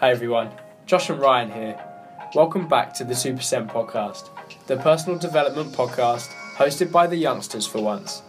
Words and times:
Hi 0.00 0.10
everyone, 0.12 0.50
Josh 0.86 1.10
and 1.10 1.20
Ryan 1.20 1.52
here. 1.52 1.78
Welcome 2.34 2.66
back 2.66 2.94
to 2.94 3.04
the 3.04 3.12
2% 3.12 3.36
podcast, 3.70 4.30
the 4.66 4.78
personal 4.78 5.18
development 5.18 5.74
podcast 5.74 6.28
hosted 6.56 6.90
by 6.90 7.06
the 7.06 7.18
youngsters 7.18 7.66
for 7.66 7.82
once. 7.82 8.22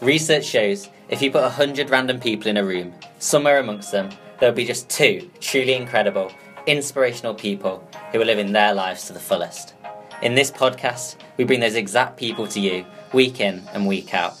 Research 0.00 0.46
shows 0.46 0.88
if 1.10 1.20
you 1.20 1.30
put 1.30 1.42
100 1.42 1.90
random 1.90 2.18
people 2.18 2.48
in 2.48 2.56
a 2.56 2.64
room, 2.64 2.94
somewhere 3.18 3.58
amongst 3.58 3.92
them, 3.92 4.08
there'll 4.40 4.54
be 4.54 4.64
just 4.64 4.88
two 4.88 5.30
truly 5.40 5.74
incredible, 5.74 6.32
inspirational 6.66 7.34
people 7.34 7.86
who 8.10 8.22
are 8.22 8.24
living 8.24 8.52
their 8.52 8.72
lives 8.72 9.04
to 9.08 9.12
the 9.12 9.20
fullest. 9.20 9.74
In 10.22 10.34
this 10.34 10.50
podcast, 10.50 11.16
we 11.36 11.44
bring 11.44 11.60
those 11.60 11.74
exact 11.74 12.16
people 12.16 12.46
to 12.46 12.60
you 12.60 12.86
week 13.12 13.40
in 13.40 13.62
and 13.74 13.86
week 13.86 14.14
out. 14.14 14.38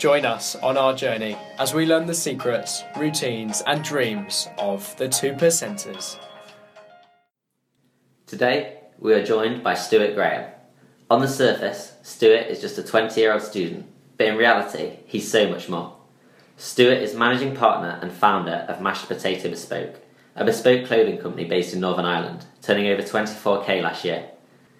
Join 0.00 0.24
us 0.24 0.56
on 0.56 0.78
our 0.78 0.94
journey 0.94 1.36
as 1.58 1.74
we 1.74 1.84
learn 1.84 2.06
the 2.06 2.14
secrets, 2.14 2.84
routines, 2.96 3.62
and 3.66 3.84
dreams 3.84 4.48
of 4.56 4.96
the 4.96 5.08
2%ers. 5.08 6.18
Today, 8.24 8.78
we 8.98 9.12
are 9.12 9.22
joined 9.22 9.62
by 9.62 9.74
Stuart 9.74 10.14
Graham. 10.14 10.52
On 11.10 11.20
the 11.20 11.28
surface, 11.28 11.96
Stuart 12.02 12.46
is 12.46 12.62
just 12.62 12.78
a 12.78 12.82
20 12.82 13.20
year 13.20 13.34
old 13.34 13.42
student, 13.42 13.90
but 14.16 14.26
in 14.26 14.38
reality, 14.38 15.00
he's 15.04 15.30
so 15.30 15.50
much 15.50 15.68
more. 15.68 15.94
Stuart 16.56 17.02
is 17.02 17.14
managing 17.14 17.54
partner 17.54 17.98
and 18.00 18.10
founder 18.10 18.64
of 18.70 18.80
Mashed 18.80 19.06
Potato 19.06 19.50
Bespoke, 19.50 20.00
a 20.34 20.46
bespoke 20.46 20.86
clothing 20.86 21.18
company 21.18 21.44
based 21.44 21.74
in 21.74 21.80
Northern 21.80 22.06
Ireland, 22.06 22.46
turning 22.62 22.86
over 22.86 23.02
24k 23.02 23.82
last 23.82 24.06
year. 24.06 24.30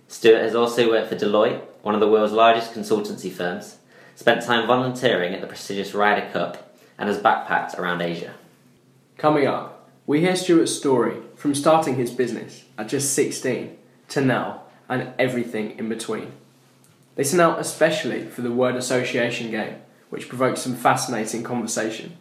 Stuart 0.09 0.41
has 0.41 0.55
also 0.55 0.89
worked 0.89 1.11
for 1.11 1.17
Deloitte, 1.17 1.61
one 1.83 1.95
of 1.95 2.01
the 2.01 2.09
world's 2.09 2.33
largest 2.33 2.73
consultancy 2.73 3.31
firms, 3.31 3.77
spent 4.21 4.43
time 4.43 4.67
volunteering 4.67 5.33
at 5.33 5.41
the 5.41 5.47
prestigious 5.47 5.95
Ryder 5.95 6.29
Cup, 6.31 6.77
and 6.99 7.09
has 7.09 7.17
backpacked 7.17 7.79
around 7.79 8.03
Asia. 8.03 8.35
Coming 9.17 9.47
up, 9.47 9.89
we 10.07 10.21
hear 10.21 10.37
Stuart's 10.37 10.77
story 10.77 11.17
from 11.37 11.55
starting 11.55 11.97
his 11.97 12.11
business 12.11 12.65
at 12.77 12.89
just 12.89 13.15
16 13.15 13.79
to 14.09 14.21
now 14.21 14.65
and 14.91 15.15
everything 15.19 15.79
in 15.79 15.89
between. 15.89 16.33
Listen 17.17 17.41
out 17.41 17.61
especially 17.61 18.27
for 18.27 18.43
the 18.43 18.51
word 18.51 18.77
association 18.77 19.51
game, 19.51 19.77
which 20.11 20.29
provokes 20.29 20.61
some 20.61 20.77
fascinating 20.77 21.43
conversation. 21.43 22.19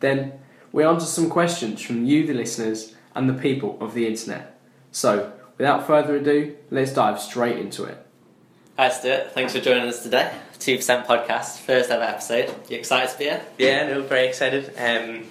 Then, 0.00 0.32
we 0.72 0.84
answer 0.84 1.04
some 1.04 1.28
questions 1.28 1.82
from 1.82 2.06
you, 2.06 2.26
the 2.26 2.32
listeners, 2.32 2.94
and 3.14 3.28
the 3.28 3.34
people 3.34 3.76
of 3.78 3.92
the 3.92 4.06
internet. 4.06 4.58
So, 4.90 5.34
without 5.58 5.86
further 5.86 6.16
ado, 6.16 6.56
let's 6.70 6.94
dive 6.94 7.20
straight 7.20 7.58
into 7.58 7.84
it. 7.84 7.98
Hi 8.78 8.88
Stuart, 8.88 9.32
thanks 9.32 9.52
for 9.52 9.60
joining 9.60 9.86
us 9.86 10.02
today. 10.02 10.32
2% 10.62 11.06
podcast, 11.06 11.58
first 11.58 11.90
ever 11.90 12.04
episode. 12.04 12.54
You 12.70 12.76
excited 12.76 13.10
to 13.10 13.18
be 13.18 13.24
here? 13.24 13.42
Yeah, 13.58 13.88
no, 13.88 14.02
very 14.02 14.28
excited. 14.28 14.72
Um, 14.78 15.24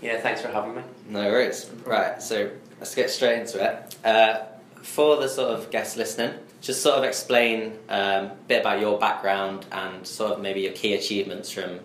yeah, 0.00 0.20
thanks 0.20 0.40
for 0.40 0.46
having 0.46 0.76
me. 0.76 0.82
No 1.08 1.24
worries. 1.24 1.68
Right, 1.84 2.22
so 2.22 2.48
let's 2.78 2.94
get 2.94 3.10
straight 3.10 3.40
into 3.40 3.60
it. 3.60 3.96
Uh, 4.04 4.44
for 4.82 5.16
the 5.16 5.28
sort 5.28 5.50
of 5.50 5.72
guests 5.72 5.96
listening, 5.96 6.32
just 6.60 6.80
sort 6.80 6.96
of 6.96 7.02
explain 7.02 7.72
um, 7.88 8.26
a 8.26 8.36
bit 8.46 8.60
about 8.60 8.78
your 8.78 9.00
background 9.00 9.66
and 9.72 10.06
sort 10.06 10.34
of 10.34 10.40
maybe 10.40 10.60
your 10.60 10.72
key 10.74 10.94
achievements 10.94 11.50
from 11.50 11.80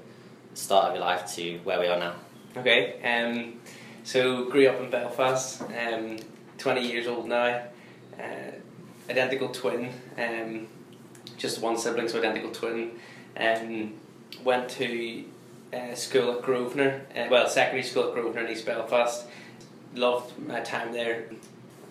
the 0.51 0.55
start 0.55 0.89
of 0.89 0.93
your 0.93 1.03
life 1.03 1.33
to 1.33 1.57
where 1.63 1.79
we 1.79 1.87
are 1.87 1.97
now. 1.97 2.13
Okay, 2.55 3.01
um, 3.01 3.59
so 4.03 4.51
grew 4.51 4.67
up 4.67 4.79
in 4.79 4.91
Belfast, 4.91 5.63
um, 5.63 6.17
20 6.59 6.87
years 6.87 7.07
old 7.07 7.27
now, 7.27 7.63
uh, 8.19 8.51
identical 9.09 9.49
twin, 9.49 9.91
um, 10.19 10.67
just 11.37 11.61
one 11.61 11.77
sibling, 11.77 12.07
so 12.07 12.19
identical 12.19 12.51
twin. 12.51 12.99
Um, 13.37 13.93
went 14.43 14.69
to 14.71 15.25
uh, 15.73 15.95
school 15.95 16.33
at 16.33 16.41
Grosvenor, 16.41 17.01
uh, 17.15 17.27
well, 17.29 17.47
secondary 17.47 17.83
school 17.83 18.09
at 18.09 18.13
Grosvenor 18.13 18.45
in 18.45 18.51
East 18.51 18.65
Belfast. 18.65 19.25
Loved 19.95 20.37
my 20.47 20.61
time 20.61 20.91
there. 20.91 21.29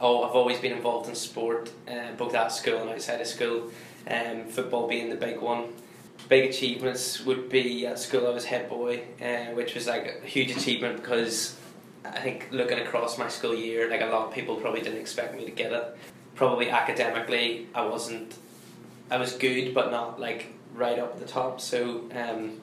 Oh, 0.01 0.25
I've 0.25 0.35
always 0.35 0.59
been 0.59 0.73
involved 0.73 1.09
in 1.09 1.15
sport, 1.15 1.71
uh, 1.89 2.13
both 2.17 2.35
at 2.35 2.49
school 2.49 2.79
and 2.79 2.91
outside 2.91 3.21
of 3.21 3.27
school. 3.27 3.71
Um, 4.09 4.47
football 4.47 4.89
being 4.89 5.11
the 5.11 5.17
big 5.17 5.41
one. 5.41 5.73
Big 6.29 6.51
achievements 6.51 7.25
would 7.25 7.49
be 7.49 7.87
at 7.87 7.99
school. 7.99 8.27
I 8.27 8.31
was 8.31 8.45
head 8.45 8.69
boy, 8.69 9.03
uh, 9.21 9.55
which 9.55 9.75
was 9.75 9.87
like 9.87 10.21
a 10.23 10.27
huge 10.27 10.51
achievement 10.51 10.97
because 10.97 11.57
I 12.05 12.21
think 12.21 12.49
looking 12.51 12.79
across 12.79 13.19
my 13.19 13.29
school 13.29 13.55
year, 13.55 13.89
like 13.91 14.01
a 14.01 14.07
lot 14.07 14.29
of 14.29 14.35
people 14.35 14.57
probably 14.57 14.81
didn't 14.81 15.01
expect 15.01 15.37
me 15.37 15.45
to 15.45 15.51
get 15.51 15.73
it. 15.73 15.97
Probably 16.35 16.71
academically, 16.71 17.69
I 17.75 17.87
wasn't. 17.87 18.35
I 19.11 19.17
was 19.19 19.33
good, 19.33 19.75
but 19.75 19.91
not 19.91 20.21
like 20.21 20.53
right 20.75 20.99
up 20.99 21.19
the 21.19 21.27
top. 21.27 21.61
So 21.61 22.09
um, 22.15 22.61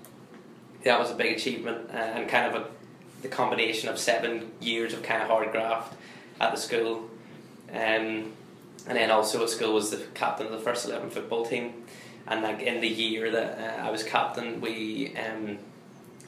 that 0.83 0.99
was 0.99 1.11
a 1.11 1.15
big 1.15 1.35
achievement 1.37 1.89
uh, 1.91 1.97
and 1.97 2.29
kind 2.29 2.53
of 2.53 2.61
a, 2.61 2.67
the 3.21 3.27
combination 3.27 3.89
of 3.89 3.99
seven 3.99 4.51
years 4.59 4.93
of 4.93 5.03
kind 5.03 5.21
of 5.21 5.29
hard 5.29 5.51
graft 5.51 5.95
at 6.39 6.51
the 6.51 6.57
school. 6.57 7.09
Um, 7.71 8.33
and 8.87 8.97
then 8.97 9.11
also 9.11 9.43
at 9.43 9.49
school 9.49 9.73
was 9.73 9.91
the 9.91 9.97
captain 10.13 10.47
of 10.47 10.51
the 10.51 10.59
first 10.59 10.85
11 10.85 11.11
football 11.11 11.45
team. 11.45 11.83
And 12.27 12.41
like 12.41 12.61
in 12.61 12.81
the 12.81 12.87
year 12.87 13.29
that 13.31 13.59
uh, 13.59 13.87
I 13.87 13.91
was 13.91 14.03
captain, 14.03 14.61
we 14.61 15.15
um, 15.17 15.57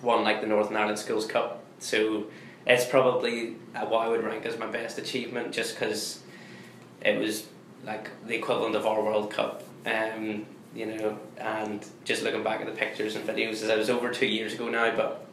won 0.01 0.23
like 0.23 0.41
the 0.41 0.47
Northern 0.47 0.75
Ireland 0.75 0.99
Schools 0.99 1.25
Cup. 1.25 1.63
So 1.79 2.25
it's 2.65 2.85
probably 2.85 3.55
uh, 3.75 3.85
what 3.85 4.05
I 4.05 4.09
would 4.09 4.23
rank 4.23 4.45
as 4.45 4.57
my 4.57 4.67
best 4.67 4.97
achievement 4.97 5.51
just 5.51 5.75
because 5.75 6.21
it 7.01 7.19
was 7.19 7.47
like 7.83 8.09
the 8.27 8.35
equivalent 8.35 8.75
of 8.75 8.85
our 8.85 9.01
World 9.01 9.31
Cup. 9.31 9.63
Um, 9.85 10.45
you 10.73 10.85
know, 10.85 11.19
and 11.37 11.85
just 12.05 12.23
looking 12.23 12.43
back 12.43 12.61
at 12.61 12.65
the 12.65 12.71
pictures 12.71 13.15
and 13.15 13.27
videos, 13.27 13.61
as 13.63 13.69
I 13.69 13.75
was 13.75 13.89
over 13.89 14.11
two 14.11 14.27
years 14.27 14.53
ago 14.53 14.69
now, 14.69 14.95
but 14.95 15.25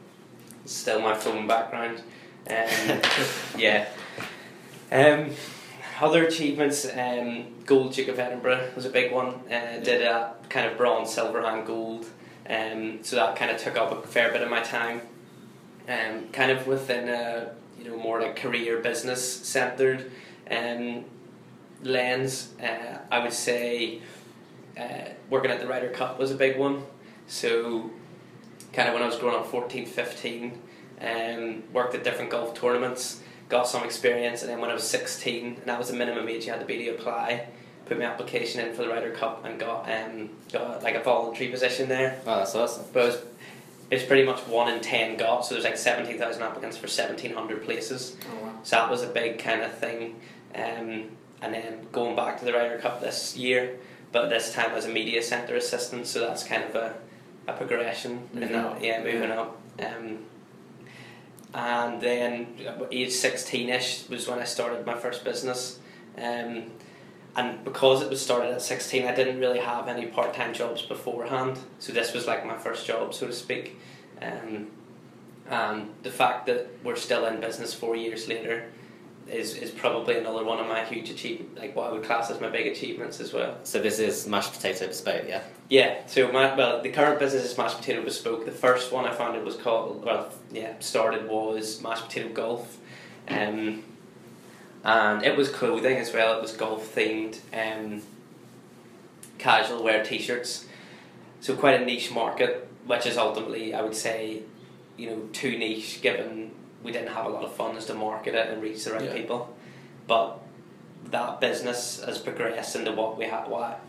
still 0.64 1.00
my 1.00 1.14
phone 1.14 1.46
background. 1.46 2.02
Um, 2.50 3.00
yeah. 3.58 3.88
Um, 4.90 5.30
other 6.00 6.24
achievements, 6.24 6.86
um, 6.96 7.46
Gold 7.66 7.92
Duke 7.92 8.08
of 8.08 8.18
Edinburgh 8.18 8.70
was 8.74 8.84
a 8.84 8.90
big 8.90 9.12
one. 9.12 9.34
Uh, 9.50 9.80
did 9.82 10.02
a 10.02 10.34
kind 10.48 10.70
of 10.70 10.76
bronze, 10.76 11.12
silver, 11.12 11.42
and 11.42 11.66
gold. 11.66 12.06
Um, 12.48 13.00
so 13.02 13.16
that 13.16 13.36
kind 13.36 13.50
of 13.50 13.58
took 13.58 13.76
up 13.76 13.92
a 13.92 14.06
fair 14.06 14.32
bit 14.32 14.42
of 14.42 14.48
my 14.48 14.62
time. 14.62 15.02
Um, 15.88 16.28
kind 16.32 16.50
of 16.50 16.66
within 16.66 17.08
a 17.08 17.52
you 17.78 17.88
know 17.88 17.96
more 17.96 18.20
like 18.20 18.36
career 18.36 18.78
business 18.78 19.24
centered 19.46 20.10
um, 20.50 21.04
lens, 21.82 22.54
uh, 22.62 22.98
I 23.10 23.18
would 23.20 23.32
say 23.32 24.00
uh, 24.78 25.10
working 25.30 25.50
at 25.50 25.60
the 25.60 25.66
Ryder 25.66 25.90
Cup 25.90 26.18
was 26.18 26.30
a 26.30 26.36
big 26.36 26.58
one. 26.58 26.82
So 27.26 27.90
kind 28.72 28.88
of 28.88 28.94
when 28.94 29.02
I 29.02 29.06
was 29.06 29.16
growing 29.16 29.36
up 29.36 29.46
14, 29.46 29.86
15, 29.86 30.62
um, 31.00 31.62
worked 31.72 31.94
at 31.94 32.04
different 32.04 32.30
golf 32.30 32.58
tournaments 32.58 33.22
got 33.48 33.66
some 33.66 33.84
experience, 33.84 34.42
and 34.42 34.50
then 34.50 34.60
when 34.60 34.70
I 34.70 34.74
was 34.74 34.84
16, 34.84 35.46
and 35.46 35.56
that 35.64 35.78
was 35.78 35.90
the 35.90 35.96
minimum 35.96 36.28
age 36.28 36.44
you 36.44 36.52
had 36.52 36.60
to 36.60 36.66
be 36.66 36.84
to 36.84 36.90
apply, 36.90 37.46
put 37.86 37.98
my 37.98 38.04
application 38.04 38.64
in 38.64 38.74
for 38.74 38.82
the 38.82 38.88
Ryder 38.88 39.12
Cup 39.12 39.44
and 39.44 39.58
got 39.58 39.90
um, 39.90 40.30
got 40.52 40.82
like 40.82 40.94
a 40.94 41.02
voluntary 41.02 41.50
position 41.50 41.88
there. 41.88 42.20
Oh, 42.26 42.36
that's 42.38 42.54
awesome. 42.54 42.84
But 42.92 43.02
it 43.02 43.06
was, 43.06 43.24
it's 43.90 44.04
pretty 44.04 44.24
much 44.24 44.40
one 44.40 44.72
in 44.72 44.80
ten 44.80 45.16
got, 45.16 45.46
so 45.46 45.54
there's 45.54 45.64
like 45.64 45.78
17,000 45.78 46.42
applicants 46.42 46.76
for 46.76 46.86
1,700 46.86 47.64
places. 47.64 48.16
Oh, 48.30 48.44
wow. 48.44 48.60
So 48.62 48.76
that 48.76 48.90
was 48.90 49.02
a 49.02 49.08
big 49.08 49.38
kind 49.38 49.62
of 49.62 49.72
thing. 49.72 50.20
Um, 50.54 51.04
and 51.40 51.54
then 51.54 51.86
going 51.92 52.16
back 52.16 52.38
to 52.40 52.44
the 52.44 52.52
Ryder 52.52 52.78
Cup 52.78 53.00
this 53.00 53.36
year, 53.36 53.78
but 54.12 54.28
this 54.28 54.52
time 54.52 54.72
as 54.72 54.86
a 54.86 54.88
media 54.88 55.22
centre 55.22 55.56
assistant, 55.56 56.06
so 56.06 56.20
that's 56.20 56.44
kind 56.44 56.64
of 56.64 56.74
a, 56.74 56.94
a 57.46 57.52
progression 57.52 58.28
Moving 58.32 58.48
in 58.48 58.52
that. 58.54 58.66
up. 58.66 58.82
Yeah, 58.82 59.02
moving 59.02 59.30
up. 59.30 59.60
Um, 59.80 60.18
and 61.54 62.00
then 62.00 62.46
age 62.92 63.10
16ish 63.10 64.08
was 64.08 64.28
when 64.28 64.38
I 64.38 64.44
started 64.44 64.84
my 64.86 64.94
first 64.94 65.24
business. 65.24 65.78
Um, 66.16 66.64
and 67.36 67.64
because 67.64 68.02
it 68.02 68.10
was 68.10 68.20
started 68.20 68.52
at 68.52 68.62
16, 68.62 69.06
I 69.06 69.14
didn't 69.14 69.38
really 69.38 69.60
have 69.60 69.88
any 69.88 70.06
part 70.06 70.34
time 70.34 70.52
jobs 70.52 70.82
beforehand. 70.82 71.58
So 71.78 71.92
this 71.92 72.12
was 72.12 72.26
like 72.26 72.44
my 72.44 72.56
first 72.56 72.86
job, 72.86 73.14
so 73.14 73.26
to 73.26 73.32
speak. 73.32 73.78
Um, 74.20 74.68
and 75.48 75.90
the 76.02 76.10
fact 76.10 76.46
that 76.46 76.68
we're 76.84 76.96
still 76.96 77.24
in 77.26 77.40
business 77.40 77.72
four 77.72 77.96
years 77.96 78.28
later 78.28 78.64
is, 79.30 79.54
is 79.54 79.70
probably 79.70 80.16
another 80.16 80.44
one 80.44 80.58
of 80.58 80.66
my 80.66 80.84
huge 80.84 81.10
achievements, 81.10 81.60
like 81.60 81.76
what 81.76 81.90
I 81.90 81.92
would 81.92 82.04
class 82.04 82.30
as 82.30 82.40
my 82.40 82.48
big 82.48 82.66
achievements 82.66 83.20
as 83.20 83.32
well. 83.32 83.58
So 83.64 83.80
this 83.80 83.98
is 83.98 84.26
mashed 84.26 84.52
potato 84.52 84.86
bespoke, 84.86 85.24
yeah? 85.28 85.42
Yeah, 85.68 86.06
so 86.06 86.32
my 86.32 86.54
well, 86.54 86.82
the 86.82 86.90
current 86.90 87.18
business 87.18 87.44
is 87.44 87.56
mashed 87.56 87.78
potato 87.78 88.02
bespoke. 88.02 88.44
The 88.44 88.50
first 88.52 88.92
one 88.92 89.04
I 89.04 89.12
founded 89.12 89.44
was 89.44 89.56
called 89.56 90.04
well, 90.04 90.32
yeah, 90.50 90.74
started 90.80 91.28
was 91.28 91.82
mashed 91.82 92.04
potato 92.04 92.30
golf, 92.30 92.78
um, 93.28 93.82
and 94.84 95.24
it 95.24 95.36
was 95.36 95.50
clothing 95.50 95.98
as 95.98 96.12
well. 96.12 96.38
It 96.38 96.42
was 96.42 96.52
golf 96.52 96.94
themed, 96.94 97.38
um, 97.52 98.02
casual 99.36 99.82
wear 99.84 100.02
T-shirts. 100.02 100.66
So 101.40 101.54
quite 101.54 101.80
a 101.80 101.84
niche 101.84 102.10
market, 102.10 102.68
which 102.86 103.06
is 103.06 103.18
ultimately 103.18 103.74
I 103.74 103.82
would 103.82 103.94
say, 103.94 104.42
you 104.96 105.10
know, 105.10 105.28
too 105.32 105.58
niche 105.58 106.00
given 106.00 106.47
we 106.82 106.92
didn't 106.92 107.08
have 107.12 107.26
a 107.26 107.28
lot 107.28 107.44
of 107.44 107.52
funds 107.52 107.86
to 107.86 107.94
market 107.94 108.34
it 108.34 108.48
and 108.50 108.62
reach 108.62 108.84
the 108.84 108.92
right 108.92 109.02
Yeah. 109.04 109.14
people, 109.14 109.54
but 110.06 110.40
that 111.10 111.40
business 111.40 112.02
has 112.04 112.18
progressed 112.18 112.76
into 112.76 112.92
what 112.92 113.16
we 113.16 113.24
have. 113.26 113.48
What 113.48 113.80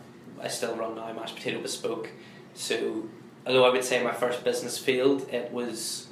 I 0.42 0.48
still 0.48 0.74
run 0.74 0.96
now, 0.96 1.12
mashed 1.12 1.36
potato 1.36 1.60
bespoke. 1.60 2.10
So, 2.54 3.04
although 3.46 3.64
I 3.64 3.70
would 3.70 3.84
say 3.84 4.02
my 4.02 4.12
first 4.12 4.42
business 4.42 4.78
failed, 4.78 5.28
it 5.32 5.52
was, 5.52 6.08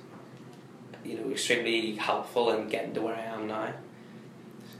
you 1.04 1.18
know, 1.18 1.30
extremely 1.30 1.94
helpful 1.96 2.50
in 2.50 2.68
getting 2.68 2.94
to 2.94 3.00
where 3.00 3.14
I 3.14 3.22
am 3.22 3.46
now. 3.46 3.72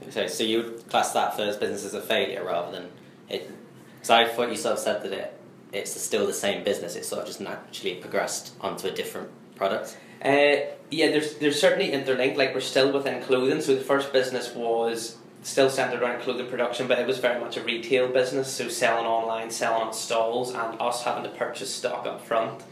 So, 0.09 0.27
so 0.27 0.43
you 0.43 0.63
would 0.63 0.89
class 0.89 1.13
that 1.13 1.35
first 1.35 1.59
business 1.59 1.83
as 1.85 1.93
a 1.93 2.01
failure 2.01 2.43
rather 2.43 2.71
than 2.71 2.89
it. 3.27 3.49
Because 3.95 4.09
I 4.09 4.25
thought 4.27 4.49
you 4.49 4.55
sort 4.55 4.73
of 4.73 4.79
said 4.79 5.03
that 5.03 5.11
it 5.11 5.33
it's 5.71 5.99
still 5.99 6.25
the 6.25 6.33
same 6.33 6.63
business. 6.63 6.95
It 6.95 7.05
sort 7.05 7.21
of 7.21 7.27
just 7.27 7.41
naturally 7.41 7.95
progressed 7.95 8.53
onto 8.61 8.87
a 8.87 8.91
different 8.91 9.29
product. 9.55 9.97
Uh, 10.23 10.67
yeah, 10.91 11.11
there's 11.11 11.35
there's 11.35 11.59
certainly 11.59 11.91
interlinked. 11.91 12.37
Like 12.37 12.53
we're 12.53 12.61
still 12.61 12.91
within 12.91 13.21
clothing. 13.23 13.61
So 13.61 13.75
the 13.75 13.81
first 13.81 14.11
business 14.11 14.53
was 14.53 15.17
still 15.43 15.69
centered 15.69 16.01
around 16.01 16.21
clothing 16.21 16.47
production, 16.47 16.87
but 16.87 16.99
it 16.99 17.07
was 17.07 17.19
very 17.19 17.39
much 17.39 17.57
a 17.57 17.63
retail 17.63 18.09
business. 18.09 18.51
So 18.51 18.67
selling 18.67 19.05
online, 19.05 19.49
selling 19.51 19.87
at 19.87 19.95
stalls, 19.95 20.53
and 20.53 20.79
us 20.81 21.03
having 21.03 21.23
to 21.23 21.29
purchase 21.29 21.73
stock 21.73 22.05
up 22.05 22.25
front, 22.25 22.63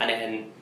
and 0.00 0.10
then 0.10 0.52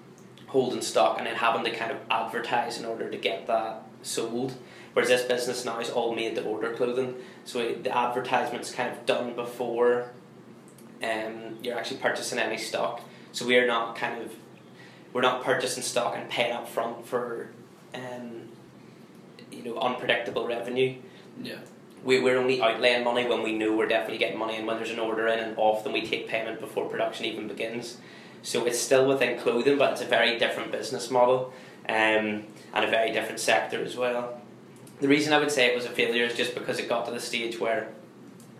holding 0.48 0.82
stock, 0.82 1.18
and 1.18 1.26
then 1.26 1.36
having 1.36 1.64
to 1.64 1.70
kind 1.70 1.90
of 1.90 1.98
advertise 2.10 2.78
in 2.78 2.84
order 2.84 3.10
to 3.10 3.16
get 3.16 3.46
that 3.46 3.82
sold. 4.02 4.54
Whereas 4.92 5.08
this 5.08 5.22
business 5.22 5.64
now 5.64 5.78
is 5.80 5.90
all 5.90 6.14
made 6.14 6.36
to 6.36 6.42
order 6.42 6.72
clothing. 6.72 7.16
So 7.44 7.60
it, 7.60 7.84
the 7.84 7.96
advertisement's 7.96 8.72
kind 8.72 8.90
of 8.90 9.04
done 9.04 9.34
before 9.34 10.10
um, 11.02 11.58
you're 11.62 11.76
actually 11.78 11.98
purchasing 11.98 12.38
any 12.38 12.56
stock. 12.56 13.02
So 13.32 13.46
we're 13.46 13.66
not 13.66 13.96
kind 13.96 14.22
of 14.22 14.32
we're 15.16 15.22
not 15.22 15.42
purchasing 15.42 15.82
stock 15.82 16.14
and 16.14 16.28
paying 16.28 16.52
up 16.52 16.68
front 16.68 17.06
for 17.06 17.48
um, 17.94 18.50
you 19.50 19.64
know 19.64 19.78
unpredictable 19.78 20.46
revenue. 20.46 20.94
Yeah. 21.42 21.56
We, 22.04 22.20
we're 22.20 22.36
only 22.36 22.58
outlaying 22.58 23.02
money 23.02 23.26
when 23.26 23.42
we 23.42 23.56
know 23.56 23.74
we're 23.74 23.88
definitely 23.88 24.18
getting 24.18 24.38
money 24.38 24.56
and 24.56 24.66
when 24.66 24.76
there's 24.76 24.90
an 24.90 24.98
order 24.98 25.26
in 25.28 25.38
and 25.38 25.54
often 25.56 25.92
we 25.92 26.06
take 26.06 26.28
payment 26.28 26.60
before 26.60 26.86
production 26.90 27.24
even 27.24 27.48
begins. 27.48 27.96
So 28.42 28.66
it's 28.66 28.78
still 28.78 29.08
within 29.08 29.38
clothing 29.38 29.78
but 29.78 29.92
it's 29.92 30.02
a 30.02 30.04
very 30.04 30.38
different 30.38 30.70
business 30.70 31.10
model 31.10 31.54
um, 31.88 32.44
and 32.74 32.84
a 32.84 32.86
very 32.86 33.10
different 33.10 33.40
sector 33.40 33.82
as 33.82 33.96
well. 33.96 34.42
The 35.00 35.08
reason 35.08 35.32
I 35.32 35.38
would 35.38 35.50
say 35.50 35.64
it 35.64 35.74
was 35.74 35.86
a 35.86 35.90
failure 35.90 36.24
is 36.24 36.34
just 36.34 36.54
because 36.54 36.78
it 36.78 36.90
got 36.90 37.06
to 37.06 37.10
the 37.10 37.20
stage 37.20 37.58
where 37.58 37.88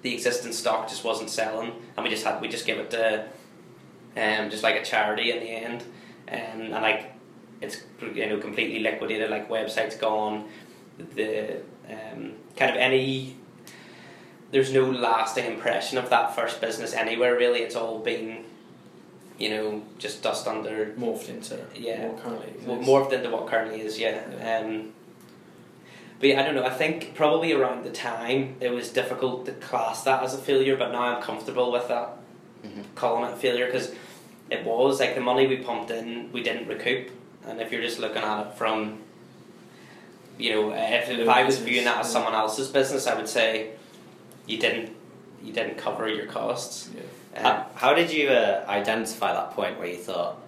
the 0.00 0.14
existing 0.14 0.54
stock 0.54 0.88
just 0.88 1.04
wasn't 1.04 1.28
selling 1.28 1.72
and 1.98 2.02
we 2.02 2.08
just 2.08 2.24
had 2.24 2.40
we 2.40 2.48
just 2.48 2.64
gave 2.64 2.78
it 2.78 2.90
to 2.92 3.26
um, 4.16 4.48
just 4.48 4.62
like 4.62 4.76
a 4.76 4.82
charity 4.82 5.30
in 5.30 5.40
the 5.40 5.50
end 5.50 5.84
and 6.28 6.70
like 6.70 7.12
it's 7.60 7.82
you 8.14 8.26
know 8.26 8.38
completely 8.38 8.80
liquidated 8.80 9.30
like 9.30 9.48
websites 9.48 9.98
gone 9.98 10.48
the 11.14 11.56
um, 11.88 12.32
kind 12.56 12.70
of 12.70 12.76
any 12.76 13.36
there's 14.50 14.72
no 14.72 14.90
lasting 14.90 15.44
impression 15.46 15.98
of 15.98 16.08
that 16.10 16.34
first 16.34 16.60
business 16.60 16.94
anywhere 16.94 17.36
really 17.36 17.60
it's 17.60 17.76
all 17.76 17.98
been 17.98 18.44
you 19.38 19.50
know 19.50 19.82
just 19.98 20.22
dust 20.22 20.46
under 20.46 20.86
Morphed 20.98 21.28
into 21.28 21.58
Yeah. 21.74 22.06
what 22.08 22.22
currently 22.22 22.52
well, 22.64 22.76
exists. 22.76 22.88
morphed 22.90 23.12
into 23.12 23.30
what 23.30 23.46
currently 23.46 23.80
is 23.80 23.98
yeah, 23.98 24.20
Um, 24.40 24.92
but 26.18 26.30
yeah, 26.30 26.40
I 26.40 26.44
don't 26.44 26.54
know 26.54 26.64
I 26.64 26.70
think 26.70 27.14
probably 27.14 27.52
around 27.52 27.84
the 27.84 27.90
time 27.90 28.56
it 28.60 28.70
was 28.70 28.88
difficult 28.90 29.44
to 29.46 29.52
class 29.52 30.02
that 30.04 30.22
as 30.22 30.34
a 30.34 30.38
failure 30.38 30.76
but 30.76 30.90
now 30.92 31.02
I'm 31.02 31.22
comfortable 31.22 31.70
with 31.70 31.88
that 31.88 32.16
Mhm. 32.64 32.84
calling 32.94 33.24
it 33.30 33.34
a 33.34 33.36
failure 33.36 33.66
because 33.66 33.92
it 34.50 34.64
was 34.64 35.00
like 35.00 35.14
the 35.14 35.20
money 35.20 35.46
we 35.46 35.56
pumped 35.58 35.90
in 35.90 36.30
we 36.32 36.42
didn't 36.42 36.66
recoup 36.68 37.10
and 37.46 37.60
if 37.60 37.72
you're 37.72 37.82
just 37.82 37.98
looking 37.98 38.22
at 38.22 38.46
it 38.46 38.54
from 38.54 38.98
you 40.38 40.50
know 40.52 40.72
if, 40.72 41.08
if 41.10 41.28
I 41.28 41.44
was 41.44 41.58
viewing 41.58 41.84
that 41.84 41.98
as 42.00 42.10
someone 42.12 42.34
else's 42.34 42.68
business 42.68 43.06
I 43.06 43.14
would 43.14 43.28
say 43.28 43.70
you 44.46 44.58
didn't 44.58 44.94
you 45.42 45.52
didn't 45.52 45.76
cover 45.78 46.08
your 46.08 46.26
costs 46.26 46.88
Yeah. 46.94 47.38
um, 47.38 47.44
How, 47.44 47.66
how 47.74 47.94
did 47.94 48.12
you 48.12 48.28
uh, 48.28 48.64
identify 48.68 49.32
that 49.32 49.50
point 49.52 49.78
where 49.78 49.88
you 49.88 49.96
thought 49.96 50.38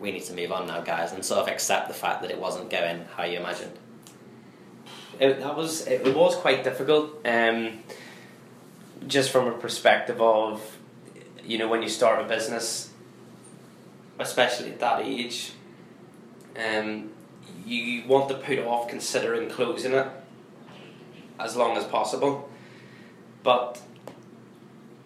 we 0.00 0.12
need 0.12 0.24
to 0.24 0.32
move 0.34 0.50
on 0.50 0.66
now, 0.66 0.80
guys, 0.80 1.12
and 1.12 1.22
sort 1.22 1.40
of 1.40 1.48
accept 1.48 1.86
the 1.88 1.92
fact 1.94 2.22
that 2.22 2.30
it 2.30 2.38
wasn't 2.38 2.70
going 2.70 3.04
how 3.16 3.24
you 3.24 3.38
imagined? 3.38 3.72
it, 5.18 5.40
that 5.40 5.54
was 5.56 5.86
it, 5.86 6.06
it 6.06 6.16
was 6.16 6.34
quite 6.36 6.64
difficult 6.64 7.10
um, 7.26 7.80
just 9.06 9.30
from 9.30 9.46
a 9.48 9.52
perspective 9.52 10.20
of 10.22 10.78
you 11.44 11.58
know 11.58 11.68
when 11.68 11.82
you 11.82 11.88
start 11.88 12.20
a 12.24 12.28
business 12.28 12.89
especially 14.20 14.70
at 14.70 14.78
that 14.80 15.02
age 15.02 15.52
um, 16.56 17.10
you 17.64 18.06
want 18.06 18.28
to 18.28 18.34
put 18.34 18.58
off 18.60 18.88
considering 18.88 19.48
closing 19.48 19.92
it 19.92 20.06
as 21.38 21.56
long 21.56 21.76
as 21.76 21.84
possible. 21.84 22.48
But 23.42 23.80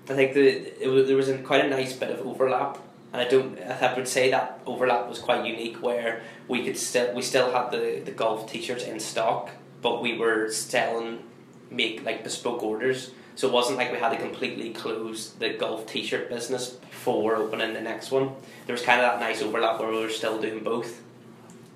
I 0.09 0.15
think 0.15 0.35
the, 0.35 0.83
it 0.83 0.89
was, 0.89 1.07
there 1.07 1.17
was 1.17 1.29
a, 1.29 1.39
quite 1.39 1.65
a 1.65 1.69
nice 1.69 1.93
bit 1.93 2.11
of 2.11 2.27
overlap 2.27 2.79
and 3.15 3.23
I 3.23 3.29
don't 3.29 3.59
I 3.61 3.95
would 3.95 4.09
say 4.09 4.31
that 4.33 4.61
overlap 4.67 5.09
was 5.09 5.21
quite 5.21 5.47
unique 5.47 5.77
where 5.77 6.23
we 6.49 6.65
could 6.65 6.77
still 6.77 7.15
we 7.15 7.23
still 7.23 7.53
had 7.53 7.71
the, 7.71 8.03
the 8.05 8.11
golf 8.11 8.51
t-shirts 8.51 8.85
in 8.85 8.99
stock 8.99 9.51
but 9.81 10.03
we 10.03 10.19
were 10.19 10.51
selling 10.51 11.23
make 11.71 12.05
like 12.05 12.25
bespoke 12.25 12.63
orders 12.63 13.13
so 13.35 13.49
it 13.49 13.53
wasn't 13.53 13.79
like 13.79 13.93
we 13.93 13.99
had 13.99 14.11
to 14.11 14.17
completely 14.17 14.71
close 14.71 15.33
the 15.33 15.51
golf 15.51 15.87
t-shirt 15.87 16.29
business 16.29 16.69
before 16.71 17.37
opening 17.37 17.75
the 17.75 17.81
next 17.81 18.11
one. 18.11 18.33
There 18.67 18.75
was 18.75 18.83
kind 18.83 19.01
of 19.01 19.07
that 19.07 19.21
nice 19.21 19.43
overlap 19.43 19.81
where 19.81 19.91
we 19.91 19.99
were 19.99 20.11
still 20.11 20.41
doing 20.41 20.63
both. 20.63 21.03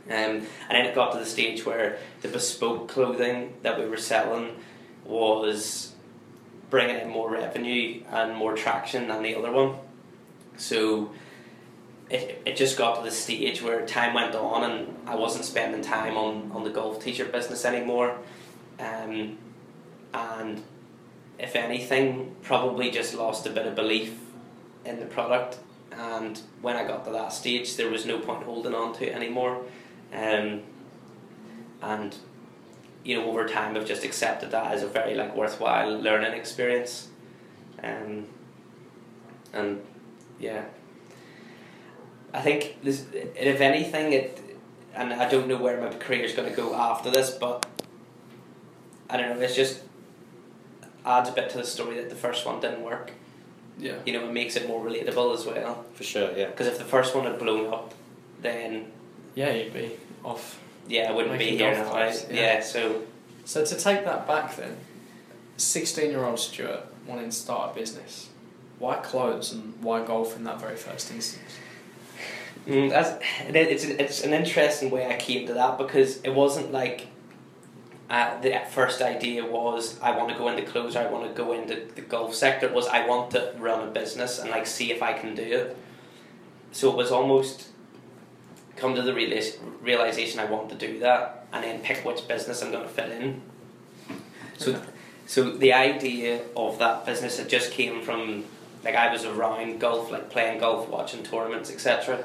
Um, 0.06 0.14
and 0.14 0.46
then 0.70 0.87
it 0.87 0.94
got 0.94 1.12
to 1.12 1.19
the 1.19 1.26
stage 1.26 1.66
where 1.66 1.99
the 2.22 2.28
bespoke 2.28 2.88
clothing 2.88 3.55
that 3.62 3.78
we 3.78 3.87
were 3.87 3.99
selling 3.99 4.56
was 5.05 5.93
bringing 6.70 6.96
in 6.96 7.08
more 7.08 7.31
revenue 7.31 8.02
and 8.11 8.34
more 8.34 8.54
traction 8.54 9.08
than 9.08 9.22
the 9.22 9.34
other 9.34 9.52
one. 9.52 9.76
So 10.56 11.12
it, 12.08 12.40
it 12.46 12.56
just 12.56 12.78
got 12.78 12.96
to 12.96 13.02
the 13.02 13.11
stage 13.11 13.61
where 13.62 13.84
time 13.87 14.14
went 14.14 14.34
on 14.34 14.70
and 14.70 14.96
I 15.06 15.14
wasn't 15.14 15.44
spending 15.44 15.82
time 15.82 16.16
on, 16.16 16.52
on 16.52 16.64
the 16.64 16.70
golf 16.70 17.02
t-shirt 17.02 17.32
business 17.32 17.64
anymore. 17.64 18.16
Um, 18.78 19.38
and 20.14 20.62
if 21.38 21.55
anything 21.55 22.35
probably 22.43 22.90
just 22.90 23.14
lost 23.14 23.46
a 23.46 23.50
bit 23.50 23.67
of 23.67 23.75
belief 23.75 24.19
in 24.85 24.99
the 25.00 25.06
product. 25.06 25.58
And 25.93 26.40
when 26.61 26.76
I 26.76 26.85
got 26.85 27.05
to 27.06 27.11
that 27.12 27.32
stage 27.32 27.76
there 27.76 27.90
was 27.90 28.06
no 28.06 28.19
point 28.19 28.44
holding 28.44 28.75
on 28.75 28.94
to 28.94 29.08
it 29.08 29.14
anymore. 29.14 29.64
Um, 30.12 30.62
and 31.82 32.17
you 33.05 33.17
know 33.17 33.29
over 33.29 33.46
time 33.46 33.76
I've 33.76 33.87
just 33.87 34.05
accepted 34.05 34.50
that 34.50 34.73
as 34.73 34.82
a 34.82 34.88
very 34.88 35.14
like 35.14 35.37
worthwhile 35.37 35.99
learning 36.00 36.32
experience. 36.32 37.08
Um, 37.82 38.26
and 39.52 39.81
yeah. 40.38 40.64
I 42.32 42.40
think 42.40 42.82
this, 42.82 43.06
if 43.12 43.61
anything, 43.61 44.12
it, 44.12 44.38
and 44.94 45.12
I 45.12 45.29
don't 45.29 45.49
know 45.49 45.56
where 45.56 45.81
my 45.81 45.88
career 45.96 46.25
is 46.25 46.35
going 46.35 46.49
to 46.49 46.55
go 46.55 46.75
after 46.75 47.11
this, 47.11 47.31
but 47.31 47.64
I 49.08 49.17
don't 49.17 49.31
know. 49.31 49.40
It's 49.43 49.56
just 49.56 49.81
adds 51.05 51.28
a 51.28 51.33
bit 51.33 51.50
to 51.50 51.59
the 51.59 51.64
story 51.64 51.97
that 51.97 52.11
the 52.11 52.17
first 52.17 52.45
one 52.47 52.61
didn't 52.61 52.83
work. 52.83 53.12
Yeah. 53.78 53.95
You 54.05 54.12
know, 54.14 54.25
it 54.28 54.33
makes 54.33 54.57
it 54.57 54.67
more 54.67 54.85
relatable 54.85 55.35
as 55.35 55.47
well. 55.47 55.85
For 55.95 56.02
sure, 56.05 56.31
yeah. 56.37 56.47
Because 56.47 56.67
if 56.67 56.78
the 56.78 56.85
first 56.85 57.14
one 57.14 57.25
had 57.25 57.38
blown 57.38 57.73
up, 57.73 57.95
then 58.43 58.87
Yeah, 59.35 59.52
you'd 59.52 59.73
be 59.73 59.93
off. 60.25 60.59
yeah, 60.88 61.09
I 61.11 61.12
wouldn't 61.12 61.33
be 61.38 61.45
Making 61.45 61.59
here 61.59 61.75
golf 61.75 61.87
now. 61.88 61.95
right? 61.95 62.26
yeah. 62.31 62.40
Yeah. 62.40 62.61
So 62.62 63.02
So 63.45 63.64
to 63.64 63.75
take 63.76 64.05
that 64.05 64.26
back 64.26 64.57
then, 64.57 64.76
sixteen-year-old 65.57 66.38
Stuart 66.38 66.87
wanting 67.07 67.26
to 67.31 67.37
start 67.37 67.73
a 67.73 67.78
business. 67.78 68.28
Why 68.78 68.97
clothes 68.97 69.52
and 69.52 69.75
why 69.83 70.05
golf 70.05 70.37
in 70.37 70.45
that 70.45 70.61
very 70.61 70.76
first 70.76 71.11
instance? 71.11 71.52
Mm, 72.67 72.90
that's, 72.90 73.11
it, 73.49 73.57
it's, 73.57 73.85
it's 73.85 74.25
an 74.25 74.33
interesting 74.35 74.90
way 74.90 75.07
I 75.07 75.17
came 75.17 75.47
to 75.47 75.55
that 75.55 75.78
because 75.78 76.21
it 76.23 76.35
wasn't 76.35 76.71
like 76.71 77.07
uh, 78.11 78.41
the 78.41 78.61
first 78.71 79.03
idea 79.03 79.45
was 79.45 80.00
I 80.00 80.12
want 80.12 80.31
to 80.31 80.35
go 80.35 80.49
into 80.49 80.62
clothes 80.62 80.97
or 80.97 81.00
I 81.00 81.11
want 81.11 81.29
to 81.29 81.35
go 81.35 81.53
into 81.53 81.87
the 81.95 82.00
golf 82.00 82.35
sector. 82.35 82.67
It 82.67 82.73
was 82.73 82.87
I 82.87 83.07
want 83.07 83.33
to 83.33 83.53
run 83.59 83.87
a 83.87 83.91
business 83.91 84.38
and 84.38 84.50
like 84.50 84.67
see 84.67 84.91
if 84.91 85.03
I 85.03 85.12
can 85.12 85.35
do 85.35 85.43
it. 85.43 85.77
So 86.73 86.91
it 86.91 86.97
was 86.97 87.11
almost 87.11 87.69
come 88.77 88.95
to 88.95 89.03
the 89.03 89.12
realization 89.83 90.41
I 90.41 90.47
want 90.47 90.71
to 90.71 90.75
do 90.75 91.00
that 91.00 91.47
and 91.53 91.65
then 91.65 91.81
pick 91.81 92.05
which 92.05 92.27
business 92.29 92.62
I'm 92.62 92.71
going 92.71 92.85
to 92.85 92.88
fit 92.88 93.11
in. 93.11 93.43
So, 94.57 94.81
so 95.27 95.50
the 95.50 95.73
idea 95.73 96.43
of 96.57 96.79
that 96.79 97.05
business 97.05 97.38
it 97.38 97.49
just 97.49 97.73
came 97.73 98.03
from 98.03 98.45
like 98.85 98.95
I 98.95 99.12
was 99.12 99.25
around 99.25 99.81
golf, 99.81 100.11
like 100.11 100.31
playing 100.31 100.61
golf, 100.61 100.88
watching 100.88 101.23
tournaments, 101.23 101.71
etc. 101.71 102.25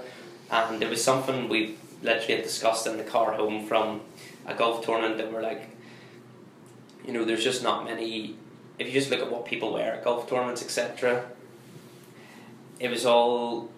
And 0.49 0.81
it 0.81 0.89
was 0.89 1.03
something 1.03 1.49
we 1.49 1.75
literally 2.01 2.35
had 2.35 2.43
discussed 2.43 2.87
in 2.87 2.97
the 2.97 3.03
car 3.03 3.33
home 3.33 3.65
from 3.65 4.01
a 4.45 4.53
golf 4.53 4.85
tournament 4.85 5.17
that 5.17 5.31
we're 5.31 5.41
like, 5.41 5.69
you 7.05 7.13
know, 7.13 7.25
there's 7.25 7.43
just 7.43 7.63
not 7.63 7.85
many. 7.85 8.35
If 8.79 8.87
you 8.87 8.93
just 8.93 9.11
look 9.11 9.19
at 9.19 9.31
what 9.31 9.45
people 9.45 9.73
wear 9.73 9.93
at 9.95 10.03
golf 10.03 10.29
tournaments, 10.29 10.63
etc. 10.63 11.25
It 12.79 12.89
was 12.89 13.05
all 13.05 13.69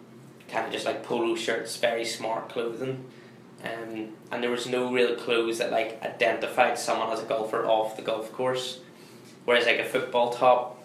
kind 0.50 0.66
of 0.66 0.72
just 0.72 0.86
like 0.86 1.04
polo 1.04 1.36
shirts, 1.36 1.76
very 1.78 2.06
smart 2.06 2.50
clothing. 2.50 3.06
Um, 3.64 4.10
and 4.32 4.44
there 4.44 4.52
was 4.52 4.68
no 4.68 4.92
real 4.92 5.16
clothes 5.16 5.58
that 5.58 5.72
like 5.72 6.02
identified 6.04 6.78
someone 6.78 7.12
as 7.12 7.22
a 7.22 7.26
golfer 7.26 7.66
off 7.66 7.96
the 7.96 8.04
golf 8.04 8.32
course. 8.32 8.80
Whereas 9.46 9.66
like 9.66 9.80
a 9.80 9.86
football 9.86 10.32
top, 10.32 10.84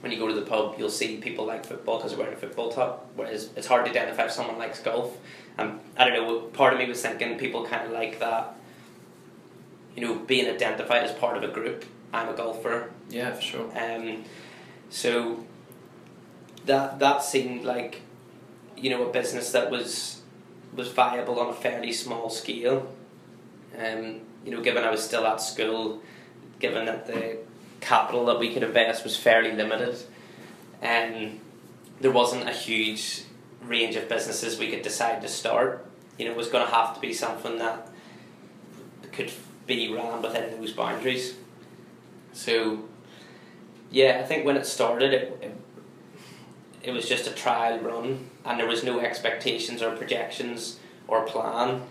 when 0.00 0.12
you 0.12 0.18
go 0.18 0.28
to 0.28 0.34
the 0.34 0.42
pub, 0.42 0.74
you'll 0.78 0.90
see 0.90 1.16
people 1.16 1.46
like 1.46 1.64
football 1.64 1.98
because 1.98 2.12
they're 2.12 2.20
wearing 2.20 2.34
a 2.34 2.38
football 2.38 2.70
top. 2.70 3.10
Whereas 3.14 3.50
it's 3.56 3.66
hard 3.66 3.84
to 3.84 3.90
identify 3.90 4.24
if 4.24 4.32
someone 4.32 4.58
likes 4.58 4.80
golf. 4.80 5.16
Um, 5.58 5.80
I 5.96 6.08
don't 6.08 6.14
know. 6.14 6.40
Part 6.40 6.72
of 6.72 6.78
me 6.78 6.86
was 6.86 7.00
thinking 7.00 7.38
people 7.38 7.66
kind 7.66 7.86
of 7.86 7.92
like 7.92 8.18
that. 8.20 8.56
You 9.96 10.02
know, 10.02 10.14
being 10.14 10.48
identified 10.48 11.02
as 11.02 11.12
part 11.12 11.36
of 11.36 11.42
a 11.42 11.48
group 11.48 11.84
I'm 12.12 12.28
a 12.28 12.32
golfer. 12.32 12.90
Yeah, 13.10 13.32
for 13.32 13.42
sure. 13.42 13.70
Um, 13.76 14.24
so 14.90 15.44
that 16.64 16.98
that 16.98 17.22
seemed 17.22 17.64
like 17.64 18.02
you 18.76 18.90
know 18.90 19.08
a 19.08 19.12
business 19.12 19.52
that 19.52 19.70
was 19.70 20.22
was 20.74 20.88
viable 20.88 21.38
on 21.40 21.48
a 21.48 21.54
fairly 21.54 21.92
small 21.92 22.30
scale. 22.30 22.92
Um, 23.78 24.20
you 24.44 24.50
know, 24.50 24.62
given 24.62 24.84
I 24.84 24.90
was 24.90 25.02
still 25.02 25.26
at 25.26 25.40
school, 25.40 26.00
given 26.58 26.86
that 26.86 27.06
the 27.06 27.38
capital 27.80 28.24
that 28.26 28.38
we 28.38 28.52
could 28.52 28.62
invest 28.62 29.04
was 29.04 29.16
fairly 29.16 29.52
limited, 29.52 29.96
and 30.80 31.14
um, 31.14 31.40
there 32.00 32.10
wasn't 32.10 32.48
a 32.48 32.52
huge 32.52 33.24
range 33.62 33.96
of 33.96 34.08
businesses 34.08 34.58
we 34.58 34.68
could 34.68 34.82
decide 34.82 35.20
to 35.22 35.28
start. 35.28 35.84
You 36.18 36.26
know, 36.26 36.30
it 36.30 36.36
was 36.36 36.48
going 36.48 36.64
to 36.64 36.72
have 36.72 36.94
to 36.94 37.00
be 37.00 37.12
something 37.12 37.58
that 37.58 37.90
could 39.12 39.30
be 39.66 39.92
ran 39.92 40.22
within 40.22 40.58
those 40.60 40.72
boundaries. 40.72 41.34
So, 42.32 42.80
yeah, 43.90 44.20
I 44.22 44.26
think 44.26 44.44
when 44.44 44.56
it 44.56 44.66
started, 44.66 45.12
it, 45.12 45.38
it, 45.42 45.56
it 46.82 46.90
was 46.92 47.08
just 47.08 47.26
a 47.26 47.30
trial 47.32 47.78
run, 47.80 48.30
and 48.44 48.60
there 48.60 48.66
was 48.68 48.84
no 48.84 49.00
expectations 49.00 49.82
or 49.82 49.96
projections 49.96 50.78
or 51.08 51.24
plan. 51.24 51.82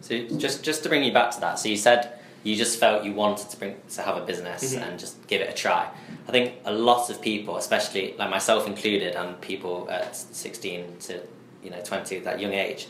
So 0.00 0.26
just 0.36 0.62
just 0.62 0.82
to 0.84 0.88
bring 0.88 1.02
you 1.02 1.12
back 1.12 1.30
to 1.32 1.40
that, 1.40 1.58
so 1.58 1.68
you 1.68 1.76
said 1.76 2.12
you 2.44 2.54
just 2.54 2.78
felt 2.78 3.02
you 3.02 3.12
wanted 3.12 3.48
to 3.50 3.56
bring 3.56 3.76
to 3.94 4.02
have 4.02 4.16
a 4.16 4.20
business 4.24 4.74
Mhm. 4.74 4.82
and 4.82 5.00
just 5.00 5.26
give 5.26 5.40
it 5.40 5.48
a 5.48 5.52
try. 5.52 5.88
I 6.28 6.30
think 6.30 6.52
a 6.64 6.72
lot 6.72 7.10
of 7.10 7.20
people, 7.20 7.56
especially 7.56 8.14
like 8.18 8.30
myself 8.30 8.66
included, 8.66 9.16
and 9.16 9.40
people 9.40 9.88
at 9.90 10.14
sixteen 10.14 10.96
to 11.06 11.20
you 11.64 11.70
know 11.70 11.80
twenty, 11.82 12.20
that 12.20 12.38
young 12.38 12.52
age, 12.52 12.86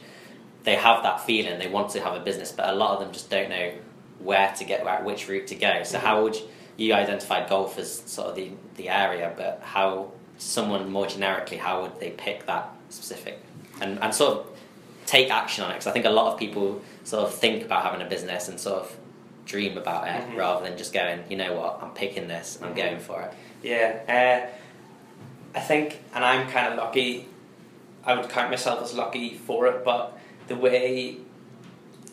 they 0.64 0.74
have 0.74 1.02
that 1.04 1.24
feeling 1.24 1.58
they 1.58 1.68
want 1.68 1.90
to 1.92 2.00
have 2.02 2.14
a 2.14 2.20
business, 2.20 2.52
but 2.52 2.68
a 2.68 2.74
lot 2.74 2.90
of 2.94 3.00
them 3.00 3.12
just 3.12 3.30
don't 3.30 3.48
know 3.48 3.70
where 4.18 4.52
to 4.58 4.64
get, 4.64 4.84
where, 4.84 5.02
which 5.02 5.28
route 5.28 5.46
to 5.48 5.54
go. 5.54 5.82
So 5.84 5.98
how 5.98 6.22
would 6.22 6.34
you, 6.36 6.42
you 6.78 6.94
identified 6.94 7.48
golf 7.48 7.78
as 7.78 8.00
sort 8.06 8.28
of 8.28 8.34
the 8.36 8.50
the 8.76 8.88
area, 8.88 9.32
but 9.36 9.60
how 9.62 10.12
someone 10.38 10.90
more 10.90 11.06
generically, 11.06 11.56
how 11.56 11.82
would 11.82 11.98
they 12.00 12.10
pick 12.10 12.46
that 12.46 12.68
specific 12.90 13.40
and 13.80 13.98
and 14.02 14.14
sort 14.14 14.38
of 14.38 14.46
take 15.06 15.30
action 15.30 15.64
on 15.64 15.70
it? 15.70 15.74
Because 15.74 15.86
I 15.86 15.92
think 15.92 16.04
a 16.04 16.10
lot 16.10 16.32
of 16.32 16.38
people 16.38 16.82
sort 17.04 17.24
of 17.26 17.34
think 17.34 17.64
about 17.64 17.82
having 17.84 18.02
a 18.04 18.08
business 18.10 18.48
and 18.48 18.58
sort 18.58 18.80
of 18.82 18.96
dream 19.46 19.78
about 19.78 20.08
it 20.08 20.28
Mhm. 20.30 20.36
rather 20.36 20.64
than 20.68 20.76
just 20.76 20.92
going, 20.92 21.22
you 21.30 21.36
know 21.36 21.54
what, 21.54 21.78
I'm 21.80 21.90
picking 21.92 22.26
this 22.26 22.56
and 22.56 22.64
I'm 22.66 22.72
Mhm. 22.72 22.76
going 22.76 22.98
for 22.98 23.22
it. 23.22 23.32
Yeah, 23.62 24.42
uh, 24.44 25.56
I 25.56 25.60
think, 25.60 26.00
and 26.14 26.24
I'm 26.24 26.48
kind 26.50 26.66
of 26.72 26.76
lucky. 26.78 27.28
I 28.04 28.14
would 28.14 28.28
count 28.28 28.50
myself 28.50 28.82
as 28.82 28.92
lucky 28.94 29.34
for 29.34 29.68
it, 29.68 29.84
but 29.84 30.18
the 30.48 30.56
way, 30.56 31.16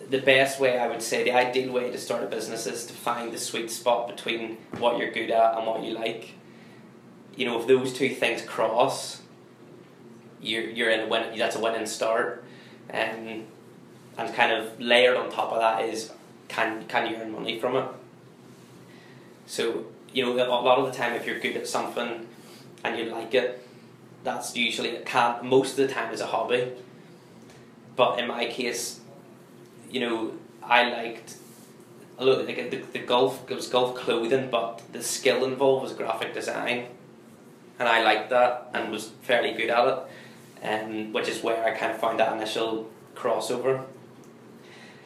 the 0.10 0.20
best 0.20 0.60
way 0.60 0.78
I 0.78 0.88
would 0.88 1.02
say, 1.02 1.24
the 1.24 1.32
ideal 1.32 1.72
way 1.72 1.92
to 1.92 1.98
start 1.98 2.24
a 2.24 2.28
business 2.28 2.68
is 2.68 2.86
to 2.86 2.94
find 2.94 3.32
the 3.32 3.38
sweet 3.38 3.72
spot 3.72 4.08
between 4.08 4.58
what 4.78 4.98
you're 4.98 5.12
good 5.12 5.32
at 5.32 5.58
and 5.58 5.68
what 5.68 5.84
you 5.84 5.94
like. 5.94 6.34
You 7.36 7.46
know, 7.46 7.60
if 7.60 7.68
those 7.68 7.94
two 7.94 8.10
things 8.10 8.42
cross, 8.42 9.22
you're 10.42 10.70
you're 10.70 10.92
in 10.92 11.02
a 11.02 11.08
win. 11.08 11.38
That's 11.38 11.56
a 11.56 11.60
winning 11.60 11.86
start, 11.86 12.44
um, 12.94 13.46
and 14.18 14.34
kind 14.36 14.52
of 14.52 14.80
layered 14.80 15.18
on 15.18 15.32
top 15.32 15.52
of 15.52 15.60
that 15.60 15.84
is 15.86 16.12
can 16.48 16.86
can 16.88 17.10
you 17.10 17.18
earn 17.18 17.32
money 17.32 17.60
from 17.60 17.76
it? 17.76 17.86
So 19.48 19.86
you 20.14 20.24
know, 20.24 20.34
a 20.34 20.46
lot 20.46 20.78
of 20.78 20.86
the 20.86 20.98
time, 20.98 21.14
if 21.14 21.26
you're 21.26 21.40
good 21.40 21.58
at 21.58 21.68
something 21.68 22.28
and 22.84 22.98
you 22.98 23.06
like 23.06 23.34
it, 23.34 23.66
that's 24.24 24.56
usually 24.56 24.90
it 24.90 25.06
can 25.06 25.46
most 25.48 25.72
of 25.72 25.88
the 25.88 25.94
time 25.94 26.14
is 26.14 26.22
a 26.22 26.28
hobby. 26.28 26.72
But 27.96 28.20
in 28.20 28.28
my 28.28 28.46
case, 28.46 29.00
you 29.94 30.00
know, 30.00 30.34
I 30.64 30.90
liked 30.90 31.36
a 32.18 32.26
lot 32.26 32.46
like 32.46 32.72
the, 32.72 32.78
the 32.92 33.00
golf 33.00 33.50
it 33.50 33.56
was 33.56 33.68
golf 33.68 33.96
clothing, 33.96 34.50
but 34.50 34.82
the 34.92 35.04
skill 35.04 35.46
involved 35.46 35.84
was 35.84 35.94
graphic 35.94 36.34
design, 36.34 36.88
and 37.80 37.88
I 37.88 38.04
liked 38.04 38.32
that 38.32 38.72
and 38.74 38.92
was 38.92 39.12
fairly 39.22 39.54
good 39.54 39.70
at 39.70 39.88
it, 39.88 40.00
um, 40.68 41.14
which 41.14 41.30
is 41.30 41.44
where 41.44 41.64
I 41.64 41.72
kind 41.78 41.92
of 41.92 42.00
found 42.00 42.20
that 42.20 42.36
initial 42.36 42.90
crossover. 43.16 43.86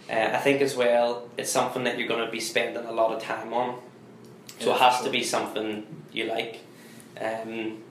Uh, 0.10 0.29
I 0.34 0.38
think 0.38 0.62
as 0.62 0.75
well, 0.75 1.27
it's 1.38 1.51
something 1.51 1.84
that 1.84 1.98
you're 1.98 2.08
going 2.08 2.25
to 2.25 2.32
be 2.32 2.39
spending 2.39 2.86
a 2.86 2.91
lot 2.94 3.12
of 3.12 3.22
time 3.22 3.53
on. 3.53 3.79
So 4.60 4.70
Yeah, 4.70 4.75
it 4.75 4.79
has 4.79 4.98
for 5.00 5.06
to 5.06 5.10
be 5.10 5.24
something 5.24 5.86
you 6.13 6.25
like. 6.25 6.62
Um, 7.20 7.84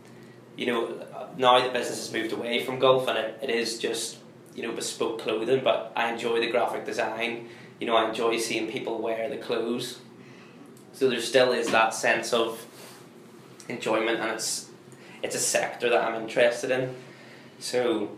you 0.56 0.66
know, 0.66 1.06
now 1.36 1.62
the 1.62 1.68
business 1.68 1.98
has 1.98 2.12
moved 2.12 2.32
away 2.32 2.64
from 2.64 2.78
golf 2.78 3.06
and 3.08 3.18
it, 3.18 3.38
it 3.42 3.50
is 3.50 3.78
just, 3.78 4.16
you 4.56 4.62
know, 4.62 4.72
bespoke 4.72 5.20
clothing, 5.20 5.62
but 5.62 5.92
I 5.94 6.10
enjoy 6.10 6.40
the 6.40 6.50
graphic 6.50 6.86
design. 6.86 7.48
You 7.78 7.86
know, 7.86 7.96
I 7.96 8.08
enjoy 8.08 8.38
seeing 8.38 8.72
people 8.72 8.98
wear 8.98 9.28
the 9.28 9.36
clothes. 9.36 10.00
So 10.94 11.10
there 11.10 11.20
still 11.20 11.52
is 11.52 11.70
that 11.70 11.92
sense 11.92 12.32
of 12.32 12.64
enjoyment 13.68 14.18
and 14.20 14.30
it's 14.30 14.70
it's 15.22 15.34
a 15.34 15.40
sector 15.40 15.90
that 15.90 16.02
I'm 16.02 16.22
interested 16.22 16.70
in. 16.70 16.94
So 17.58 18.10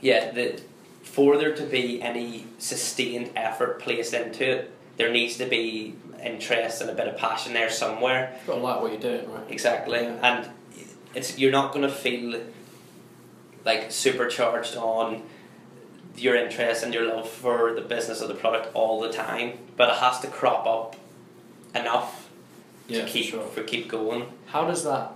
yeah, 0.00 0.30
the 0.32 0.60
for 1.02 1.36
there 1.36 1.54
to 1.54 1.64
be 1.64 2.00
any 2.00 2.46
sustained 2.58 3.30
effort 3.36 3.80
placed 3.80 4.14
into 4.14 4.48
it, 4.48 4.70
there 4.96 5.12
needs 5.12 5.36
to 5.38 5.46
be 5.46 5.94
interest 6.22 6.80
and 6.80 6.88
a 6.90 6.94
bit 6.94 7.08
of 7.08 7.18
passion 7.18 7.52
there 7.52 7.70
somewhere. 7.70 8.32
You've 8.38 8.46
got 8.46 8.54
to 8.54 8.60
like 8.60 8.80
what 8.80 8.92
you're 8.92 9.00
doing, 9.00 9.30
right? 9.30 9.44
Exactly, 9.50 10.06
and 10.06 10.48
it's 11.14 11.38
you're 11.38 11.52
not 11.52 11.72
going 11.72 11.82
to 11.82 11.94
feel 11.94 12.40
like 13.64 13.92
supercharged 13.92 14.76
on 14.76 15.22
your 16.16 16.34
interest 16.36 16.82
and 16.82 16.92
your 16.92 17.06
love 17.06 17.28
for 17.28 17.74
the 17.74 17.80
business 17.80 18.20
or 18.22 18.26
the 18.28 18.34
product 18.34 18.68
all 18.74 19.00
the 19.00 19.12
time, 19.12 19.58
but 19.76 19.88
it 19.88 19.96
has 19.96 20.20
to 20.20 20.26
crop 20.26 20.66
up 20.66 20.96
enough 21.74 22.28
Yeah, 22.88 23.04
to 23.04 23.06
keep 23.10 23.26
sure. 23.26 23.42
for 23.42 23.62
keep 23.62 23.88
going. 23.88 24.26
How 24.46 24.66
does 24.66 24.84
that 24.84 25.12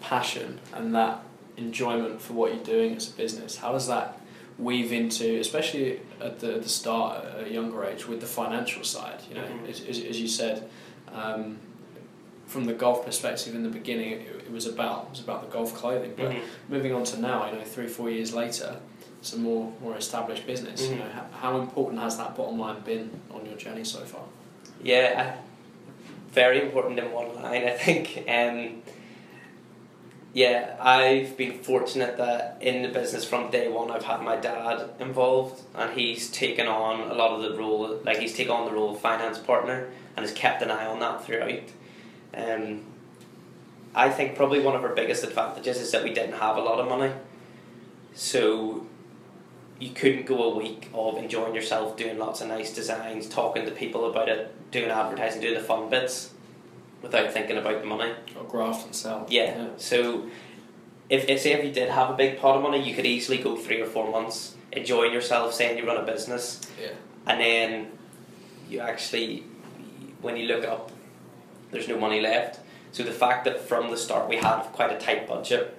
passion 0.00 0.60
and 0.74 0.94
that 0.94 1.22
enjoyment 1.56 2.20
for 2.20 2.34
what 2.34 2.54
you're 2.54 2.64
doing 2.64 2.94
as 2.96 3.08
a 3.08 3.12
business, 3.12 3.56
how 3.56 3.72
does 3.72 3.86
that 3.88 4.20
weave 4.58 4.92
into, 4.92 5.38
especially 5.40 6.00
at 6.20 6.38
the, 6.40 6.58
the 6.58 6.68
start 6.68 7.24
at 7.24 7.46
a 7.46 7.50
younger 7.52 7.84
age, 7.84 8.06
with 8.06 8.20
the 8.20 8.26
financial 8.26 8.84
side? 8.84 9.20
You 9.28 9.36
know, 9.36 9.42
Mhm. 9.42 9.68
as, 9.70 9.80
as, 9.80 10.20
you 10.20 10.28
said, 10.28 10.68
um, 11.12 11.58
from 12.46 12.64
the 12.66 12.72
golf 12.74 13.04
perspective 13.04 13.54
in 13.54 13.62
the 13.62 13.68
beginning, 13.68 14.12
it, 14.12 14.20
it 14.46 14.52
was 14.52 14.66
about 14.66 15.04
it 15.06 15.10
was 15.10 15.20
about 15.20 15.42
the 15.48 15.52
golf 15.52 15.74
clothing. 15.74 16.12
But 16.16 16.30
Mhm. 16.32 16.40
moving 16.68 16.92
on 16.92 17.04
to 17.04 17.18
now, 17.20 17.46
you 17.50 17.56
know, 17.58 17.64
three 17.64 17.88
four 17.88 18.10
years 18.10 18.34
later, 18.34 18.76
it's 19.24 19.32
a 19.32 19.38
more 19.38 19.72
more 19.80 19.96
established 19.96 20.46
business. 20.46 20.82
You 20.82 20.96
Mhm. 20.96 20.98
know, 20.98 21.08
how, 21.14 21.24
how 21.40 21.58
important 21.58 21.98
has 22.02 22.18
that 22.18 22.36
bottom 22.36 22.58
line 22.58 22.80
been 22.80 23.08
on 23.32 23.46
your 23.46 23.56
journey 23.56 23.82
so 23.82 24.00
far? 24.00 24.24
Yeah, 24.82 25.36
very 26.30 26.60
important 26.60 26.98
in 26.98 27.10
one 27.10 27.34
line, 27.34 27.64
I 27.72 27.76
think. 27.84 28.22
Um, 28.28 28.82
yeah, 30.34 30.76
I've 30.78 31.38
been 31.38 31.58
fortunate 31.60 32.18
that 32.18 32.58
in 32.60 32.82
the 32.82 32.88
business 32.90 33.24
from 33.24 33.50
day 33.50 33.68
one, 33.68 33.90
I've 33.90 34.04
had 34.04 34.20
my 34.20 34.36
dad 34.36 34.90
involved, 35.00 35.62
and 35.74 35.98
he's 35.98 36.30
taken 36.30 36.66
on 36.66 37.10
a 37.10 37.14
lot 37.14 37.30
of 37.30 37.40
the 37.40 37.56
role. 37.56 37.98
Like 38.04 38.18
he's 38.18 38.34
taken 38.36 38.52
on 38.52 38.66
the 38.66 38.72
role 38.72 38.90
of 38.94 39.00
finance 39.00 39.38
partner, 39.38 39.88
and 40.16 40.26
has 40.26 40.34
kept 40.34 40.60
an 40.60 40.70
eye 40.70 40.84
on 40.84 41.00
that 41.00 41.24
throughout. 41.24 41.62
Um, 42.36 42.82
I 43.94 44.10
think 44.10 44.36
probably 44.36 44.60
one 44.60 44.76
of 44.76 44.82
our 44.84 44.94
biggest 44.94 45.24
advantages 45.24 45.78
is 45.80 45.92
that 45.92 46.02
we 46.04 46.12
didn't 46.12 46.34
have 46.46 46.58
a 46.58 46.60
lot 46.60 46.78
of 46.78 46.88
money, 46.88 47.12
so 48.14 48.86
you 49.80 49.90
couldn't 49.90 50.26
go 50.26 50.52
a 50.52 50.56
week 50.56 50.88
of 50.94 51.16
enjoying 51.18 51.54
yourself, 51.54 51.96
doing 51.96 52.18
lots 52.18 52.40
of 52.40 52.48
nice 52.48 52.72
designs, 52.74 53.28
talking 53.28 53.64
to 53.64 53.70
people 53.70 54.08
about 54.08 54.28
it, 54.28 54.54
doing 54.70 54.90
advertising, 54.90 55.40
doing 55.40 55.54
the 55.54 55.60
fun 55.60 55.88
bits, 55.90 56.30
without 57.02 57.32
thinking 57.32 57.58
about 57.58 57.80
the 57.80 57.86
money. 57.86 58.12
Or 58.38 58.44
graft 58.44 58.86
and 58.86 58.94
sell? 58.94 59.26
Yeah. 59.28 59.68
So, 59.76 60.26
if, 61.10 61.28
if 61.28 61.40
say 61.40 61.52
if 61.52 61.64
you 61.64 61.72
did 61.72 61.90
have 61.90 62.10
a 62.10 62.14
big 62.14 62.38
pot 62.38 62.56
of 62.56 62.62
money, 62.62 62.88
you 62.88 62.94
could 62.94 63.04
easily 63.06 63.38
go 63.38 63.56
three 63.56 63.80
or 63.80 63.86
four 63.86 64.10
months 64.10 64.54
enjoying 64.72 65.12
yourself, 65.12 65.52
saying 65.54 65.76
you 65.78 65.86
run 65.86 65.96
a 65.96 66.02
business, 66.06 66.60
Yeah. 66.80 66.88
and 67.26 67.40
then 67.40 67.88
you 68.68 68.80
actually, 68.80 69.44
when 70.22 70.36
you 70.36 70.46
look 70.46 70.64
up, 70.64 70.90
there's 71.70 71.88
no 71.88 71.98
money 71.98 72.20
left. 72.20 72.60
So 72.92 73.02
the 73.02 73.12
fact 73.12 73.44
that 73.44 73.60
from 73.60 73.90
the 73.90 73.96
start 73.96 74.28
we 74.28 74.36
had 74.36 74.62
quite 74.72 74.92
a 74.92 74.98
tight 74.98 75.26
budget 75.28 75.76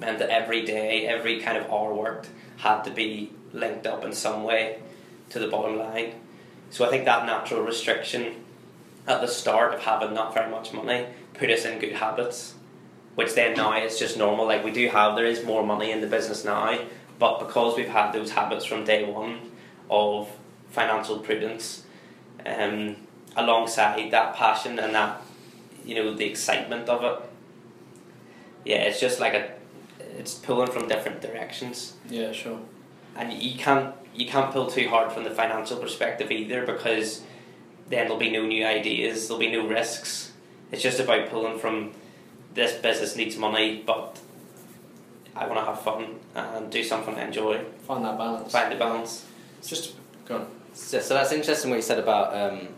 meant 0.00 0.18
that 0.18 0.30
every 0.30 0.64
day, 0.64 1.06
every 1.06 1.40
kind 1.40 1.56
of 1.58 1.70
hour 1.70 1.94
worked 1.94 2.28
had 2.56 2.82
to 2.82 2.90
be 2.90 3.32
linked 3.52 3.86
up 3.86 4.04
in 4.04 4.12
some 4.12 4.44
way 4.44 4.78
to 5.30 5.38
the 5.38 5.48
bottom 5.48 5.78
line. 5.78 6.14
So 6.70 6.84
I 6.84 6.90
think 6.90 7.04
that 7.04 7.26
natural 7.26 7.62
restriction 7.62 8.44
at 9.06 9.20
the 9.20 9.28
start 9.28 9.74
of 9.74 9.80
having 9.80 10.14
not 10.14 10.34
very 10.34 10.50
much 10.50 10.72
money 10.72 11.06
put 11.34 11.50
us 11.50 11.64
in 11.64 11.78
good 11.78 11.92
habits, 11.92 12.54
which 13.14 13.34
then 13.34 13.56
now 13.56 13.72
is 13.82 13.98
just 13.98 14.16
normal. 14.16 14.46
Like 14.46 14.64
we 14.64 14.72
do 14.72 14.88
have, 14.88 15.16
there 15.16 15.26
is 15.26 15.44
more 15.44 15.64
money 15.64 15.90
in 15.90 16.00
the 16.00 16.06
business 16.06 16.44
now, 16.44 16.78
but 17.18 17.38
because 17.38 17.76
we've 17.76 17.88
had 17.88 18.12
those 18.12 18.32
habits 18.32 18.64
from 18.64 18.84
day 18.84 19.04
one 19.04 19.40
of 19.88 20.28
financial 20.70 21.18
prudence, 21.20 21.84
um, 22.44 22.96
alongside 23.36 24.10
that 24.10 24.34
passion 24.34 24.78
and 24.78 24.94
that, 24.94 25.22
you 25.84 25.94
know, 25.94 26.14
the 26.14 26.24
excitement 26.24 26.88
of 26.88 27.04
it, 27.04 27.30
yeah, 28.64 28.78
it's 28.78 29.00
just 29.00 29.20
like 29.20 29.34
a, 29.34 29.52
it's 30.18 30.34
pulling 30.34 30.70
from 30.70 30.88
different 30.88 31.20
directions 31.20 31.94
Yeah, 32.08 32.32
sure. 32.32 32.58
and 33.16 33.32
you 33.32 33.58
can't 33.58 33.94
you 34.14 34.26
can't 34.26 34.50
pull 34.52 34.66
too 34.66 34.88
hard 34.88 35.12
from 35.12 35.24
the 35.24 35.30
financial 35.30 35.76
perspective 35.76 36.30
either 36.30 36.64
because 36.64 37.20
then 37.88 38.04
there'll 38.04 38.16
be 38.18 38.30
no 38.30 38.44
new 38.46 38.64
ideas, 38.64 39.28
there'll 39.28 39.38
be 39.38 39.52
no 39.52 39.66
risks. 39.66 40.32
It's 40.72 40.82
just 40.82 40.98
about 40.98 41.28
pulling 41.28 41.58
from 41.58 41.92
this 42.54 42.72
business 42.72 43.14
needs 43.14 43.36
money, 43.36 43.82
but 43.86 44.18
I 45.36 45.46
want 45.46 45.60
to 45.60 45.64
have 45.66 45.82
fun 45.82 46.16
and 46.34 46.70
do 46.72 46.82
something 46.82 47.14
I 47.14 47.26
enjoy. 47.26 47.62
Find 47.86 48.04
that 48.04 48.16
balance. 48.18 48.50
Find 48.52 48.72
the 48.72 48.76
balance. 48.76 49.24
It's 49.58 49.68
just 49.68 49.94
go 50.24 50.36
on. 50.36 50.46
So, 50.72 50.98
so 51.00 51.14
that's 51.14 51.30
interesting 51.32 51.70
what 51.70 51.76
you 51.76 51.82
said 51.82 51.98
about 51.98 52.34
um, 52.34 52.68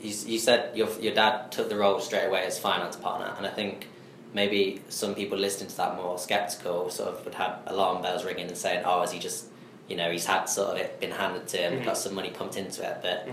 you, 0.00 0.14
you 0.26 0.38
said 0.38 0.76
your 0.76 0.88
your 0.98 1.14
dad 1.14 1.52
took 1.52 1.68
the 1.68 1.76
role 1.76 2.00
straight 2.00 2.26
away 2.26 2.44
as 2.44 2.58
finance 2.58 2.96
partner, 2.96 3.34
and 3.36 3.46
I 3.46 3.50
think 3.50 3.86
maybe 4.32 4.80
some 4.88 5.14
people 5.14 5.38
listening 5.38 5.68
to 5.70 5.76
that 5.76 5.96
more 5.96 6.18
skeptical 6.18 6.90
sort 6.90 7.08
of 7.10 7.24
would 7.24 7.34
have 7.34 7.60
alarm 7.66 8.02
bells 8.02 8.24
ringing 8.24 8.46
and 8.48 8.56
saying, 8.56 8.82
"Oh, 8.84 9.00
has 9.00 9.12
he 9.12 9.18
just, 9.18 9.46
you 9.88 9.96
know, 9.96 10.10
he's 10.10 10.26
had 10.26 10.44
sort 10.44 10.70
of 10.70 10.76
it 10.78 11.00
been 11.00 11.10
handed 11.10 11.48
to 11.48 11.56
him, 11.56 11.80
Mhm. 11.80 11.84
got 11.84 11.98
some 11.98 12.14
money 12.14 12.30
pumped 12.30 12.56
into 12.56 12.82
it." 12.88 12.98
But 13.02 13.26
Mhm. 13.26 13.32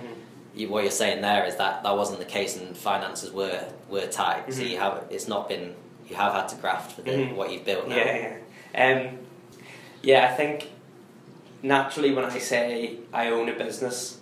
you, 0.56 0.70
what 0.70 0.84
you're 0.84 0.92
saying 0.92 1.22
there 1.22 1.46
is 1.46 1.56
that 1.58 1.84
that 1.84 1.96
wasn't 1.96 2.20
the 2.20 2.26
case, 2.26 2.58
and 2.58 2.76
finances 2.76 3.32
were 3.32 3.64
were 3.90 4.08
tight. 4.08 4.52
So 4.54 4.62
Mhm. 4.62 4.70
you 4.70 4.78
have 4.80 5.04
it's 5.10 5.28
not 5.28 5.48
been 5.48 5.76
you 6.10 6.16
have 6.16 6.34
had 6.34 6.48
to 6.50 6.56
graft 6.56 6.94
for 6.94 7.02
the, 7.02 7.12
Mhm. 7.12 7.36
what 7.36 7.52
you've 7.52 7.66
built 7.66 7.88
now. 7.88 7.96
Yeah, 7.98 8.34
yeah. 8.74 8.86
Um, 9.10 9.20
yeah, 10.02 10.30
I 10.32 10.36
think 10.36 10.70
naturally 11.62 12.14
when 12.14 12.24
I 12.26 12.38
say 12.40 12.98
I 13.14 13.30
own 13.30 13.50
a 13.50 13.54
business, 13.54 14.18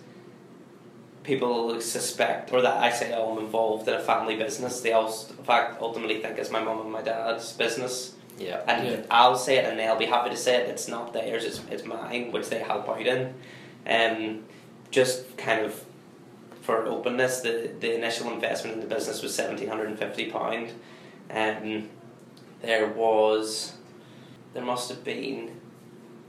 people 1.26 1.80
suspect, 1.80 2.52
or 2.52 2.62
that 2.62 2.82
I 2.82 2.90
say 2.90 3.12
oh, 3.12 3.32
I'm 3.32 3.44
involved 3.44 3.88
in 3.88 3.94
a 3.94 4.00
family 4.00 4.36
business, 4.36 4.80
they 4.80 4.92
also, 4.92 5.34
in 5.36 5.44
fact, 5.44 5.82
ultimately 5.82 6.22
think 6.22 6.38
it's 6.38 6.50
my 6.50 6.62
mum 6.62 6.80
and 6.80 6.92
my 6.92 7.02
dad's 7.02 7.52
business. 7.52 8.14
Yeah. 8.38 8.62
And 8.66 8.86
Yeah. 8.86 9.06
I'll 9.10 9.36
say 9.36 9.56
it 9.58 9.64
and 9.64 9.78
they'll 9.78 9.96
be 9.96 10.06
happy 10.06 10.30
to 10.30 10.36
say 10.36 10.56
it, 10.56 10.68
it's 10.68 10.88
not 10.88 11.12
theirs, 11.12 11.44
it's, 11.44 11.60
it's 11.70 11.84
mine, 11.84 12.32
which 12.32 12.48
they 12.48 12.60
help 12.60 12.88
out 12.88 13.06
in. 13.06 13.34
Um, 13.86 14.44
just 14.90 15.36
kind 15.36 15.64
of 15.64 15.84
for 16.62 16.86
openness, 16.86 17.40
the, 17.40 17.70
the 17.80 17.94
initial 17.94 18.30
investment 18.32 18.74
in 18.74 18.80
the 18.80 18.94
business 18.94 19.22
was 19.22 19.36
£1,750. 19.36 20.72
Um, 21.30 21.88
there 22.62 22.88
was, 22.88 23.72
there 24.54 24.64
must 24.64 24.88
have 24.88 25.04
been 25.04 25.60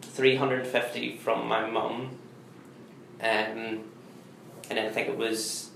350 0.01 1.17
from 1.17 1.47
my 1.47 1.69
mum, 1.69 2.17
um, 3.21 3.83
and 4.69 4.77
then 4.77 4.85
I 4.85 4.89
think 4.89 5.07
it 5.09 5.17
was 5.17 5.69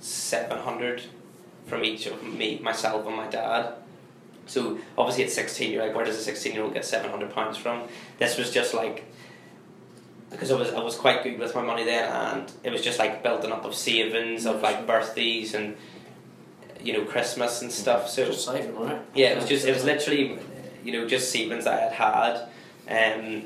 700 0.00 1.02
from 1.66 1.84
each 1.84 2.06
of 2.06 2.22
me, 2.22 2.58
myself, 2.62 3.06
and 3.06 3.16
my 3.16 3.28
dad. 3.28 3.74
So 4.46 4.78
obviously 4.98 5.24
at 5.24 5.30
16, 5.30 5.70
you're 5.72 5.84
like, 5.86 5.94
where 5.94 6.04
does 6.04 6.16
a 6.18 6.22
16 6.22 6.52
year 6.52 6.62
old 6.64 6.74
get 6.74 6.84
700 6.84 7.32
pounds 7.32 7.56
from? 7.56 7.82
This 8.18 8.36
was 8.36 8.50
just 8.50 8.74
like, 8.74 9.04
because 10.30 10.50
I 10.50 10.58
was 10.58 10.72
I 10.72 10.80
was 10.80 10.96
quite 10.96 11.22
good 11.22 11.38
with 11.38 11.54
my 11.54 11.62
money 11.62 11.84
then, 11.84 12.10
and 12.10 12.52
it 12.64 12.72
was 12.72 12.82
just 12.82 12.98
like 12.98 13.22
building 13.22 13.52
up 13.52 13.64
of 13.64 13.74
savings 13.74 14.46
of 14.46 14.62
like 14.62 14.86
birthdays 14.86 15.54
and 15.54 15.76
you 16.80 16.94
know 16.94 17.04
Christmas 17.04 17.60
and 17.62 17.70
stuff. 17.70 18.08
So 18.08 18.24
Just 18.26 18.46
saving, 18.46 18.74
right? 18.76 19.00
yeah, 19.14 19.28
it 19.32 19.36
was 19.36 19.46
just 19.48 19.66
it 19.66 19.74
was 19.74 19.84
literally 19.84 20.38
you 20.84 20.92
know 20.92 21.06
just 21.06 21.30
savings 21.30 21.66
I 21.66 21.76
had 21.76 21.92
had, 22.88 23.14
um, 23.22 23.42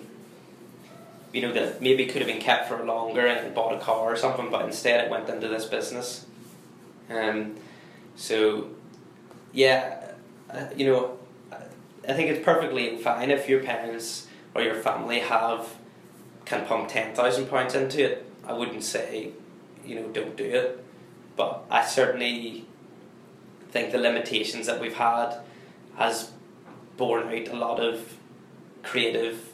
you 1.37 1.43
know 1.43 1.52
that 1.52 1.83
maybe 1.83 2.07
could 2.07 2.23
have 2.23 2.31
been 2.31 2.40
kept 2.40 2.66
for 2.66 2.83
longer 2.83 3.26
and 3.26 3.55
bought 3.55 3.75
a 3.75 3.78
car 3.78 4.11
or 4.11 4.16
something, 4.16 4.50
but 4.50 4.64
instead 4.64 5.05
it 5.05 5.11
went 5.11 5.28
into 5.28 5.49
this 5.49 5.66
business. 5.66 6.25
Um, 7.11 7.57
so 8.16 8.71
yeah, 9.52 10.12
uh, 10.49 10.69
you 10.75 10.87
know, 10.87 11.19
I 12.09 12.14
think 12.14 12.31
it's 12.31 12.43
perfectly 12.43 12.97
fine 12.97 13.31
if 13.31 13.50
your 13.50 13.62
parents 13.62 14.28
or 14.55 14.62
your 14.62 14.76
family 14.76 15.19
have 15.19 15.69
can 16.47 16.64
pump 16.64 16.88
ten 16.88 17.14
thousand 17.14 17.49
pounds 17.49 17.75
into 17.75 18.02
it. 18.02 18.26
I 18.47 18.55
wouldn't 18.55 18.83
say, 18.83 19.33
you 19.85 19.97
know, 19.97 20.09
don't 20.09 20.37
do 20.38 20.45
it, 20.45 20.83
but 21.37 21.64
I 21.71 21.85
certainly 21.85 22.64
think 23.73 23.93
the 23.93 23.99
limitations 23.99 24.66
that 24.69 24.81
we've 24.81 24.95
had 24.95 25.37
has 25.97 26.31
borne 26.96 27.29
out 27.29 27.49
a 27.49 27.57
lot 27.57 27.79
of 27.79 28.14
creative, 28.83 29.53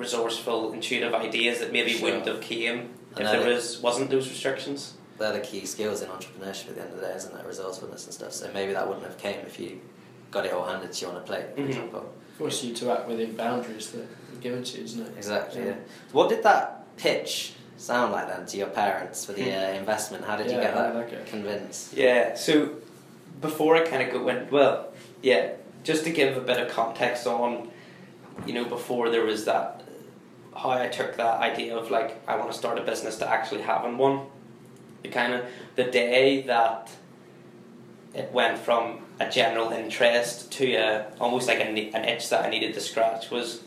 resourceful, 0.00 0.72
intuitive 0.72 1.14
ideas 1.14 1.58
that 1.60 1.72
maybe 1.72 1.92
Sure. 1.92 2.02
wouldn't 2.04 2.26
have 2.26 2.40
came 2.40 2.90
I 3.16 3.20
if 3.22 3.30
there 3.30 3.40
that- 3.40 3.46
was 3.54 3.78
wasn't 3.80 4.10
those 4.10 4.28
restrictions. 4.28 4.94
They're 5.18 5.32
the 5.34 5.40
key 5.40 5.66
skills 5.66 6.00
in 6.02 6.08
entrepreneurship 6.08 6.70
at 6.70 6.74
the 6.76 6.82
end 6.82 6.94
of 6.94 7.00
the 7.00 7.06
day, 7.06 7.14
isn't 7.14 7.36
it? 7.38 7.46
Resourcefulness 7.46 8.06
and 8.06 8.14
stuff. 8.14 8.32
So 8.32 8.48
maybe 8.54 8.72
that 8.72 8.86
wouldn't 8.88 9.04
have 9.06 9.18
came 9.18 9.40
if 9.46 9.60
you 9.60 9.80
got 10.30 10.46
it 10.46 10.52
all 10.52 10.64
handed 10.64 10.92
to 10.92 11.04
you 11.04 11.10
on 11.10 11.16
a 11.18 11.20
plate, 11.20 11.44
for 11.54 11.60
Mhm. 11.60 11.68
example. 11.68 12.10
Force 12.38 12.62
you 12.64 12.74
to 12.76 12.90
act 12.92 13.06
within 13.06 13.36
boundaries 13.36 13.90
that 13.90 14.00
are 14.02 14.40
given 14.40 14.64
to 14.64 14.78
you, 14.78 14.84
isn't 14.84 15.06
it? 15.06 15.12
Exactly. 15.18 15.60
Yeah. 15.60 15.68
Yeah. 15.68 15.74
What 16.12 16.30
did 16.30 16.42
that 16.44 16.84
pitch 16.96 17.52
sound 17.76 18.12
like 18.12 18.28
then 18.28 18.46
to 18.46 18.56
your 18.56 18.68
parents 18.68 19.24
for 19.26 19.32
the 19.32 19.42
Hmm. 19.42 19.50
uh, 19.50 19.78
investment? 19.78 20.24
How 20.24 20.36
did 20.36 20.46
you 20.50 20.56
get 20.58 20.72
how 20.72 20.82
that 20.82 20.92
did 21.10 21.18
that 21.18 21.24
go? 21.26 21.30
convinced? 21.30 21.92
Yeah, 21.92 22.34
so 22.34 22.70
before 23.42 23.76
I 23.76 23.80
kind 23.80 24.02
of 24.02 24.10
go 24.12 24.26
in, 24.28 24.48
well, 24.50 24.88
yeah, 25.22 25.50
just 25.84 26.04
to 26.04 26.10
give 26.10 26.36
a 26.36 26.40
bit 26.40 26.58
of 26.58 26.68
context 26.70 27.26
on, 27.26 27.70
you 28.46 28.54
know, 28.54 28.64
before 28.64 29.10
there 29.10 29.24
was 29.24 29.44
that, 29.44 29.79
how 30.56 30.70
I 30.70 30.88
took 30.88 31.16
that 31.16 31.40
idea 31.40 31.76
of 31.76 31.90
like, 31.90 32.20
I 32.28 32.36
want 32.36 32.50
to 32.50 32.56
start 32.56 32.78
a 32.78 32.82
business 32.82 33.16
to 33.18 33.28
actually 33.28 33.62
having 33.62 33.98
one. 33.98 34.26
It 35.02 35.12
kind 35.12 35.32
of, 35.32 35.44
the 35.76 35.84
day 35.84 36.42
that 36.42 36.90
it 38.14 38.32
went 38.32 38.58
from 38.58 39.06
a 39.18 39.30
general 39.30 39.70
interest 39.70 40.50
to 40.52 40.74
a, 40.74 41.06
almost 41.20 41.46
like 41.46 41.58
a, 41.58 41.68
an 41.68 42.04
itch 42.04 42.28
that 42.30 42.44
I 42.44 42.50
needed 42.50 42.74
to 42.74 42.80
scratch 42.80 43.30
was 43.30 43.62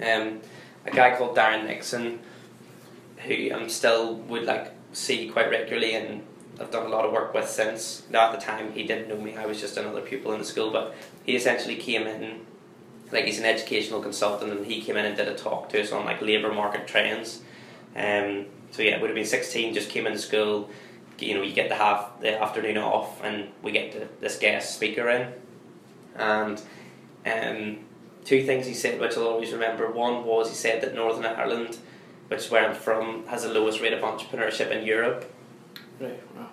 um, 0.00 0.40
a 0.86 0.90
guy 0.90 1.16
called 1.16 1.36
Darren 1.36 1.66
Nixon, 1.66 2.20
who 3.18 3.50
I'm 3.52 3.68
still 3.68 4.14
would 4.14 4.44
like 4.44 4.72
see 4.92 5.28
quite 5.28 5.50
regularly 5.50 5.94
and 5.94 6.22
I've 6.60 6.70
done 6.70 6.86
a 6.86 6.88
lot 6.88 7.04
of 7.04 7.12
work 7.12 7.34
with 7.34 7.48
since. 7.48 8.04
Now 8.10 8.32
at 8.32 8.38
the 8.38 8.44
time 8.44 8.72
he 8.72 8.84
didn't 8.84 9.08
know 9.08 9.20
me, 9.20 9.36
I 9.36 9.46
was 9.46 9.60
just 9.60 9.76
another 9.76 10.00
pupil 10.00 10.32
in 10.32 10.38
the 10.38 10.44
school, 10.44 10.70
but 10.70 10.94
he 11.24 11.36
essentially 11.36 11.76
came 11.76 12.06
in 12.06 12.40
like 13.12 13.24
he's 13.24 13.38
an 13.38 13.44
educational 13.44 14.00
consultant 14.00 14.52
and 14.52 14.66
he 14.66 14.80
came 14.80 14.96
in 14.96 15.04
and 15.04 15.16
did 15.16 15.28
a 15.28 15.34
talk 15.34 15.68
to 15.70 15.80
us 15.80 15.92
on 15.92 16.04
like 16.04 16.20
labour 16.20 16.52
market 16.52 16.86
trends. 16.86 17.42
Um, 17.96 18.46
so 18.70 18.82
yeah, 18.82 19.00
would 19.00 19.10
have 19.10 19.14
been 19.14 19.24
sixteen, 19.24 19.74
just 19.74 19.90
came 19.90 20.06
into 20.06 20.18
school, 20.18 20.68
you 21.18 21.34
know, 21.34 21.42
you 21.42 21.52
get 21.52 21.68
the 21.68 21.74
half 21.74 22.20
the 22.20 22.40
afternoon 22.40 22.78
off 22.78 23.22
and 23.24 23.48
we 23.62 23.72
get 23.72 23.92
the, 23.92 24.08
this 24.20 24.38
guest 24.38 24.74
speaker 24.74 25.08
in. 25.08 25.32
And 26.16 26.60
um, 27.26 27.78
two 28.24 28.44
things 28.44 28.66
he 28.66 28.74
said 28.74 29.00
which 29.00 29.16
I'll 29.16 29.26
always 29.26 29.52
remember. 29.52 29.90
One 29.90 30.24
was 30.24 30.48
he 30.48 30.54
said 30.54 30.82
that 30.82 30.94
Northern 30.94 31.24
Ireland, 31.24 31.78
which 32.28 32.40
is 32.40 32.50
where 32.50 32.68
I'm 32.68 32.74
from, 32.74 33.26
has 33.26 33.42
the 33.42 33.48
lowest 33.48 33.80
rate 33.80 33.92
of 33.92 34.00
entrepreneurship 34.00 34.70
in 34.70 34.84
Europe. 34.84 35.32
Right, 35.98 36.20
wow. 36.36 36.48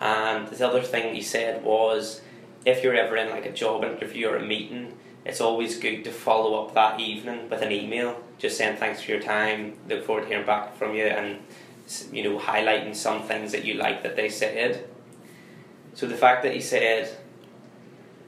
And 0.00 0.48
the 0.48 0.68
other 0.68 0.80
thing 0.80 1.14
he 1.14 1.22
said 1.22 1.64
was, 1.64 2.22
if 2.64 2.82
you're 2.82 2.94
ever 2.94 3.16
in 3.16 3.30
like 3.30 3.46
a 3.46 3.52
job 3.52 3.82
interview 3.84 4.28
or 4.28 4.36
a 4.36 4.44
meeting, 4.44 4.96
it's 5.28 5.42
always 5.42 5.78
good 5.78 6.04
to 6.04 6.10
follow 6.10 6.64
up 6.64 6.74
that 6.74 6.98
evening 6.98 7.50
with 7.50 7.60
an 7.60 7.70
email, 7.70 8.18
just 8.38 8.56
saying 8.56 8.78
thanks 8.78 9.02
for 9.02 9.10
your 9.10 9.20
time, 9.20 9.76
look 9.86 10.04
forward 10.04 10.22
to 10.22 10.28
hearing 10.28 10.46
back 10.46 10.74
from 10.76 10.94
you, 10.94 11.04
and 11.04 11.38
you 12.10 12.24
know 12.24 12.38
highlighting 12.38 12.96
some 12.96 13.22
things 13.22 13.52
that 13.52 13.64
you 13.64 13.74
like 13.74 14.02
that 14.02 14.16
they 14.16 14.28
said. 14.28 14.88
So 15.94 16.06
the 16.06 16.16
fact 16.16 16.42
that 16.44 16.54
he 16.54 16.60
said 16.60 17.14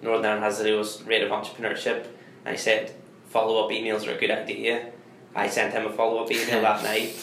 Northern 0.03 0.27
Ireland 0.27 0.45
has 0.45 0.59
the 0.59 0.65
lowest 0.65 1.07
rate 1.07 1.23
of 1.23 1.31
entrepreneurship, 1.31 2.07
and 2.45 2.55
he 2.55 2.61
said 2.61 2.95
follow 3.29 3.65
up 3.65 3.71
emails 3.71 4.07
are 4.07 4.17
a 4.17 4.21
good 4.21 4.31
idea. 4.31 4.93
I 5.35 5.49
sent 5.49 5.73
him 5.73 5.87
a 5.87 5.93
follow 5.93 6.23
up 6.23 6.31
email 6.31 6.61
that 6.63 6.83
night 6.93 7.17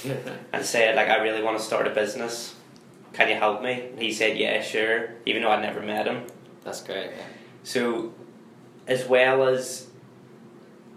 and 0.53 0.65
said 0.65 0.95
like 0.95 1.09
I 1.09 1.17
really 1.17 1.43
want 1.43 1.57
to 1.57 1.63
start 1.63 1.85
a 1.85 1.91
business. 1.91 2.55
Can 3.13 3.29
you 3.29 3.35
help 3.35 3.61
me? 3.61 3.89
And 3.91 4.01
he 4.01 4.11
said 4.11 4.37
yeah, 4.37 4.61
sure. 4.61 5.09
Even 5.27 5.43
though 5.43 5.51
I'd 5.51 5.61
never 5.61 5.81
met 5.81 6.07
him. 6.07 6.23
That's 6.63 6.81
great. 6.81 7.11
Yeah. 7.15 7.23
So, 7.63 8.13
as 8.88 9.06
well 9.06 9.47
as, 9.47 9.88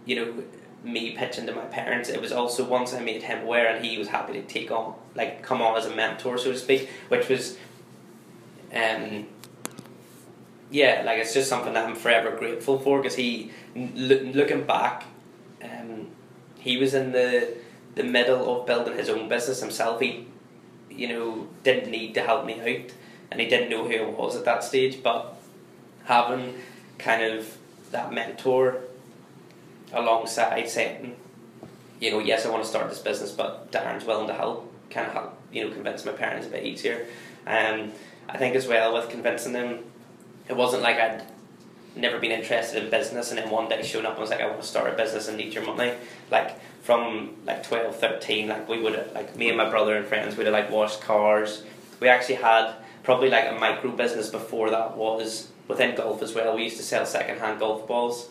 you 0.05 0.17
know, 0.17 0.43
me 0.83 1.13
pitching 1.13 1.47
to 1.47 1.55
my 1.55 1.65
parents, 1.65 2.09
it 2.09 2.21
was 2.21 2.33
also 2.33 2.65
once 2.65 2.95
I 2.95 3.01
made 3.01 3.23
him 3.23 3.43
aware 3.43 3.69
and 3.75 3.85
he 3.85 3.99
was 3.99 4.09
happy 4.09 4.33
to 4.35 4.43
take 4.43 4.71
on, 4.71 4.95
like, 5.15 5.43
come 5.43 5.61
on 5.61 5.77
as 5.77 5.87
a 5.87 5.95
mentor, 5.95 6.39
so 6.39 6.53
to 6.53 6.59
speak, 6.59 6.89
which 7.09 7.29
was, 7.29 7.59
um, 8.75 9.27
yeah, 10.71 11.03
like, 11.05 11.19
it's 11.19 11.35
just 11.35 11.49
something 11.49 11.75
that 11.75 11.87
I'm 11.87 11.97
forever 11.97 12.35
grateful 12.37 12.79
for 12.79 12.99
because 12.99 13.17
he, 13.17 13.51
loo- 13.75 14.33
looking 14.35 14.65
back, 14.65 15.05
um, 15.63 16.09
he 16.59 16.77
was 16.77 16.95
in 16.95 17.13
the, 17.13 17.57
the 17.97 18.05
middle 18.05 18.61
of 18.61 18.67
building 18.67 18.97
his 18.97 19.09
own 19.11 19.29
business 19.29 19.61
himself. 19.61 20.01
He, 20.01 20.27
you 20.91 21.09
know, 21.09 21.49
didn't 21.63 21.91
need 21.91 22.15
to 22.15 22.23
help 22.23 22.47
me 22.47 22.61
out 22.61 22.93
and 23.31 23.41
he 23.41 23.47
didn't 23.47 23.71
know 23.71 23.87
who 23.87 23.97
I 23.97 24.11
was 24.11 24.37
at 24.37 24.45
that 24.45 24.65
stage, 24.65 25.03
but 25.03 25.37
having 26.05 26.55
kind 26.99 27.23
of 27.23 27.57
that 27.91 28.13
mentor 28.13 28.83
alongside 29.93 30.69
saying, 30.69 31.17
you 32.01 32.11
know, 32.11 32.19
yes, 32.19 32.47
I 32.47 32.51
want 32.51 32.63
to 32.63 32.69
start 32.69 32.89
this 32.89 32.99
business, 32.99 33.33
but 33.33 33.71
Darren's 33.73 34.05
willing 34.05 34.29
to 34.29 34.35
help, 34.35 34.73
kind 34.91 35.07
of 35.07 35.13
help, 35.13 35.39
you 35.53 35.65
know, 35.65 35.73
convince 35.73 36.05
my 36.05 36.13
parents 36.13 36.47
a 36.47 36.51
bit 36.51 36.65
easier. 36.65 37.07
Um, 37.47 37.93
I 38.29 38.39
think 38.39 38.55
as 38.55 38.67
well 38.67 38.95
with 38.95 39.09
convincing 39.11 39.53
them, 39.53 39.85
it 40.49 40.57
wasn't 40.57 40.83
like 40.83 40.97
I'd 40.97 41.25
never 41.97 42.19
been 42.19 42.31
interested 42.31 42.83
in 42.83 42.91
business 42.91 43.31
and 43.31 43.39
then 43.39 43.51
one 43.51 43.69
day 43.69 43.83
showing 43.83 44.07
up 44.07 44.13
and 44.13 44.21
was 44.21 44.31
like, 44.31 44.41
I 44.41 44.47
want 44.47 44.61
to 44.63 44.67
start 44.67 44.93
a 44.93 44.97
business 44.97 45.29
and 45.29 45.37
need 45.37 45.53
your 45.53 45.65
money. 45.65 45.95
Like 46.31 46.59
from 46.83 47.37
like 47.45 47.63
12, 47.65 47.97
13, 47.97 48.49
like 48.49 48.69
we 48.69 48.81
would 48.81 48.95
have, 48.95 49.13
like 49.13 49.37
me 49.37 49.49
and 49.49 49.59
my 49.59 49.69
brother 49.69 49.97
and 49.97 50.07
friends 50.07 50.37
would 50.37 50.47
have 50.47 50.53
like 50.53 50.71
washed 50.71 51.01
cars, 51.01 51.65
we 51.99 52.09
actually 52.09 52.37
had 52.37 52.75
probably 53.03 53.31
like 53.31 53.49
a 53.49 53.53
micro 53.53 53.91
business 53.91 54.31
before 54.31 54.71
that 54.71 54.97
was 54.97 55.49
within 55.71 55.95
golf 55.95 56.23
as 56.23 56.35
well. 56.35 56.57
We 56.57 56.65
used 56.65 56.77
to 56.77 56.83
sell 56.83 57.07
second 57.07 57.39
hand 57.39 57.61
golf 57.61 57.87
balls. 57.87 58.29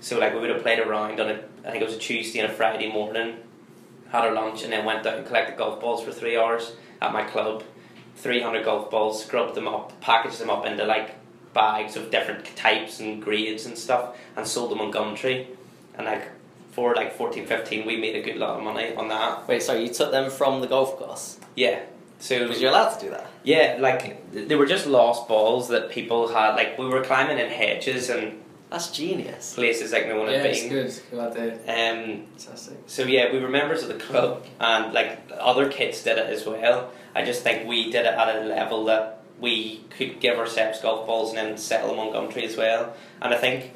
So 0.00 0.18
like 0.18 0.34
we 0.34 0.40
would 0.40 0.50
have 0.50 0.62
played 0.62 0.80
around 0.80 1.20
on 1.20 1.28
a 1.28 1.40
I 1.64 1.70
think 1.70 1.82
it 1.82 1.86
was 1.86 1.94
a 1.94 1.98
Tuesday 1.98 2.40
and 2.40 2.50
a 2.50 2.54
Friday 2.54 2.90
morning, 2.90 3.36
had 4.10 4.24
our 4.24 4.32
lunch 4.32 4.62
and 4.64 4.72
then 4.72 4.84
went 4.84 5.06
out 5.06 5.18
and 5.18 5.26
collected 5.26 5.58
golf 5.58 5.80
balls 5.80 6.02
for 6.02 6.10
three 6.10 6.36
hours 6.36 6.72
at 7.00 7.12
my 7.12 7.22
club. 7.24 7.62
Three 8.16 8.40
hundred 8.42 8.64
golf 8.64 8.90
balls, 8.90 9.24
scrubbed 9.24 9.54
them 9.54 9.68
up, 9.68 10.00
packaged 10.00 10.38
them 10.38 10.50
up 10.50 10.66
into 10.66 10.84
like 10.84 11.16
bags 11.52 11.96
of 11.96 12.10
different 12.10 12.44
types 12.56 13.00
and 13.00 13.22
grades 13.22 13.66
and 13.66 13.76
stuff 13.76 14.16
and 14.36 14.46
sold 14.46 14.70
them 14.70 14.80
on 14.80 14.92
Gumtree. 14.92 15.46
And 15.96 16.06
like 16.06 16.28
for 16.72 16.94
like 16.94 17.14
14, 17.14 17.46
15 17.46 17.86
we 17.86 17.96
made 17.96 18.16
a 18.16 18.22
good 18.22 18.36
lot 18.36 18.56
of 18.56 18.64
money 18.64 18.94
on 18.94 19.08
that. 19.08 19.46
Wait, 19.48 19.62
sorry, 19.62 19.86
you 19.86 19.92
took 19.92 20.12
them 20.12 20.30
from 20.30 20.60
the 20.60 20.66
golf 20.66 20.96
course? 20.96 21.38
Yeah. 21.54 21.80
So 22.20 22.46
Was 22.46 22.60
you 22.60 22.68
allowed 22.68 22.90
to 22.90 23.00
do 23.06 23.10
that? 23.10 23.26
Yeah, 23.42 23.78
like 23.80 24.32
they 24.32 24.54
were 24.54 24.66
just 24.66 24.86
lost 24.86 25.26
balls 25.26 25.68
that 25.68 25.90
people 25.90 26.28
had. 26.28 26.54
Like 26.54 26.78
we 26.78 26.86
were 26.86 27.02
climbing 27.02 27.38
in 27.38 27.50
hedges 27.50 28.10
and 28.10 28.40
That's 28.70 28.90
genius. 28.90 29.54
places 29.54 29.90
like 29.92 30.06
no 30.06 30.18
one 30.20 30.30
yeah, 30.30 30.36
had 30.36 30.46
it's 30.46 30.60
been. 30.60 30.68
good. 30.68 31.00
Good 31.10 31.20
idea. 31.20 31.52
Um, 31.62 32.26
Fantastic. 32.36 32.76
so 32.86 33.02
yeah, 33.04 33.32
we 33.32 33.38
were 33.40 33.48
members 33.48 33.82
of 33.82 33.88
the 33.88 33.94
club, 33.94 34.44
and 34.60 34.92
like 34.92 35.18
other 35.38 35.68
kids 35.70 36.02
did 36.04 36.18
it 36.18 36.26
as 36.26 36.46
well. 36.46 36.92
I 37.14 37.24
just 37.24 37.42
think 37.42 37.66
we 37.66 37.90
did 37.90 38.04
it 38.06 38.14
at 38.14 38.36
a 38.36 38.40
level 38.46 38.84
that 38.84 39.22
we 39.40 39.82
could 39.96 40.20
give 40.20 40.38
ourselves 40.38 40.80
golf 40.80 41.06
balls 41.06 41.30
and 41.30 41.38
then 41.38 41.56
sell 41.56 41.88
them 41.88 41.98
on 41.98 42.12
Gumtree 42.12 42.44
as 42.44 42.56
well. 42.56 42.94
And 43.22 43.32
I 43.32 43.38
think 43.38 43.72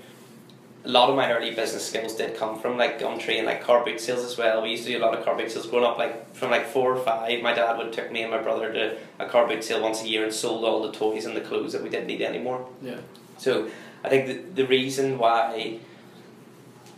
a 0.87 0.89
lot 0.91 1.09
of 1.09 1.17
my 1.17 1.33
early 1.33 1.51
business 1.55 1.87
skills 1.87 2.15
did 2.15 2.37
come 2.37 2.59
from 2.61 2.77
like 2.77 3.01
Gumtree 3.01 3.39
and 3.39 3.47
like 3.47 3.63
car 3.63 3.83
boot 3.85 3.99
sales 4.01 4.23
as 4.25 4.37
well. 4.37 4.63
We 4.63 4.71
used 4.71 4.85
to 4.85 4.93
do 4.93 4.99
a 4.99 5.03
lot 5.05 5.17
of 5.17 5.25
car 5.25 5.35
boot 5.37 5.51
sales 5.51 5.67
growing 5.67 5.85
up. 5.87 5.97
Like 5.97 6.35
from 6.35 6.51
like 6.51 6.67
four 6.67 6.95
or 6.95 7.03
five, 7.03 7.41
my 7.43 7.55
dad 7.55 7.79
would 7.79 7.93
take 7.93 8.13
me 8.13 8.21
and 8.23 8.31
my 8.31 8.39
brother 8.43 8.71
to 8.73 8.99
a 9.19 9.27
car 9.27 9.47
boot 9.49 9.65
sale 9.65 9.81
once 9.83 10.03
a 10.03 10.09
year 10.09 10.25
and 10.25 10.33
sold 10.33 10.63
all 10.65 10.83
the 10.83 10.93
toys 10.93 11.25
and 11.25 11.35
the 11.37 11.41
clothes 11.41 11.73
that 11.73 11.83
we 11.83 11.89
didn't 11.89 12.07
need 12.09 12.21
anymore. 12.21 12.69
Yeah. 12.83 12.97
So 13.39 13.69
I 14.05 14.09
think 14.11 14.27
the, 14.27 14.63
the 14.63 14.67
reason 14.69 15.17
why 15.17 15.79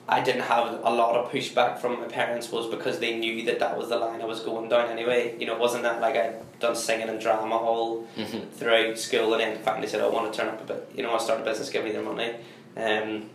I 0.09 0.21
didn't 0.21 0.43
have 0.43 0.81
a 0.85 0.91
lot 0.91 1.17
of 1.17 1.31
pushback 1.31 1.79
from 1.79 2.01
my 2.01 2.07
parents 2.07 2.51
was 2.51 2.67
because 2.69 2.99
they 3.01 3.17
knew 3.17 3.45
that 3.47 3.59
that 3.61 3.77
was 3.79 3.89
the 3.89 3.97
line 3.99 4.21
I 4.21 4.25
was 4.25 4.41
going 4.41 4.69
down 4.69 4.89
anyway. 4.91 5.37
You 5.39 5.47
know, 5.47 5.55
it 5.55 5.61
wasn't 5.61 5.85
that 5.85 6.01
like 6.01 6.17
I'd 6.17 6.59
done 6.61 6.75
singing 6.77 7.09
and 7.09 7.21
drama 7.21 7.57
all 7.57 8.07
Mhm. 8.17 8.51
throughout 8.51 8.99
school 8.99 9.33
and 9.35 9.41
then 9.43 9.63
finally 9.63 9.87
said 9.87 10.01
I 10.01 10.09
want 10.09 10.33
to 10.33 10.37
turn 10.39 10.49
up 10.49 10.61
a 10.61 10.65
bit, 10.65 10.91
you 10.95 11.03
know, 11.05 11.15
I 11.15 11.19
start 11.19 11.41
a 11.41 11.45
business, 11.45 11.71
give 11.71 11.85
me 11.85 11.93
their 11.93 12.03
money. 12.03 12.35
Um, 12.77 13.31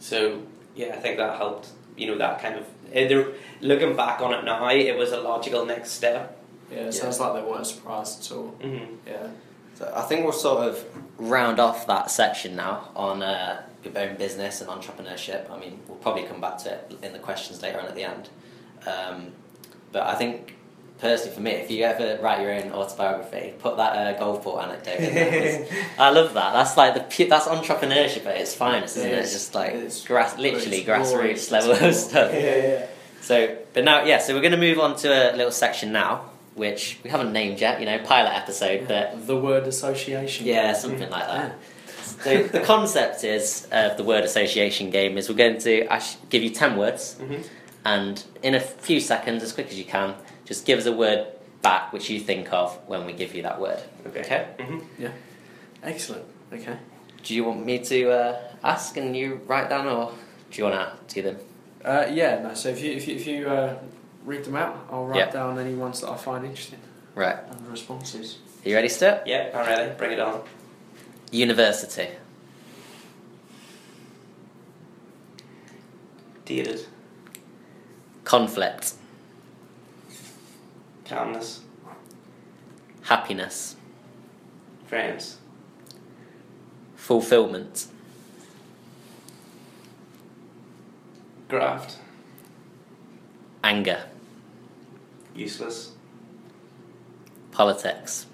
so 0.00 0.42
yeah, 0.74 0.94
I 0.94 0.98
think 0.98 1.16
that 1.18 1.36
helped. 1.36 1.68
You 1.96 2.08
know, 2.08 2.18
that 2.18 2.40
kind 2.42 2.56
of 2.56 2.64
eh, 2.92 3.06
they're- 3.08 3.34
looking 3.60 3.94
back 3.94 4.20
on 4.22 4.32
it 4.32 4.42
now, 4.44 4.68
it 4.70 4.96
was 4.96 5.12
a 5.12 5.20
logical 5.20 5.64
next 5.66 5.90
step. 5.90 6.36
Yeah, 6.70 6.78
it 6.78 6.84
Yeah. 6.86 6.90
sounds 6.90 7.20
like 7.20 7.34
they 7.34 7.42
weren't 7.42 7.66
surprised 7.66 8.24
at 8.24 8.36
all. 8.36 8.54
Mm-hmm. 8.62 8.94
Yeah. 9.06 9.26
So 9.74 9.92
I 9.94 10.02
think 10.02 10.24
we'll 10.24 10.32
sort 10.32 10.66
of 10.68 10.84
round 11.18 11.58
off 11.60 11.86
that 11.86 12.10
section 12.10 12.56
now 12.56 12.88
on 12.96 13.22
uh, 13.22 13.62
your 13.84 13.96
own 13.98 14.16
business 14.16 14.60
and 14.60 14.70
entrepreneurship. 14.70 15.50
I 15.50 15.58
mean, 15.58 15.78
we'll 15.88 15.98
probably 15.98 16.22
come 16.24 16.40
back 16.40 16.58
to 16.58 16.70
it 16.72 16.92
in 17.02 17.12
the 17.12 17.18
questions 17.18 17.60
later 17.62 17.78
on 17.80 17.86
at 17.86 17.94
the 17.94 18.04
end. 18.04 18.28
Um, 18.86 19.32
but 19.92 20.02
I 20.04 20.14
think, 20.14 20.56
personally 21.00 21.34
for 21.34 21.40
me, 21.40 21.50
if 21.52 21.70
you 21.70 21.84
ever 21.84 22.18
write 22.22 22.40
your 22.42 22.52
own 22.52 22.72
autobiography, 22.72 23.54
put 23.58 23.76
that 23.78 24.20
uh, 24.20 24.36
ball 24.38 24.60
anecdote 24.60 24.98
in 25.00 25.14
there. 25.14 25.66
I 25.98 26.10
love 26.10 26.34
that. 26.34 26.52
That's 26.52 26.76
like 26.76 26.94
the 26.94 27.00
pu- 27.00 27.28
that's 27.28 27.46
entrepreneurship 27.46 28.26
at 28.26 28.36
its 28.36 28.54
finest, 28.54 28.96
isn't 28.98 29.10
It 29.10 29.14
it? 29.14 29.24
is. 29.24 29.32
Just 29.32 29.54
like 29.54 29.72
It's- 29.72 30.04
grass, 30.06 30.36
literally 30.38 30.78
it's 30.78 30.88
grassroots 30.88 31.50
level 31.68 31.72
of 31.72 31.94
stuff. 31.94 32.32
yeah. 32.32 32.56
yeah. 32.56 32.86
So, 33.22 33.56
but 33.74 33.84
now, 33.84 34.04
yeah, 34.04 34.18
so 34.18 34.34
we're 34.34 34.40
going 34.40 34.52
to 34.52 34.58
move 34.58 34.78
on 34.78 34.96
to 34.96 35.34
a 35.34 35.36
little 35.36 35.52
section 35.52 35.92
now, 35.92 36.22
which 36.54 36.98
we 37.04 37.10
haven't 37.10 37.32
named 37.32 37.60
yet, 37.60 37.78
you 37.80 37.86
know, 37.86 37.98
pilot 37.98 38.34
episode, 38.34 38.88
but 38.88 39.26
The 39.26 39.36
word 39.36 39.64
association. 39.68 40.46
yeah, 40.46 40.72
something 40.72 41.08
like 41.10 41.26
that. 41.26 41.54
So 42.24 42.42
the 42.44 42.60
concept 42.74 43.22
is 43.24 43.68
of 43.70 43.96
the 43.98 44.04
word 44.04 44.24
association 44.24 44.90
game 44.90 45.16
is 45.18 45.28
we're 45.28 45.34
going 45.36 45.58
to 45.58 45.84
ash- 45.92 46.16
give 46.30 46.42
you 46.42 46.50
ten 46.50 46.76
words, 46.76 47.16
Mm-hmm. 47.20 47.42
and 47.84 48.22
in 48.42 48.54
a 48.54 48.60
few 48.60 49.00
seconds, 49.00 49.42
as 49.42 49.52
quick 49.52 49.68
as 49.68 49.78
you 49.78 49.84
can, 49.84 50.14
just 50.50 50.66
give 50.66 50.80
us 50.80 50.86
a 50.86 50.92
word 50.92 51.28
back 51.62 51.92
which 51.92 52.10
you 52.10 52.18
think 52.18 52.52
of 52.52 52.76
when 52.88 53.06
we 53.06 53.12
give 53.12 53.36
you 53.36 53.42
that 53.42 53.60
word. 53.60 53.80
Okay. 54.08 54.20
Okay. 54.20 54.46
Mm-hmm. 54.58 55.06
Excellent. 55.84 56.24
Okay. 56.52 56.76
Do 57.22 57.34
you 57.36 57.44
want 57.44 57.64
me 57.64 57.78
to 57.78 58.10
uh, 58.10 58.40
ask 58.64 58.96
and 58.96 59.16
you 59.16 59.40
write 59.46 59.68
down, 59.68 59.86
or 59.86 60.12
do 60.50 60.58
you 60.58 60.64
want 60.68 60.74
to 61.08 61.14
do 61.14 61.22
them? 61.22 61.36
Uh, 61.84 62.06
yeah. 62.10 62.42
No. 62.42 62.54
So 62.54 62.68
if 62.70 62.82
you 62.82 62.90
if 62.90 63.06
you, 63.06 63.14
if 63.14 63.26
you 63.28 63.48
uh, 63.48 63.78
read 64.24 64.42
them 64.44 64.56
out, 64.56 64.88
I'll 64.90 65.06
write 65.06 65.18
Yeah. 65.18 65.30
down 65.30 65.56
any 65.56 65.74
ones 65.74 66.00
that 66.00 66.10
I 66.10 66.16
find 66.16 66.44
interesting 66.44 66.80
Right. 67.14 67.36
and 67.48 67.64
the 67.64 67.70
responses. 67.70 68.38
Are 68.64 68.68
you 68.68 68.74
ready, 68.74 68.88
Stuart? 68.88 69.22
Yeah, 69.26 69.50
I'm 69.54 69.66
ready. 69.66 69.94
Bring 69.96 70.10
it 70.12 70.20
on. 70.20 70.42
University. 71.30 72.08
Dated. 76.44 76.86
Conflict. 78.24 78.94
Calmness. 81.10 81.58
Happiness. 83.02 83.74
Friends. 84.86 85.38
Fulfillment. 86.94 87.88
Graft. 91.48 91.96
Anger. 93.64 94.04
Useless. 95.34 95.90
Politics. 97.50 98.26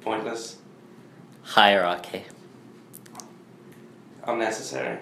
Pointless. 0.00 0.56
Hierarchy. 1.44 2.24
Unnecessary. 4.24 4.98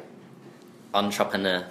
Entrepreneur. 0.93 1.65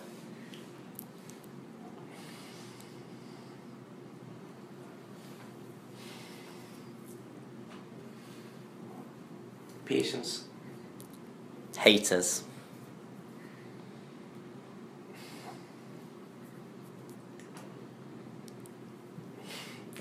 Patience. 10.02 10.44
Haters. 11.76 12.44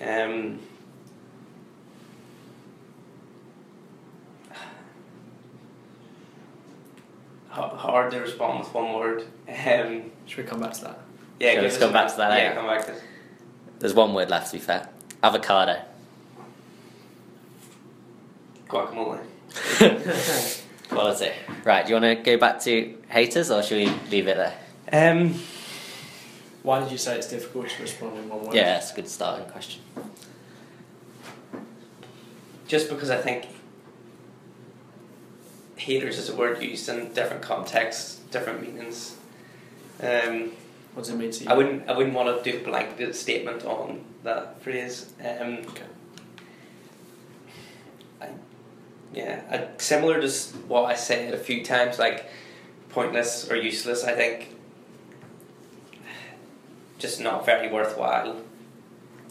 Um, 0.01 0.61
hard 7.49 8.11
to 8.13 8.21
respond 8.21 8.61
with 8.61 8.75
one 8.75 8.93
word. 8.95 9.25
Um, 9.49 10.11
Should 10.27 10.39
we 10.39 10.51
come 10.51 10.61
back 10.61 10.73
to 10.75 10.81
that? 10.83 11.01
yeah, 11.41 11.53
Shall 11.55 11.63
give 11.63 11.71
we 11.71 11.77
us 11.77 11.79
come 11.79 11.91
a- 11.91 11.93
back 11.93 12.11
to 12.11 12.17
that 12.19 12.39
Yeah, 12.39 12.55
come 12.55 12.67
back 12.67 12.87
to 12.87 12.93
it. 12.93 13.03
There's 13.79 13.95
one 13.95 14.15
word 14.15 14.31
left, 14.31 14.49
to 14.51 14.53
be 14.55 14.59
fair. 14.63 14.89
Avocado. 15.23 15.81
guacamole. 18.69 19.21
Quality. 20.89 21.31
Right, 21.65 21.85
do 21.87 21.93
you 21.95 22.01
want 22.01 22.19
to 22.19 22.23
go 22.23 22.39
back 22.39 22.61
to 22.61 22.95
haters 23.09 23.51
or 23.51 23.63
should 23.63 23.79
we 23.79 23.93
leave 24.11 24.29
it 24.29 24.37
there? 24.37 24.55
Um, 24.93 25.35
Why 26.63 26.81
did 26.81 26.93
you 26.93 26.99
say 26.99 27.17
it's 27.17 27.29
difficult 27.29 27.69
to 27.71 27.83
respond 27.83 28.19
in 28.19 28.29
one 28.29 28.45
word? 28.47 28.55
Yeah, 28.55 28.79
it's 28.79 28.93
a 28.93 28.95
good 28.97 29.09
starting 29.09 29.47
question. 29.49 29.83
just 32.69 32.89
because 32.89 33.11
I 33.11 33.17
think 33.19 33.47
haters 35.77 36.19
is 36.19 36.29
a 36.29 36.35
word 36.35 36.61
used 36.63 36.89
in 36.89 37.13
different 37.13 37.43
contexts, 37.43 38.17
different 38.31 38.61
meanings. 38.63 39.17
Um, 40.03 40.53
What 40.95 41.05
does 41.05 41.11
it 41.11 41.17
mean 41.17 41.31
to 41.31 41.45
you? 41.45 41.51
I 41.51 41.55
wouldn't. 41.55 41.89
I 41.89 41.97
wouldn't 41.97 42.15
want 42.15 42.43
to 42.43 42.51
do 42.53 42.59
a 42.59 42.63
blanket 42.65 43.15
statement 43.15 43.65
on 43.65 44.05
that 44.25 44.63
phrase. 44.63 45.13
Um, 45.21 45.59
Okay. 45.69 45.85
I, 48.21 48.29
yeah, 49.13 49.69
similar 49.79 50.21
to 50.21 50.29
what 50.69 50.85
I 50.85 50.95
said 50.95 51.33
a 51.33 51.39
few 51.39 51.65
times, 51.65 51.99
like 51.99 52.29
pointless 52.91 53.51
or 53.51 53.57
useless. 53.57 54.05
I 54.05 54.13
think 54.13 54.55
just 56.99 57.21
not 57.21 57.45
very 57.45 57.71
worthwhile. 57.71 58.37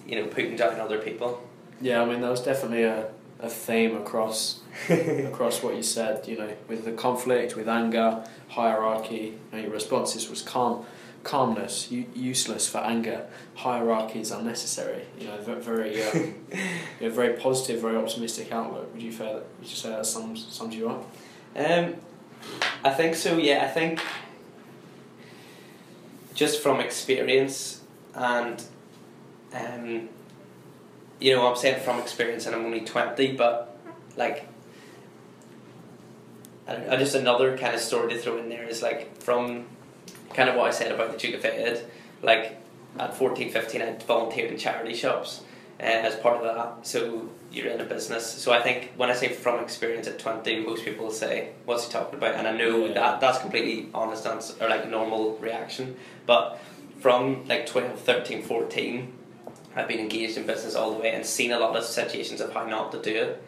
You 0.08 0.22
know, 0.22 0.28
putting 0.28 0.56
down 0.56 0.80
other 0.80 1.00
people. 1.00 1.48
Yeah, 1.82 2.02
I 2.02 2.06
mean 2.06 2.22
that 2.22 2.30
was 2.30 2.42
definitely 2.42 2.84
a, 2.84 3.08
a 3.40 3.50
theme 3.50 3.98
across 3.98 4.60
across 4.90 5.64
what 5.64 5.76
you 5.76 5.84
said. 5.84 6.28
You 6.28 6.38
know, 6.38 6.56
with 6.68 6.86
the 6.86 6.92
conflict, 6.92 7.56
with 7.56 7.68
anger, 7.68 8.24
hierarchy. 8.50 9.38
And 9.52 9.64
your 9.64 9.72
responses 9.72 10.30
was 10.30 10.42
calm, 10.42 10.86
calmness, 11.26 11.92
u- 11.92 12.06
useless 12.16 12.70
for 12.70 12.78
anger. 12.78 13.26
Hierarchy 13.56 14.22
is 14.22 14.32
unnecessary. 14.32 15.04
You 15.20 15.28
know, 15.28 15.38
very 15.42 16.02
um, 16.04 16.36
you 17.02 17.10
know, 17.10 17.10
very 17.10 17.34
positive, 17.34 17.82
very 17.82 17.98
optimistic 17.98 18.54
outlook. 18.54 18.94
Would 18.94 19.02
you 19.02 19.12
say 19.12 19.26
that? 19.26 19.46
Would 19.60 19.70
you 19.70 19.76
say 19.76 19.90
that 19.90 20.06
sums 20.06 20.48
sums 20.50 20.74
you 20.76 20.90
up? 20.90 21.04
Um, 21.58 21.96
I 22.84 22.92
think 22.92 23.16
so. 23.16 23.38
Yeah, 23.38 23.66
I 23.66 23.68
think 23.68 24.02
just 26.34 26.62
from 26.62 26.80
experience 26.80 27.82
and 28.14 28.64
um, 29.54 30.10
you 31.20 31.36
know, 31.36 31.48
I'm 31.48 31.56
saying 31.56 31.82
from 31.82 32.00
experience, 32.00 32.46
and 32.46 32.56
I'm 32.56 32.66
only 32.66 32.82
twenty, 32.82 33.36
but 33.36 33.78
like, 34.16 34.48
I, 36.68 36.96
I 36.96 36.98
just 36.98 37.16
another 37.16 37.58
kind 37.58 37.74
of 37.74 37.82
story 37.82 38.14
to 38.14 38.20
throw 38.20 38.38
in 38.38 38.50
there 38.50 38.68
is 38.68 38.82
like 38.82 39.22
from 39.22 39.66
kind 40.36 40.50
of 40.50 40.56
what 40.56 40.68
I 40.68 40.72
said 40.72 40.92
about 40.92 41.12
the 41.12 41.18
Duke 41.18 41.36
of 41.36 41.42
Fayed, 41.42 41.80
like 42.22 42.58
at 43.00 43.16
14, 43.16 43.52
15, 43.52 43.82
I 43.82 43.94
volunteered 44.06 44.52
in 44.52 44.58
charity 44.58 44.94
shops 44.94 45.42
uh, 45.80 45.84
as 45.84 46.16
part 46.16 46.38
of 46.38 46.44
that. 46.44 46.86
So 46.86 47.30
you're 47.52 47.68
in 47.68 47.80
a 47.80 47.86
business. 47.86 48.26
So 48.26 48.52
I 48.52 48.62
think 48.62 48.92
when 48.98 49.10
I 49.10 49.14
say 49.14 49.30
from 49.30 49.64
experience 49.64 50.08
at 50.08 50.20
20, 50.20 50.66
most 50.66 50.84
people 50.84 51.10
say, 51.12 51.52
what's 51.66 51.86
he 51.86 51.92
talking 51.92 52.16
about? 52.16 52.36
And 52.36 52.48
I 52.48 52.52
know 52.56 52.86
Yeah. 52.86 52.94
that 52.94 53.22
that's 53.22 53.40
completely 53.40 53.90
honest 53.94 54.26
answer, 54.26 54.54
or 54.62 54.70
like 54.70 54.84
a 54.86 54.90
normal 54.90 55.38
reaction. 55.38 55.96
But 56.26 56.60
from 57.00 57.48
like 57.48 57.66
12, 57.66 58.00
13, 58.00 58.42
14, 58.44 59.14
I've 59.76 59.88
been 59.88 60.00
engaged 60.00 60.38
in 60.38 60.46
business 60.46 60.76
all 60.76 60.94
the 60.94 61.00
way 61.00 61.12
and 61.12 61.26
seen 61.26 61.52
a 61.52 61.60
lot 61.60 61.76
of 61.76 61.84
situations 61.84 62.42
of 62.42 62.54
how 62.54 62.66
not 62.66 62.92
to 62.94 63.02
do 63.02 63.14
it. 63.16 63.44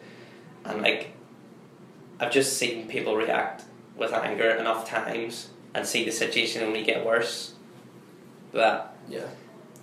And 0.64 0.82
like, 0.82 1.12
I've 2.20 2.32
just 2.32 2.56
seen 2.58 2.88
people 2.88 3.16
react 3.16 3.64
with 3.96 4.12
anger 4.12 4.50
enough 4.50 4.88
times 4.88 5.48
and 5.74 5.86
see 5.86 6.04
the 6.04 6.12
situation 6.12 6.62
only 6.62 6.82
get 6.82 7.04
worse 7.04 7.54
that 8.52 8.94
Yeah. 9.08 9.26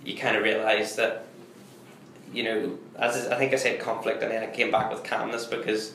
you 0.04 0.16
kind 0.16 0.36
of 0.36 0.42
realise 0.42 0.96
that, 0.96 1.26
you 2.32 2.42
know, 2.42 2.78
as 2.96 3.28
I 3.28 3.36
think 3.36 3.52
I 3.52 3.56
said 3.56 3.80
conflict 3.80 4.22
and 4.22 4.30
then 4.30 4.42
I 4.42 4.46
came 4.46 4.70
back 4.70 4.90
with 4.90 5.04
calmness 5.04 5.46
because, 5.46 5.94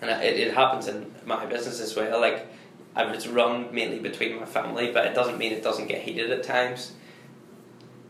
and 0.00 0.10
it, 0.10 0.38
it 0.38 0.54
happens 0.54 0.88
in 0.88 1.14
my 1.24 1.46
business 1.46 1.80
as 1.80 1.96
well, 1.96 2.20
like, 2.20 2.46
I 2.94 3.04
was 3.04 3.28
run 3.28 3.74
mainly 3.74 3.98
between 3.98 4.40
my 4.40 4.46
family, 4.46 4.90
but 4.90 5.06
it 5.06 5.14
doesn't 5.14 5.36
mean 5.36 5.52
it 5.52 5.62
doesn't 5.62 5.86
get 5.86 6.02
heated 6.02 6.30
at 6.30 6.42
times. 6.42 6.92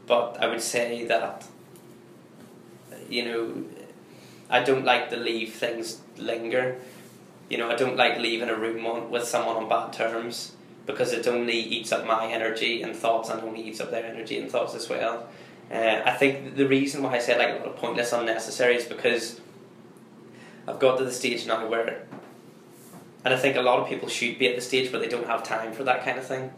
But 0.06 0.36
I 0.40 0.46
would 0.46 0.60
say 0.62 1.04
that, 1.06 1.44
you 3.10 3.24
know, 3.24 3.64
I 4.48 4.62
don't 4.62 4.84
like 4.84 5.10
to 5.10 5.16
leave 5.16 5.54
things 5.54 6.00
linger. 6.16 6.76
You 7.48 7.58
know, 7.58 7.68
I 7.68 7.74
don't 7.74 7.96
like 7.96 8.18
leaving 8.18 8.48
a 8.48 8.54
room 8.54 8.86
on, 8.86 9.10
with 9.10 9.24
someone 9.24 9.56
on 9.56 9.68
bad 9.68 9.92
terms 9.92 10.52
because 10.86 11.12
it 11.12 11.26
only 11.26 11.58
eats 11.58 11.92
up 11.92 12.06
my 12.06 12.26
energy 12.26 12.82
and 12.82 12.94
thoughts 12.94 13.28
and 13.28 13.42
only 13.42 13.60
eats 13.60 13.80
up 13.80 13.90
their 13.90 14.06
energy 14.06 14.38
and 14.38 14.50
thoughts 14.50 14.74
as 14.74 14.88
well. 14.88 15.28
Uh, 15.70 16.00
I 16.04 16.12
think 16.12 16.54
the 16.54 16.66
reason 16.66 17.02
why 17.02 17.14
I 17.14 17.18
said 17.18 17.38
like 17.38 17.48
a 17.48 17.58
lot 17.58 17.66
of 17.66 17.76
pointless, 17.76 18.12
unnecessary 18.12 18.76
is 18.76 18.84
because 18.84 19.40
I've 20.68 20.78
got 20.78 20.98
to 20.98 21.04
the 21.04 21.12
stage 21.12 21.46
now 21.46 21.66
where, 21.68 22.06
and 23.24 23.34
I 23.34 23.36
think 23.36 23.56
a 23.56 23.62
lot 23.62 23.80
of 23.80 23.88
people 23.88 24.08
should 24.08 24.38
be 24.38 24.48
at 24.48 24.54
the 24.54 24.62
stage 24.62 24.92
where 24.92 25.00
they 25.00 25.08
don't 25.08 25.26
have 25.26 25.42
time 25.42 25.72
for 25.72 25.82
that 25.84 26.04
kind 26.04 26.18
of 26.18 26.26
thing. 26.26 26.52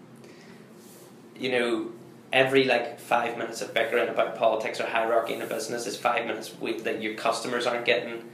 You 1.38 1.52
know, 1.52 1.92
every 2.32 2.64
like 2.64 3.00
five 3.00 3.38
minutes 3.38 3.62
of 3.62 3.72
bickering 3.72 4.08
about 4.08 4.36
politics 4.36 4.78
or 4.78 4.86
hierarchy 4.86 5.34
in 5.34 5.40
a 5.40 5.46
business 5.46 5.86
is 5.86 5.96
five 5.96 6.26
minutes 6.26 6.50
that 6.82 7.00
your 7.00 7.14
customers 7.14 7.66
aren't 7.66 7.86
getting. 7.86 8.24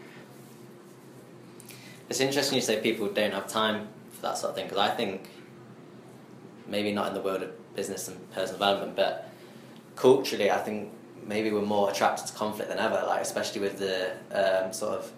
It's 2.09 2.20
interesting 2.20 2.57
you 2.57 2.62
say 2.62 2.80
people 2.80 3.07
don't 3.09 3.33
have 3.33 3.46
time 3.46 3.88
for 4.12 4.22
that 4.22 4.38
sort 4.38 4.50
of 4.50 4.57
thing 4.57 4.66
because 4.66 4.78
I 4.78 4.90
think 4.90 5.28
maybe 6.66 6.92
not 6.92 7.09
in 7.09 7.14
the 7.14 7.20
world 7.20 7.42
of 7.42 7.74
business 7.77 8.09
and 8.09 8.31
personal 8.33 8.55
development, 8.59 8.96
but 8.96 9.29
culturally, 9.96 10.50
I 10.50 10.59
think 10.59 10.90
maybe 11.27 11.50
we're 11.50 11.62
more 11.62 11.90
attracted 11.90 12.27
to 12.29 12.33
conflict 12.35 12.70
than 12.70 12.79
ever. 12.79 13.03
Like 13.07 13.22
especially 13.22 13.61
with 13.61 13.79
the 13.79 14.12
um, 14.33 14.72
sort 14.72 14.92
of 14.98 15.11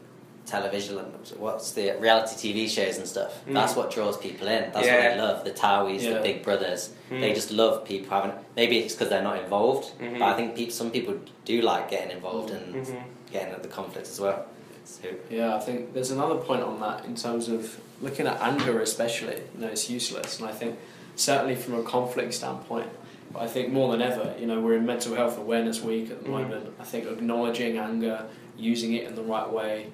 television 0.47 0.97
and 0.99 1.13
what's 1.39 1.73
the 1.73 1.97
reality 1.99 2.53
TV 2.55 2.69
shows 2.69 2.99
and 2.99 3.07
stuff. 3.09 3.45
Mm. 3.47 3.55
That's 3.55 3.75
what 3.75 3.91
draws 3.91 4.17
people 4.17 4.47
in. 4.47 4.71
That's 4.73 4.87
what 4.87 5.01
they 5.03 5.19
love. 5.19 5.45
The 5.45 5.51
Towies, 5.51 6.03
Yeah. 6.03 6.15
the 6.15 6.21
Big 6.21 6.45
Brothers. 6.45 6.91
They 7.11 7.33
Mm. 7.33 7.35
just 7.35 7.51
love 7.51 7.85
people 7.85 8.11
having. 8.11 8.33
Maybe 8.55 8.79
it's 8.79 8.95
because 8.95 9.09
they're 9.09 9.23
not 9.23 9.39
involved, 9.43 9.91
Mhm. 10.01 10.21
but 10.21 10.25
I 10.29 10.35
think 10.35 10.71
some 10.71 10.93
people 10.93 11.15
do 11.45 11.63
like 11.63 11.91
getting 11.91 12.13
involved 12.13 12.51
and 12.51 12.75
Mhm. 12.87 13.03
getting 13.33 13.53
at 13.55 13.63
the 13.65 13.69
conflict 13.69 14.07
as 14.07 14.21
well. 14.21 14.47
So, 14.85 15.09
Yeah, 15.31 15.57
I 15.57 15.59
think 15.59 15.93
there's 15.95 16.13
another 16.13 16.37
point 16.37 16.63
on 16.63 16.79
that 16.79 17.05
in 17.07 17.17
terms 17.17 17.49
of 17.49 17.77
looking 18.01 18.29
at 18.29 18.41
anger, 18.41 18.81
especially. 18.81 19.43
You 19.57 19.63
know, 19.63 19.67
it's 19.67 19.91
useless, 19.91 20.39
and 20.39 20.49
I 20.49 20.53
think 20.53 20.79
certainly 21.17 21.57
from 21.57 21.75
a 21.75 21.83
conflict 21.83 22.33
standpoint. 22.35 22.89
But 23.33 23.43
I 23.43 23.47
think 23.49 23.73
more 23.73 23.91
than 23.93 24.01
ever, 24.03 24.35
you 24.39 24.47
know, 24.47 24.61
we're 24.61 24.77
in 24.77 24.87
Mental 24.87 25.15
Health 25.15 25.37
Awareness 25.39 25.83
Week 25.83 26.11
at 26.11 26.23
the 26.23 26.29
Mhm. 26.29 26.33
moment. 26.33 26.67
I 26.79 26.85
think 26.85 27.07
acknowledging 27.07 27.77
anger, 27.79 28.27
using 28.57 28.95
it 28.95 29.05
in 29.09 29.15
the 29.15 29.23
right 29.23 29.51
way, 29.51 29.87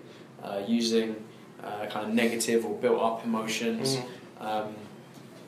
uh, 0.42 0.60
using 0.66 1.16
uh, 1.64 1.86
kind 1.86 2.08
of 2.08 2.12
negative 2.12 2.66
or 2.66 2.74
built 2.74 3.00
up 3.00 3.24
emotions 3.24 3.96
Mhm. 3.96 4.44
um, 4.44 4.74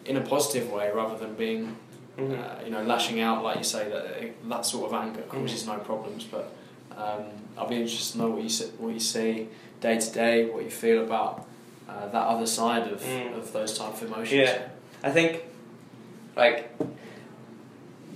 in 0.06 0.16
a 0.16 0.20
positive 0.20 0.70
way 0.70 0.88
rather 0.94 1.16
than 1.18 1.34
being, 1.34 1.74
Mhm. 2.16 2.38
uh, 2.38 2.64
you 2.64 2.70
know, 2.70 2.84
lashing 2.84 3.20
out 3.20 3.42
like 3.42 3.56
you 3.58 3.64
say 3.64 3.88
that 3.88 4.04
uh, 4.04 4.26
that 4.48 4.64
sort 4.64 4.92
of 4.92 4.94
anger 4.94 5.22
causes 5.22 5.66
no 5.66 5.74
problems. 5.78 6.22
But 6.22 6.52
um, 6.96 7.24
I'll 7.58 7.66
be 7.66 7.74
interested 7.82 8.12
to 8.12 8.18
know 8.18 8.30
what 8.30 8.42
you 8.44 8.48
see, 8.48 8.66
what 8.78 8.92
you 8.94 9.00
see 9.00 9.48
day 9.80 9.98
to 9.98 10.10
day, 10.12 10.44
what 10.46 10.62
you 10.62 10.70
feel 10.70 11.02
about 11.02 11.46
uh, 11.88 12.06
that 12.12 12.22
other 12.28 12.46
side 12.46 12.86
of, 12.92 13.02
Mm. 13.02 13.36
of 13.36 13.52
those 13.52 13.76
type 13.76 13.94
of 13.94 14.02
emotions. 14.04 14.32
Yeah. 14.32 14.58
I 15.02 15.10
think, 15.10 15.42
like, 16.36 16.76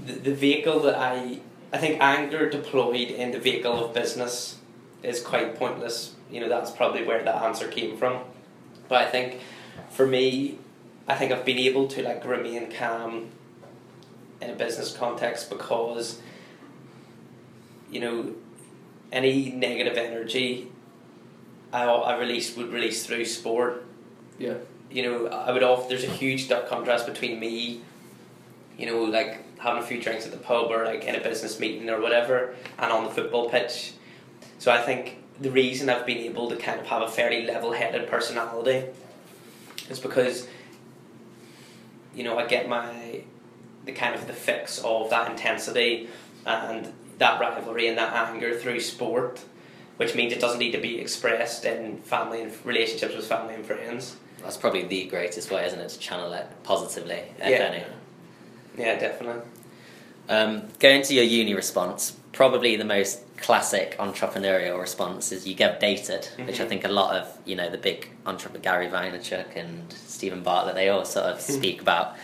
the, 0.05 0.13
the 0.13 0.35
vehicle 0.35 0.81
that 0.81 0.97
I, 0.97 1.41
I 1.73 1.79
think 1.79 2.01
anger 2.01 2.49
deployed 2.49 3.09
in 3.11 3.31
the 3.31 3.39
vehicle 3.39 3.85
of 3.85 3.95
business 3.95 4.59
is 5.03 5.21
quite 5.21 5.57
pointless. 5.57 6.15
You 6.31 6.41
know, 6.41 6.49
that's 6.49 6.71
probably 6.71 7.05
where 7.05 7.23
that 7.23 7.43
answer 7.43 7.69
came 7.69 7.97
from. 7.97 8.23
But 8.89 9.07
I 9.07 9.11
think, 9.11 9.41
for 9.91 10.07
me, 10.07 10.59
I 11.07 11.15
think 11.15 11.33
I've 11.33 11.45
been 11.45 11.59
able 11.59 11.89
to 11.89 12.03
like 12.03 12.25
remain 12.25 12.71
calm 12.71 13.31
in 14.41 14.51
a 14.51 14.55
business 14.55 14.97
context 14.97 15.51
because, 15.51 16.21
you 17.91 18.01
know, 18.01 18.35
any 19.11 19.51
negative 19.51 19.97
energy 19.97 20.69
I, 21.73 21.85
I 21.85 22.19
release 22.19 22.57
would 22.57 22.73
release 22.73 23.07
through 23.07 23.25
sport 23.27 23.85
Yeah. 24.39 24.55
you 24.91 25.03
know, 25.03 25.27
I 25.27 25.53
would 25.53 25.63
off. 25.63 25.89
There's 25.89 26.05
a 26.05 26.11
huge 26.11 26.49
contrast 26.49 27.07
between 27.07 27.39
me, 27.39 27.83
you 28.79 28.87
know, 28.87 29.03
like 29.05 29.59
having 29.59 29.83
a 29.83 29.87
few 29.87 30.01
drinks 30.01 30.25
at 30.25 30.31
the 30.31 30.39
pub 30.39 30.71
or 30.71 30.85
like 30.85 31.05
in 31.05 31.17
a 31.17 31.21
business 31.21 31.59
meeting 31.59 31.91
or 31.91 32.01
whatever, 32.01 32.55
and 32.79 32.93
on 32.93 33.05
the 33.05 33.11
football 33.11 33.51
pitch. 33.51 33.93
So 34.59 34.73
I 34.73 34.81
think 34.81 35.19
the 35.41 35.51
reason 35.51 35.91
I've 35.91 36.07
been 36.07 36.19
able 36.19 36.49
to 36.49 36.57
kind 36.57 36.81
of 36.81 36.87
have 36.87 37.03
a 37.03 37.09
fairly 37.09 37.45
level-headed 37.45 38.09
personality 38.09 38.87
is 39.91 39.99
because, 39.99 40.49
you 42.15 42.25
know, 42.25 42.39
I 42.39 42.47
get 42.47 42.69
my 42.69 43.23
the 43.85 43.93
kind 43.93 44.15
of 44.15 44.27
the 44.27 44.33
fix 44.33 44.79
of 44.85 45.11
that 45.11 45.31
intensity 45.31 46.09
and 46.45 46.93
that 47.19 47.41
rivalry 47.41 47.89
and 47.89 47.97
that 47.99 48.13
anger 48.29 48.55
through 48.57 48.81
sport, 48.81 49.41
which 49.97 50.15
means 50.15 50.33
it 50.33 50.41
doesn't 50.41 50.59
need 50.59 50.73
to 50.73 50.81
be 50.81 51.01
expressed 51.01 51.65
in 51.65 51.99
family 51.99 52.43
and 52.43 52.53
relationships 52.67 53.17
with 53.17 53.27
family 53.27 53.55
and 53.55 53.65
friends. 53.65 54.17
That's 54.43 54.57
probably 54.57 54.85
the 54.85 55.07
greatest 55.07 55.51
way, 55.51 55.65
isn't 55.67 55.81
it, 55.81 55.89
to 55.89 55.99
channel 55.99 56.33
it 56.33 56.47
positively, 56.63 57.23
if 57.39 57.49
Yeah. 57.49 57.67
any. 57.67 57.83
Yeah, 58.79 58.99
definitely. 58.99 59.43
Um, 60.29 60.63
going 60.79 61.03
to 61.03 61.15
your 61.15 61.25
uni 61.25 61.55
response, 61.55 62.17
probably 62.33 62.77
the 62.77 62.85
most 62.85 63.21
classic 63.39 63.97
entrepreneurial 63.99 64.79
response 64.81 65.33
is 65.33 65.47
you 65.47 65.55
get 65.55 65.81
dated, 65.81 66.29
which 66.45 66.61
I 66.61 66.65
Mhm. 66.65 66.69
think 66.69 66.85
a 66.85 66.89
lot 66.89 67.17
of 67.17 67.27
you 67.45 67.57
know 67.57 67.69
the 67.71 67.79
big 67.79 68.09
entrepreneur 68.27 68.61
Gary 68.63 68.89
Vaynerchuk 68.89 69.57
and 69.57 69.93
Steven 69.93 70.43
Bartlett 70.43 70.75
they 70.75 70.89
all 70.89 71.05
sort 71.05 71.27
of 71.27 71.41
speak 71.57 71.81
about 71.81 72.15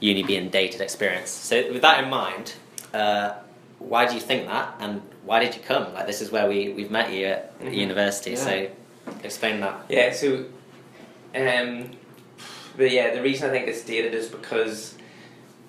uni 0.00 0.22
being 0.22 0.48
dated 0.48 0.80
experience. 0.80 1.30
So 1.30 1.70
with 1.72 1.82
that 1.82 2.02
in 2.02 2.10
mind, 2.10 2.54
uh, 2.92 3.34
why 3.78 4.06
do 4.06 4.14
you 4.14 4.20
think 4.20 4.46
that, 4.46 4.74
and 4.80 5.00
why 5.24 5.38
did 5.40 5.54
you 5.54 5.60
come? 5.62 5.94
Like 5.94 6.06
this 6.06 6.20
is 6.20 6.30
where 6.32 6.48
we 6.48 6.70
we've 6.70 6.90
met 6.90 7.12
you 7.12 7.26
at 7.26 7.60
Mhm. 7.60 7.74
university, 7.74 8.34
so 8.34 8.66
explain 9.22 9.60
that. 9.60 9.76
Yeah, 9.88 10.12
so, 10.12 10.44
um, 11.34 11.90
but 12.76 12.90
yeah, 12.90 13.14
the 13.14 13.22
reason 13.22 13.48
I 13.48 13.52
think 13.52 13.68
it's 13.68 13.82
dated 13.84 14.14
is 14.14 14.26
because 14.28 14.94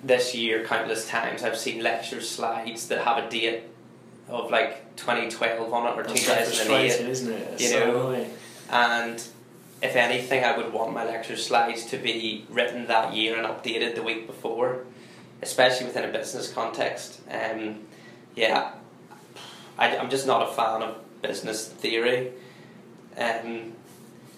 this 0.03 0.35
year, 0.35 0.65
countless 0.65 1.07
times, 1.07 1.43
I've 1.43 1.57
seen 1.57 1.81
lecture 1.81 2.21
slides 2.21 2.87
that 2.87 2.99
have 3.05 3.23
a 3.23 3.29
date 3.29 3.63
of 4.27 4.51
like 4.51 4.95
2012 4.95 5.73
on 5.73 5.87
it 5.87 5.99
or 5.99 6.03
That's 6.03 6.25
2008. 6.25 6.85
isn't 7.09 7.31
it? 7.31 7.47
It's 7.53 7.63
you 7.63 7.69
so 7.69 7.79
know, 7.79 7.91
annoying. 8.07 8.33
And 8.69 9.23
if 9.81 9.95
anything, 9.95 10.43
I 10.43 10.57
would 10.57 10.71
want 10.71 10.93
my 10.93 11.05
lecture 11.05 11.35
slides 11.35 11.85
to 11.87 11.97
be 11.97 12.45
written 12.49 12.87
that 12.87 13.13
year 13.13 13.37
and 13.37 13.45
updated 13.45 13.95
the 13.95 14.03
week 14.03 14.27
before, 14.27 14.85
especially 15.41 15.87
within 15.87 16.09
a 16.09 16.11
business 16.11 16.51
context. 16.51 17.21
Um, 17.29 17.79
yeah, 18.35 18.71
I, 19.77 19.97
I'm 19.97 20.09
just 20.09 20.27
not 20.27 20.49
a 20.49 20.53
fan 20.53 20.81
of 20.81 21.21
business 21.21 21.67
theory, 21.67 22.31
um, 23.17 23.73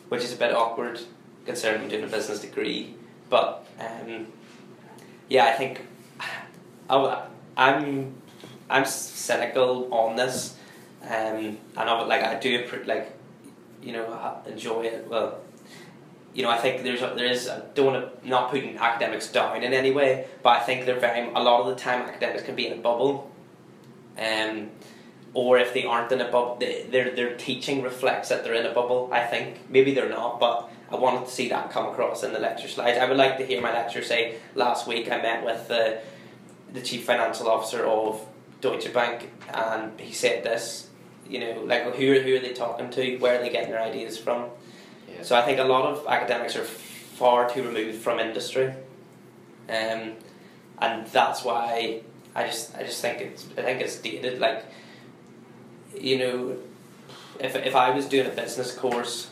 which 0.10 0.24
is 0.24 0.34
a 0.34 0.38
bit 0.38 0.54
awkward 0.54 1.00
considering 1.46 1.84
I'm 1.84 1.90
doing 1.90 2.04
a 2.04 2.08
business 2.08 2.40
degree. 2.40 2.96
But 3.30 3.66
um, 3.80 4.28
yeah, 5.30 5.46
I 5.46 5.54
think 5.54 5.82
I'm 7.58 8.16
I'm 8.70 8.86
cynical 8.86 9.94
on 9.94 10.16
this, 10.16 10.58
um, 11.04 11.10
and 11.10 11.60
I 11.78 12.04
like 12.04 12.24
I 12.24 12.40
do 12.40 12.66
like 12.86 13.12
you 13.82 13.94
know 13.94 14.42
enjoy 14.46 14.84
it. 14.84 15.08
Well, 15.08 15.40
you 16.34 16.44
know 16.44 16.50
I 16.50 16.58
think 16.58 16.84
there's 16.84 17.02
a, 17.02 17.14
there 17.16 17.26
is 17.26 17.48
I 17.48 17.62
don't 17.74 17.94
want 17.94 18.22
to 18.22 18.28
not 18.28 18.52
putting 18.52 18.78
academics 18.78 19.32
down 19.32 19.64
in 19.64 19.74
any 19.74 19.92
way, 19.92 20.28
but 20.44 20.62
I 20.62 20.64
think 20.64 20.86
they're 20.86 21.00
very 21.00 21.28
a 21.30 21.40
lot 21.40 21.62
of 21.62 21.68
the 21.68 21.76
time 21.76 22.02
academics 22.02 22.44
can 22.44 22.56
be 22.56 22.68
in 22.68 22.74
a 22.74 22.82
bubble, 22.82 23.32
um, 24.18 24.70
or 25.34 25.58
if 25.58 25.74
they 25.74 25.86
aren't 25.86 26.12
in 26.12 26.22
a 26.22 26.26
bubble, 26.32 26.58
their 26.60 27.16
their 27.16 27.36
teaching 27.36 27.82
reflects 27.82 28.30
that 28.30 28.44
they're 28.44 28.54
in 28.54 28.66
a 28.66 28.74
bubble. 28.74 29.10
I 29.12 29.24
think 29.24 29.70
maybe 29.70 29.94
they're 29.94 30.10
not, 30.10 30.40
but 30.40 30.70
I 30.96 31.00
wanted 31.00 31.26
to 31.26 31.32
see 31.32 31.50
that 31.50 31.72
come 31.72 31.88
across 31.88 32.24
in 32.24 32.32
the 32.32 32.40
lecture 32.40 32.70
slides. 32.70 32.98
I 32.98 33.06
would 33.06 33.18
like 33.18 33.38
to 33.38 33.46
hear 33.46 33.62
my 33.62 33.74
lecturer 33.74 34.02
say, 34.02 34.36
"Last 34.56 34.88
week 34.88 35.12
I 35.12 35.18
met 35.18 35.44
with 35.44 35.68
the 35.68 36.00
the 36.74 36.82
chief 36.82 37.06
financial 37.06 37.50
officer 37.50 37.86
of 37.86 38.26
Deutsche 38.62 38.92
Bank, 38.94 39.32
and 39.54 40.00
he 40.00 40.14
said 40.14 40.44
this." 40.44 40.90
You 41.28 41.40
know, 41.40 41.64
like 41.66 41.84
who 41.96 42.12
are, 42.14 42.22
who 42.22 42.36
are 42.36 42.40
they 42.40 42.54
talking 42.54 42.90
to? 42.92 43.18
Where 43.18 43.38
are 43.38 43.42
they 43.44 43.50
getting 43.50 43.72
their 43.72 43.82
ideas 43.82 44.18
from? 44.18 44.46
Yeah. 45.10 45.24
So 45.24 45.36
I 45.36 45.42
think 45.42 45.60
a 45.60 45.64
lot 45.64 45.86
of 45.86 46.06
academics 46.08 46.56
are 46.56 46.64
far 46.64 47.50
too 47.50 47.64
removed 47.64 48.02
from 48.02 48.20
industry, 48.20 48.68
um, 49.70 50.14
and 50.80 51.08
that's 51.08 51.44
why 51.44 52.02
I 52.36 52.48
just 52.48 52.76
I 52.78 52.84
just 52.84 53.02
think 53.02 53.20
it's 53.22 53.46
I 53.58 53.64
think 53.64 53.82
it's 53.82 53.98
dated. 53.98 54.40
Like, 54.40 54.66
you 56.00 56.20
know, 56.20 56.58
if 57.40 57.56
if 57.56 57.76
I 57.76 57.90
was 57.90 58.06
doing 58.06 58.28
a 58.28 58.36
business 58.44 58.74
course 58.74 59.30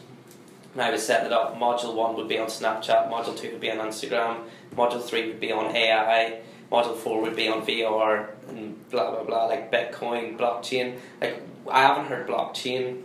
and 0.73 0.81
I 0.81 0.89
was 0.89 1.05
setting 1.05 1.27
it 1.27 1.31
up, 1.31 1.57
module 1.57 1.93
one 1.93 2.15
would 2.15 2.27
be 2.27 2.39
on 2.39 2.47
Snapchat, 2.47 3.09
module 3.09 3.37
two 3.37 3.51
would 3.51 3.61
be 3.61 3.71
on 3.71 3.77
Instagram, 3.77 4.43
module 4.75 5.03
three 5.03 5.27
would 5.27 5.39
be 5.39 5.51
on 5.51 5.75
AI, 5.75 6.41
module 6.71 6.97
four 6.97 7.21
would 7.21 7.35
be 7.35 7.47
on 7.47 7.65
VR, 7.65 8.29
and 8.49 8.89
blah 8.89 9.11
blah 9.11 9.23
blah, 9.23 9.45
like 9.45 9.71
Bitcoin, 9.71 10.37
blockchain. 10.37 10.97
Like 11.21 11.41
I 11.71 11.81
haven't 11.81 12.05
heard 12.05 12.27
blockchain 12.27 13.01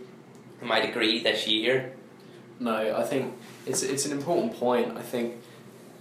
in 0.61 0.67
my 0.67 0.81
degree 0.81 1.21
this 1.23 1.47
year. 1.47 1.93
No, 2.59 2.95
I 2.95 3.03
think 3.03 3.35
it's 3.65 3.83
it's 3.83 4.05
an 4.05 4.11
important 4.11 4.55
point. 4.55 4.97
I 4.97 5.01
think 5.01 5.35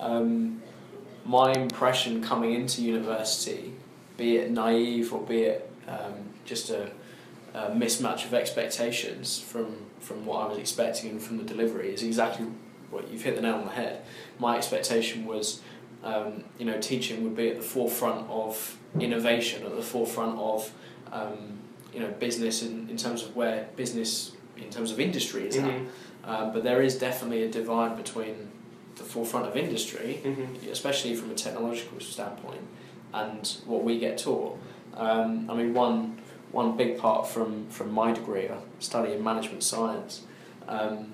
um, 0.01 0.63
my 1.25 1.53
impression 1.53 2.23
coming 2.23 2.55
into 2.55 2.83
university, 2.83 3.75
be 4.17 4.39
it 4.39 4.51
naive 4.51 5.13
or 5.13 5.21
be 5.21 5.43
it 5.43 5.71
um, 5.87 6.15
just 6.47 6.71
a, 6.71 6.91
a 7.55 7.71
mismatch 7.71 8.25
of 8.25 8.35
expectations 8.35 9.41
from 9.41 9.77
from 10.01 10.25
what 10.25 10.45
I 10.45 10.49
was 10.49 10.59
expecting 10.59 11.11
and 11.11 11.23
from 11.23 11.39
the 11.39 11.45
delivery, 11.45 11.93
is 11.93 12.03
exactly 12.03 12.47
what 12.91 13.11
you've 13.11 13.23
hit 13.23 13.35
the 13.35 13.43
nail 13.43 13.57
on 13.57 13.65
the 13.65 13.73
head. 13.73 14.03
My 14.39 14.57
expectation 14.57 15.27
was, 15.27 15.61
um, 16.05 16.45
you 16.59 16.65
know, 16.65 16.79
teaching 16.81 17.25
would 17.25 17.37
be 17.37 17.49
at 17.49 17.57
the 17.57 17.63
forefront 17.63 18.29
of 18.31 18.79
innovation, 19.01 19.65
at 19.65 19.75
the 19.75 19.83
forefront 19.83 20.39
of, 20.39 20.73
um, 21.13 21.59
you 21.93 22.01
know, 22.01 22.09
business 22.13 22.63
in, 22.63 22.89
in 22.89 22.97
terms 22.97 23.23
of 23.25 23.35
where 23.37 23.69
business 23.77 24.33
in 24.57 24.71
terms 24.71 24.91
of 24.93 25.01
industry 25.01 25.47
is 25.49 25.57
at. 25.57 25.65
Mhm. 25.65 25.87
Um, 26.25 26.53
but 26.53 26.63
there 26.63 26.81
is 26.81 26.97
definitely 26.99 27.43
a 27.43 27.49
divide 27.49 27.97
between 27.97 28.51
the 28.97 29.05
forefront 29.05 29.47
of 29.47 29.57
industry, 29.57 30.21
Mhm. 30.25 30.71
especially 30.71 31.15
from 31.15 31.31
a 31.31 31.35
technological 31.35 32.01
standpoint, 32.01 32.63
and 33.13 33.57
what 33.67 33.83
we 33.85 33.99
get 33.99 34.17
taught. 34.19 34.59
Um, 34.97 35.49
I 35.51 35.55
mean, 35.55 35.75
one 35.75 36.19
one 36.53 36.77
big 36.77 36.99
part 36.99 37.27
from, 37.29 37.69
from 37.69 37.93
my 37.93 38.13
degree, 38.13 38.49
uh, 38.49 38.57
studying 38.79 39.23
management 39.23 39.63
science, 39.63 40.23
um, 40.67 41.13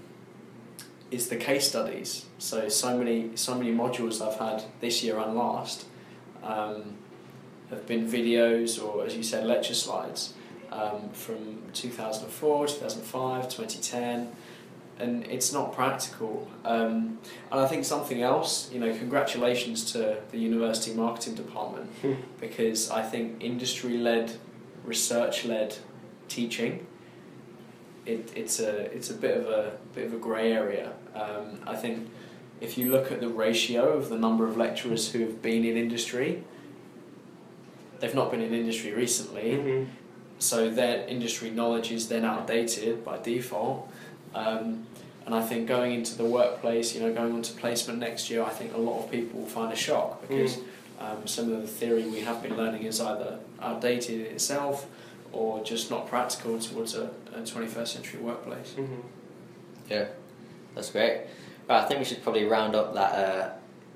is 1.11 1.29
the 1.29 1.37
case 1.37 1.69
studies. 1.69 2.27
So 2.39 2.69
so 2.69 2.97
many 2.99 3.31
so 3.37 3.55
many 3.55 3.73
modules 3.73 4.21
I've 4.21 4.39
had 4.39 4.65
this 4.81 5.03
year 5.05 5.19
and 5.19 5.35
last 5.37 5.87
um, 6.43 6.97
have 7.71 7.87
been 7.87 8.07
videos 8.07 8.83
or, 8.83 9.05
as 9.07 9.17
you 9.17 9.23
said, 9.23 9.47
lecture 9.47 9.75
slides 9.75 10.35
um, 10.73 11.09
from 11.13 11.63
2004, 11.73 12.67
2005, 12.67 13.45
2010 13.49 14.33
and 14.99 15.25
it's 15.27 15.53
not 15.53 15.73
practical. 15.73 16.49
Um, 16.65 17.19
and 17.51 17.61
I 17.61 17.67
think 17.67 17.85
something 17.85 18.23
else, 18.23 18.71
you 18.73 18.79
know, 18.79 18.97
congratulations 18.97 19.91
to 19.93 20.19
the 20.31 20.39
university 20.39 20.95
marketing 20.95 21.35
department 21.35 21.91
Hmm. 22.03 22.15
because 22.41 22.91
I 22.91 23.03
think 23.03 23.43
industry 23.43 23.97
led, 23.99 24.33
research 24.85 25.45
led 25.45 25.77
teaching. 26.29 26.87
It, 28.07 28.33
it's 28.37 28.61
a 28.61 28.93
it's 28.95 29.11
a 29.11 29.15
bit 29.15 29.37
of 29.37 29.47
a 29.47 29.73
bit 29.95 30.07
of 30.07 30.13
a 30.15 30.19
grey 30.19 30.53
area. 30.53 30.93
Um, 31.15 31.61
I 31.67 31.75
think 31.75 32.09
if 32.61 32.77
you 32.79 32.91
look 32.91 33.11
at 33.11 33.21
the 33.21 33.29
ratio 33.29 33.93
of 33.97 34.09
the 34.11 34.19
number 34.19 34.47
of 34.47 34.57
lecturers 34.57 35.13
who 35.13 35.21
have 35.21 35.41
been 35.43 35.65
in 35.65 35.77
industry, 35.77 36.45
they've 38.01 38.15
not 38.15 38.31
been 38.31 38.43
in 38.43 38.53
industry 38.55 38.93
recently 38.93 39.53
Mhm. 39.53 39.87
so 40.39 40.69
their 40.71 41.07
industry 41.09 41.51
knowledge 41.51 41.91
is 41.91 42.09
then 42.09 42.25
outdated 42.25 43.05
by 43.05 43.19
default. 43.19 43.89
Um, 44.35 44.87
and 45.27 45.35
I 45.35 45.41
think 45.43 45.67
going 45.67 45.93
into 45.95 46.19
the 46.19 46.25
workplace, 46.25 46.95
you 46.95 47.01
know, 47.01 47.13
going 47.13 47.35
into 47.35 47.53
placement 47.55 47.99
next 47.99 48.29
year, 48.29 48.43
I 48.43 48.51
think 48.51 48.75
a 48.75 48.79
lot 48.79 49.03
of 49.03 49.11
people 49.11 49.41
will 49.41 49.47
find 49.49 49.73
a 49.73 49.77
shock 49.77 50.21
because 50.29 50.59
um, 51.05 51.27
some 51.27 51.53
of 51.53 51.61
the 51.63 51.67
theory 51.69 52.05
we 52.09 52.21
have 52.21 52.43
been 52.43 52.57
learning 52.57 52.83
is 52.85 53.01
either 53.01 53.39
outdated 53.61 54.21
in 54.27 54.33
itself 54.33 54.87
or 55.33 55.63
just 55.65 55.91
not 55.91 56.07
practical 56.09 56.59
towards 56.59 56.95
a, 56.95 57.11
a 57.35 57.41
21st 57.41 57.89
century 57.89 58.21
workplace. 58.21 58.75
Mhm. 58.77 59.03
Yeah, 59.91 60.07
that's 60.75 60.91
great. 60.91 61.23
Right, 61.69 61.83
I 61.83 61.87
think 61.87 61.99
we 61.99 62.05
should 62.05 62.23
probably 62.23 62.45
round 62.45 62.75
up 62.77 62.95
that 62.95 63.13
uh, 63.13 63.51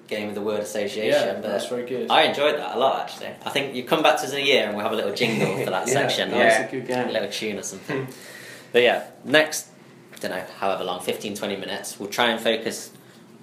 game 0.08 0.28
of 0.28 0.34
the 0.34 0.40
word 0.40 0.60
association. 0.60 1.26
yeah, 1.28 1.34
but 1.34 1.42
that's 1.48 1.66
very 1.68 1.86
good. 1.86 2.10
I 2.10 2.22
enjoyed 2.22 2.56
that 2.56 2.74
a 2.76 2.78
lot 2.78 3.00
actually. 3.02 3.28
I 3.44 3.50
think 3.50 3.74
you 3.74 3.84
come 3.84 4.02
back 4.02 4.16
to 4.18 4.24
us 4.24 4.32
in 4.32 4.38
a 4.38 4.42
year 4.44 4.64
and 4.66 4.74
we'll 4.74 4.82
have 4.84 4.92
a 4.92 4.96
little 4.96 5.14
jingle 5.14 5.56
for 5.64 5.70
that 5.70 5.86
Yeah, 5.86 5.92
section. 5.92 6.30
that 6.30 6.36
or 6.36 6.44
Yeah. 6.44 6.62
a 6.66 6.70
good 6.70 6.90
A 6.90 7.12
little 7.12 7.30
tune 7.30 7.58
or 7.58 7.62
something. 7.62 8.08
but 8.72 8.82
yeah, 8.82 9.04
next, 9.24 9.68
I 10.14 10.18
don't 10.18 10.30
know, 10.32 10.44
however 10.58 10.82
long, 10.84 11.00
15, 11.00 11.36
20 11.36 11.56
minutes, 11.56 12.00
we'll 12.00 12.08
try 12.08 12.30
and 12.30 12.40
focus 12.40 12.90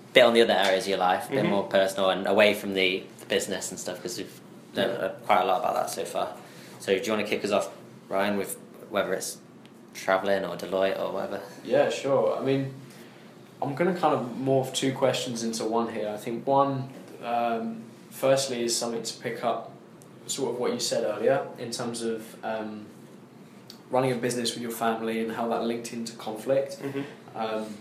a 0.09 0.13
bit 0.13 0.23
on 0.23 0.33
the 0.33 0.41
other 0.41 0.53
areas 0.53 0.83
of 0.85 0.89
your 0.89 0.97
life, 0.97 1.29
a 1.29 1.35
bit 1.35 1.45
Mhm. 1.45 1.49
more 1.49 1.63
personal 1.63 2.09
and 2.09 2.27
away 2.27 2.53
from 2.53 2.73
the, 2.73 3.03
the 3.14 3.14
business 3.27 3.71
and 3.71 3.79
stuff 3.79 3.97
because 3.97 4.17
we've 4.17 4.39
learned 4.73 5.01
uh, 5.01 5.09
quite 5.25 5.41
a 5.41 5.45
lot 5.45 5.59
about 5.59 5.75
that 5.75 5.89
so 5.89 6.05
far. 6.05 6.33
So 6.79 6.97
do 6.97 7.03
you 7.03 7.11
want 7.13 7.25
to 7.25 7.29
kick 7.29 7.43
us 7.45 7.51
off, 7.51 7.69
Ryan, 8.09 8.37
with 8.37 8.57
whether 8.89 9.13
it's 9.13 9.37
travelling 9.93 10.43
or 10.45 10.55
Deloitte 10.55 10.99
or 10.99 11.11
whatever? 11.13 11.41
Yeah, 11.63 11.89
sure. 11.89 12.37
I 12.37 12.43
mean, 12.43 12.73
I'm 13.61 13.75
going 13.75 13.93
to 13.93 13.99
kind 13.99 14.13
of 14.13 14.35
morph 14.37 14.73
two 14.73 14.93
questions 14.93 15.43
into 15.43 15.65
one 15.65 15.93
here. 15.93 16.09
I 16.09 16.17
think 16.17 16.45
one, 16.45 16.89
um, 17.23 17.81
firstly, 18.11 18.63
is 18.63 18.75
something 18.75 19.03
to 19.03 19.13
pick 19.19 19.43
up 19.43 19.71
sort 20.27 20.53
of 20.53 20.59
what 20.59 20.73
you 20.73 20.79
said 20.79 21.03
earlier 21.03 21.47
in 21.57 21.71
terms 21.71 22.01
of 22.01 22.43
um, 22.43 22.85
running 23.89 24.11
a 24.11 24.15
business 24.15 24.53
with 24.53 24.61
your 24.63 24.71
family 24.71 25.21
and 25.21 25.31
how 25.31 25.47
that 25.47 25.63
linked 25.63 25.93
into 25.93 26.13
conflict. 26.13 26.77
Mhm. 26.81 27.03
Um, 27.35 27.77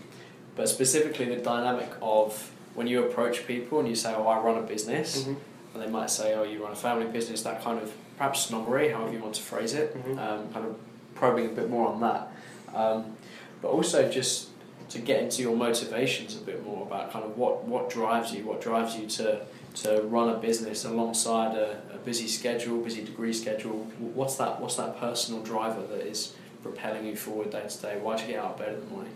but 0.55 0.69
specifically, 0.69 1.25
the 1.25 1.41
dynamic 1.41 1.89
of 2.01 2.51
when 2.75 2.87
you 2.87 3.03
approach 3.05 3.47
people 3.47 3.79
and 3.79 3.87
you 3.87 3.95
say, 3.95 4.13
Oh, 4.15 4.27
I 4.27 4.39
run 4.39 4.57
a 4.57 4.61
business, 4.61 5.23
Mhm. 5.23 5.35
and 5.73 5.83
they 5.83 5.87
might 5.89 6.09
say, 6.09 6.33
Oh, 6.35 6.43
you 6.43 6.61
run 6.63 6.71
a 6.73 6.75
family 6.75 7.05
business, 7.07 7.41
that 7.43 7.63
kind 7.63 7.81
of 7.81 7.91
perhaps 8.17 8.41
snobbery, 8.43 8.89
however 8.89 9.11
you 9.13 9.19
want 9.19 9.35
to 9.35 9.41
phrase 9.41 9.73
it, 9.73 9.95
Mhm. 10.05 10.17
um, 10.19 10.53
kind 10.53 10.65
of 10.65 10.75
probing 11.15 11.45
a 11.47 11.49
bit 11.49 11.69
more 11.69 11.87
on 11.87 11.99
that. 12.01 12.31
Um, 12.73 13.15
but 13.61 13.69
also 13.69 14.09
just 14.09 14.49
to 14.89 14.99
get 14.99 15.23
into 15.23 15.41
your 15.41 15.55
motivations 15.55 16.35
a 16.35 16.41
bit 16.41 16.63
more 16.65 16.83
about 16.85 17.11
kind 17.11 17.25
of 17.25 17.37
what, 17.37 17.63
what 17.63 17.89
drives 17.89 18.31
you, 18.33 18.43
what 18.43 18.61
drives 18.61 18.95
you 18.95 19.07
to, 19.07 19.41
to 19.73 20.01
run 20.03 20.29
a 20.29 20.35
business 20.37 20.85
alongside 20.85 21.55
a, 21.57 21.81
a 21.93 21.97
busy 21.97 22.27
schedule, 22.27 22.77
busy 22.83 23.03
degree 23.03 23.33
schedule. 23.33 23.87
What's 23.99 24.35
that, 24.35 24.61
what's 24.61 24.75
that 24.75 24.99
personal 24.99 25.41
driver 25.41 25.81
that 25.87 26.05
is 26.05 26.33
propelling 26.61 27.05
you 27.05 27.15
forward 27.15 27.49
day 27.51 27.63
to 27.67 27.77
day? 27.81 27.97
Why 28.01 28.15
do 28.17 28.23
you 28.23 28.33
get 28.33 28.39
out 28.43 28.51
of 28.51 28.57
bed 28.59 28.73
in 28.73 28.79
the 28.81 28.85
morning? 28.93 29.13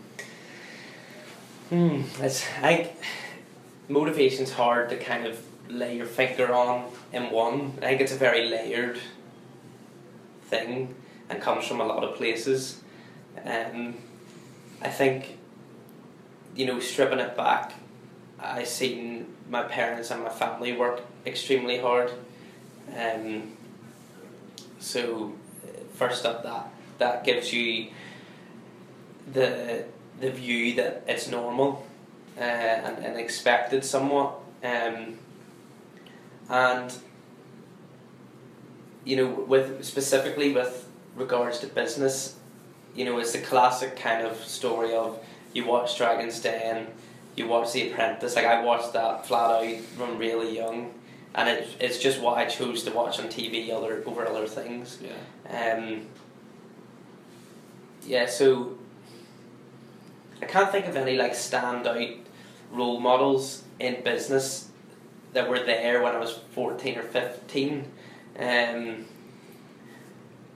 Hmm. 1.68 2.02
It's, 2.24 2.44
I 2.62 2.90
motivation's 3.90 4.52
hard 4.52 4.88
to 4.90 4.96
kind 4.96 5.26
of 5.26 5.38
lay 5.68 5.96
your 5.96 6.06
finger 6.06 6.54
on 6.54 6.90
in 7.12 7.30
one. 7.30 7.74
I 7.78 7.86
think 7.86 8.00
it's 8.00 8.12
a 8.12 8.16
very 8.16 8.48
layered 8.48 8.98
thing 10.44 10.94
and 11.28 11.42
comes 11.42 11.66
from 11.66 11.80
a 11.80 11.84
lot 11.86 12.04
of 12.04 12.16
places. 12.16 12.80
Um, 13.44 13.96
I 14.80 14.88
think, 14.88 15.38
you 16.54 16.66
know, 16.66 16.80
stripping 16.80 17.18
it 17.18 17.36
back, 17.36 17.74
I 18.38 18.64
seen 18.64 19.34
my 19.48 19.62
parents 19.64 20.10
and 20.10 20.22
my 20.22 20.30
family 20.30 20.72
work 20.72 21.02
extremely 21.26 21.78
hard. 21.78 22.10
Um, 22.96 23.56
so, 24.78 25.34
first 25.94 26.24
up, 26.24 26.42
that 26.42 26.72
that 26.98 27.24
gives 27.24 27.52
you 27.52 27.90
the 29.32 29.84
the 30.20 30.30
view 30.30 30.74
that 30.76 31.04
it's 31.06 31.28
normal 31.28 31.86
uh, 32.40 32.42
and, 32.42 33.04
and 33.04 33.18
expected 33.18 33.84
somewhat. 33.84 34.34
Um, 34.64 35.18
and 36.48 36.92
you 39.04 39.16
know, 39.16 39.28
with 39.28 39.84
specifically 39.84 40.52
with 40.52 40.88
regards 41.14 41.58
to 41.60 41.66
business, 41.66 42.36
you 42.94 43.04
know, 43.04 43.18
it's 43.18 43.32
the 43.32 43.40
classic 43.40 43.96
kind 43.96 44.26
of 44.26 44.36
story 44.38 44.94
of 44.94 45.22
you 45.52 45.64
watch 45.64 45.96
Dragon's 45.96 46.40
Den, 46.40 46.86
you 47.36 47.46
watch 47.46 47.72
The 47.72 47.90
Apprentice. 47.90 48.36
Like 48.36 48.46
I 48.46 48.62
watched 48.62 48.92
that 48.94 49.26
flat 49.26 49.62
out 49.62 49.80
from 49.96 50.18
really 50.18 50.56
young, 50.56 50.94
and 51.34 51.48
it, 51.48 51.68
it's 51.78 51.98
just 51.98 52.20
what 52.20 52.38
I 52.38 52.46
chose 52.46 52.84
to 52.84 52.92
watch 52.92 53.18
on 53.18 53.26
TV 53.26 53.70
other 53.70 54.02
over 54.06 54.26
other 54.26 54.46
things. 54.46 54.98
Yeah. 55.02 55.74
Um, 55.74 56.06
yeah, 58.06 58.26
so 58.26 58.78
I 60.42 60.46
can't 60.46 60.70
think 60.70 60.86
of 60.86 60.96
any 60.96 61.16
like 61.16 61.32
standout 61.32 62.18
role 62.70 63.00
models 63.00 63.64
in 63.78 64.02
business 64.02 64.68
that 65.32 65.48
were 65.48 65.60
there 65.60 66.02
when 66.02 66.14
I 66.14 66.18
was 66.18 66.38
fourteen 66.52 66.98
or 66.98 67.02
fifteen. 67.02 67.86
Um, 68.38 69.06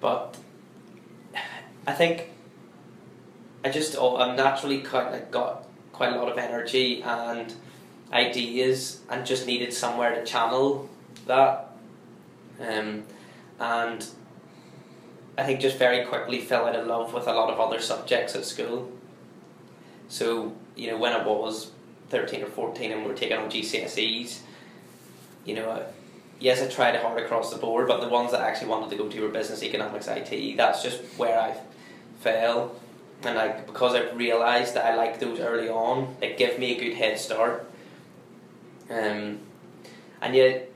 but 0.00 0.36
I 1.86 1.92
think 1.92 2.30
I 3.64 3.70
just 3.70 3.96
oh, 3.98 4.16
I'm 4.16 4.36
naturally 4.36 4.82
quite 4.82 5.10
like 5.10 5.30
got 5.30 5.66
quite 5.92 6.12
a 6.12 6.16
lot 6.16 6.30
of 6.30 6.38
energy 6.38 7.02
and 7.02 7.54
ideas 8.12 9.00
and 9.08 9.24
just 9.24 9.46
needed 9.46 9.72
somewhere 9.72 10.14
to 10.14 10.24
channel 10.24 10.88
that. 11.26 11.70
Um, 12.60 13.04
and 13.58 14.06
I 15.36 15.42
think 15.42 15.60
just 15.60 15.78
very 15.78 16.04
quickly 16.04 16.40
fell 16.40 16.66
out 16.66 16.76
of 16.76 16.86
love 16.86 17.12
with 17.12 17.26
a 17.26 17.32
lot 17.32 17.50
of 17.50 17.58
other 17.58 17.80
subjects 17.80 18.36
at 18.36 18.44
school. 18.44 18.90
So, 20.08 20.54
you 20.76 20.90
know, 20.90 20.96
when 20.96 21.12
I 21.12 21.26
was 21.26 21.70
13 22.10 22.42
or 22.42 22.46
14 22.46 22.92
and 22.92 23.02
we 23.02 23.08
were 23.08 23.16
taking 23.16 23.36
on 23.36 23.50
GCSEs, 23.50 24.40
you 25.44 25.54
know, 25.54 25.84
yes, 26.40 26.62
I 26.62 26.68
tried 26.68 26.96
hard 26.96 27.22
across 27.22 27.52
the 27.52 27.58
board, 27.58 27.88
but 27.88 28.00
the 28.00 28.08
ones 28.08 28.32
that 28.32 28.40
I 28.40 28.48
actually 28.48 28.68
wanted 28.68 28.90
to 28.90 28.96
go 28.96 29.08
to 29.08 29.20
were 29.20 29.28
business, 29.28 29.62
economics, 29.62 30.08
IT. 30.08 30.56
That's 30.56 30.82
just 30.82 31.00
where 31.16 31.38
I 31.38 31.56
fell. 32.20 32.76
And 33.22 33.36
like 33.36 33.66
because 33.66 33.94
I've 33.94 34.16
realised 34.16 34.74
that 34.74 34.84
I 34.84 34.96
liked 34.96 35.20
those 35.20 35.40
early 35.40 35.68
on, 35.68 36.16
it 36.20 36.36
gave 36.36 36.58
me 36.58 36.76
a 36.76 36.80
good 36.80 36.94
head 36.94 37.18
start. 37.18 37.70
Um, 38.90 39.40
and 40.20 40.34
yet, 40.34 40.70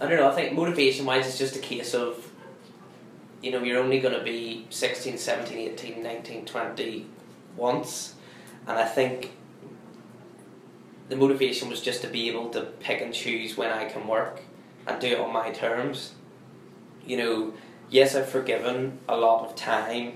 I 0.00 0.08
don't 0.08 0.16
know, 0.18 0.28
I 0.28 0.34
think 0.34 0.52
motivation 0.52 1.06
wise, 1.06 1.26
it's 1.26 1.38
just 1.38 1.56
a 1.56 1.60
case 1.60 1.94
of, 1.94 2.25
you 3.42 3.50
know, 3.50 3.62
you're 3.62 3.82
only 3.82 4.00
going 4.00 4.14
to 4.14 4.24
be 4.24 4.66
16, 4.70 5.18
17, 5.18 5.58
18, 5.72 6.02
19, 6.02 6.44
20 6.44 7.06
once. 7.56 8.14
And 8.66 8.78
I 8.78 8.84
think 8.84 9.32
the 11.08 11.16
motivation 11.16 11.68
was 11.68 11.80
just 11.80 12.02
to 12.02 12.08
be 12.08 12.28
able 12.28 12.50
to 12.50 12.62
pick 12.62 13.00
and 13.00 13.14
choose 13.14 13.56
when 13.56 13.70
I 13.70 13.84
can 13.84 14.06
work 14.06 14.40
and 14.86 15.00
do 15.00 15.08
it 15.08 15.20
on 15.20 15.32
my 15.32 15.50
terms. 15.50 16.14
You 17.06 17.16
know, 17.16 17.54
yes, 17.90 18.16
I've 18.16 18.28
forgiven 18.28 18.98
a 19.08 19.16
lot 19.16 19.46
of 19.46 19.54
time 19.54 20.14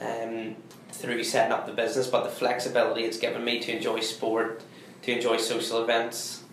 um, 0.00 0.56
through 0.92 1.24
setting 1.24 1.52
up 1.52 1.66
the 1.66 1.72
business, 1.72 2.06
but 2.06 2.24
the 2.24 2.30
flexibility 2.30 3.02
it's 3.02 3.18
given 3.18 3.44
me 3.44 3.60
to 3.60 3.74
enjoy 3.74 4.00
sport, 4.00 4.62
to 5.02 5.12
enjoy 5.12 5.38
social 5.38 5.82
events, 5.82 6.44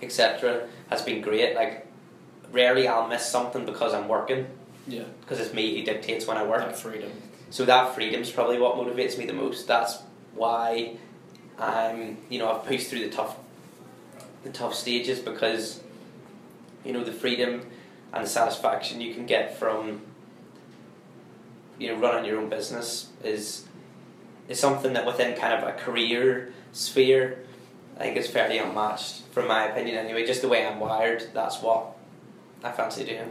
etc., 0.00 0.68
has 0.90 1.02
been 1.02 1.20
great. 1.20 1.54
Like, 1.54 1.86
rarely 2.52 2.86
I'll 2.86 3.08
miss 3.08 3.26
something 3.26 3.66
because 3.66 3.92
I'm 3.92 4.08
working, 4.08 4.46
Yeah. 4.88 5.04
because 5.20 5.38
it's 5.38 5.52
me 5.52 5.78
who 5.78 5.84
dictates 5.84 6.26
when 6.26 6.36
I 6.36 6.44
work. 6.44 6.60
That 6.60 6.76
freedom. 6.76 7.12
So 7.50 7.64
that 7.66 7.94
freedom's 7.94 8.30
probably 8.30 8.58
what 8.58 8.76
motivates 8.76 9.18
me 9.18 9.26
the 9.26 9.32
most. 9.32 9.66
That's 9.66 9.98
why 10.34 10.96
I'm, 11.58 12.18
you 12.28 12.38
know, 12.38 12.50
I've 12.50 12.64
pushed 12.64 12.88
through 12.88 13.00
the 13.00 13.10
tough, 13.10 13.36
the 14.44 14.50
tough 14.50 14.74
stages 14.74 15.18
because, 15.18 15.80
you 16.84 16.92
know, 16.92 17.04
the 17.04 17.12
freedom 17.12 17.66
and 18.12 18.24
the 18.24 18.28
satisfaction 18.28 19.00
you 19.00 19.14
can 19.14 19.26
get 19.26 19.58
from, 19.58 20.02
you 21.78 21.88
know, 21.88 21.98
running 21.98 22.24
your 22.24 22.40
own 22.40 22.48
business 22.48 23.10
is, 23.22 23.66
is 24.48 24.58
something 24.58 24.94
that 24.94 25.06
within 25.06 25.36
kind 25.36 25.52
of 25.52 25.68
a 25.68 25.72
career 25.72 26.52
sphere, 26.72 27.44
I 27.96 28.04
think 28.04 28.16
is 28.16 28.28
fairly 28.28 28.58
unmatched, 28.58 29.22
from 29.32 29.48
my 29.48 29.64
opinion 29.64 29.96
anyway. 29.96 30.26
Just 30.26 30.42
the 30.42 30.48
way 30.48 30.66
I'm 30.66 30.80
wired, 30.80 31.28
that's 31.34 31.60
what 31.60 31.96
I 32.62 32.72
fancy 32.72 33.04
doing. 33.04 33.30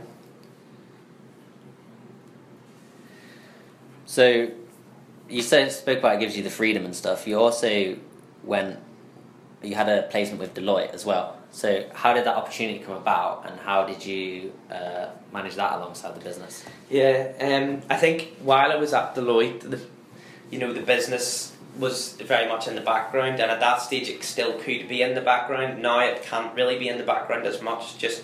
So, 4.18 4.50
you 5.30 5.44
said 5.44 5.72
spoke 5.72 6.00
about 6.00 6.16
it 6.16 6.22
gives 6.22 6.36
you 6.36 6.42
the 6.42 6.50
freedom 6.50 6.86
and 6.86 6.96
stuff. 6.96 7.28
You 7.28 7.38
also 7.38 7.98
went, 8.44 8.80
you 9.62 9.76
had 9.76 9.88
a 9.88 10.08
placement 10.10 10.40
with 10.40 10.56
Deloitte 10.56 10.92
as 10.92 11.06
well. 11.06 11.38
So, 11.52 11.88
how 11.94 12.14
did 12.14 12.26
that 12.26 12.36
opportunity 12.36 12.80
come 12.80 12.96
about, 12.96 13.48
and 13.48 13.60
how 13.60 13.86
did 13.86 14.04
you 14.04 14.54
uh, 14.72 15.10
manage 15.32 15.54
that 15.54 15.74
alongside 15.74 16.16
the 16.16 16.20
business? 16.20 16.66
Yeah, 16.90 17.32
um, 17.40 17.84
I 17.92 17.98
think 17.98 18.36
while 18.42 18.72
I 18.72 18.78
was 18.78 18.92
at 18.92 19.14
Deloitte, 19.14 19.70
the, 19.70 19.80
you 20.50 20.58
know, 20.58 20.74
the 20.74 20.82
business 20.82 21.56
was 21.78 22.14
very 22.14 22.48
much 22.50 22.68
in 22.68 22.74
the 22.74 22.82
background, 22.82 23.40
and 23.40 23.52
at 23.52 23.60
that 23.60 23.84
stage 23.84 24.10
it 24.10 24.24
still 24.24 24.54
could 24.54 24.90
be 24.90 25.04
in 25.04 25.14
the 25.14 25.22
background. 25.22 25.80
Now 25.80 26.00
it 26.00 26.24
can't 26.24 26.56
really 26.56 26.80
be 26.80 26.90
in 26.90 26.98
the 26.98 27.04
background 27.04 27.46
as 27.46 27.62
much, 27.62 28.00
just 28.00 28.24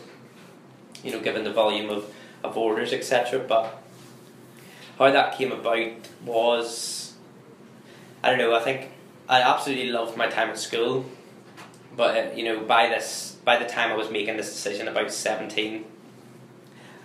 you 1.04 1.12
know, 1.12 1.20
given 1.20 1.44
the 1.44 1.54
volume 1.54 1.92
of, 1.92 2.12
of 2.44 2.58
orders, 2.58 2.94
etc. 2.94 3.46
But 3.48 3.83
how 4.98 5.12
that 5.12 5.38
came 5.38 5.52
about 5.52 5.94
was, 6.26 7.14
I 8.24 8.30
don't 8.30 8.40
know. 8.40 8.56
I 8.56 8.62
think 8.62 8.92
I 9.28 9.42
absolutely 9.42 9.90
loved 9.90 10.18
my 10.18 10.28
time 10.28 10.50
at 10.50 10.60
school, 10.60 11.06
but 11.96 12.18
uh, 12.18 12.36
you 12.36 12.44
know, 12.44 12.62
by 12.62 12.88
this, 12.88 13.38
by 13.44 13.58
the 13.58 13.66
time 13.66 13.92
I 13.92 13.96
was 13.96 14.10
making 14.10 14.38
this 14.38 14.52
decision, 14.52 14.88
about 14.88 15.12
seventeen. 15.12 15.86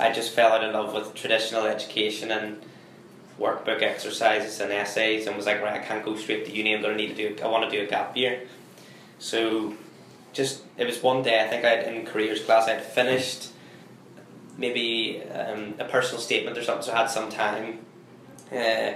I 0.00 0.12
just 0.12 0.32
fell 0.32 0.52
out 0.52 0.62
of 0.62 0.72
love 0.72 0.94
with 0.94 1.14
traditional 1.14 1.64
education 1.64 2.30
and 2.30 2.62
workbook 3.38 3.82
exercises 3.82 4.60
and 4.60 4.72
essays 4.72 5.26
and 5.26 5.36
was 5.36 5.46
like, 5.46 5.60
right, 5.60 5.80
I 5.80 5.84
can't 5.84 6.04
go 6.04 6.16
straight 6.16 6.44
to 6.46 6.52
uni, 6.52 6.74
I'm 6.74 6.82
to 6.82 6.94
need 6.94 7.16
to 7.16 7.34
do, 7.34 7.42
I 7.42 7.48
want 7.48 7.68
to 7.68 7.76
do 7.76 7.84
a 7.84 7.88
gap 7.88 8.16
year. 8.16 8.42
So, 9.18 9.74
just, 10.32 10.62
it 10.76 10.86
was 10.86 11.02
one 11.02 11.22
day, 11.22 11.42
I 11.42 11.48
think 11.48 11.64
I 11.64 11.70
had 11.70 11.92
in 11.92 12.06
careers 12.06 12.42
class, 12.42 12.68
I'd 12.68 12.82
finished 12.82 13.48
maybe 14.58 15.22
um, 15.32 15.74
a 15.78 15.84
personal 15.84 16.20
statement 16.20 16.58
or 16.58 16.62
something, 16.62 16.82
so 16.82 16.92
I 16.92 16.98
had 16.98 17.10
some 17.10 17.30
time 17.30 17.78
uh, 18.52 18.92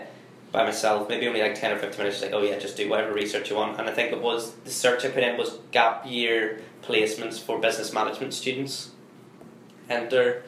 by 0.50 0.64
myself, 0.64 1.08
maybe 1.08 1.26
only 1.26 1.40
like 1.40 1.54
10 1.54 1.72
or 1.72 1.78
15 1.78 1.98
minutes, 1.98 2.20
like, 2.20 2.32
oh 2.32 2.42
yeah, 2.42 2.58
just 2.58 2.76
do 2.76 2.88
whatever 2.88 3.14
research 3.14 3.48
you 3.48 3.56
want. 3.56 3.78
And 3.78 3.88
I 3.88 3.92
think 3.92 4.12
it 4.12 4.20
was, 4.20 4.52
the 4.64 4.70
search 4.70 5.04
I 5.04 5.08
put 5.08 5.22
in 5.22 5.38
was 5.38 5.58
gap 5.70 6.04
year 6.06 6.60
placements 6.82 7.40
for 7.40 7.58
business 7.58 7.92
management 7.92 8.34
students. 8.34 8.90
Enter, 9.88 10.42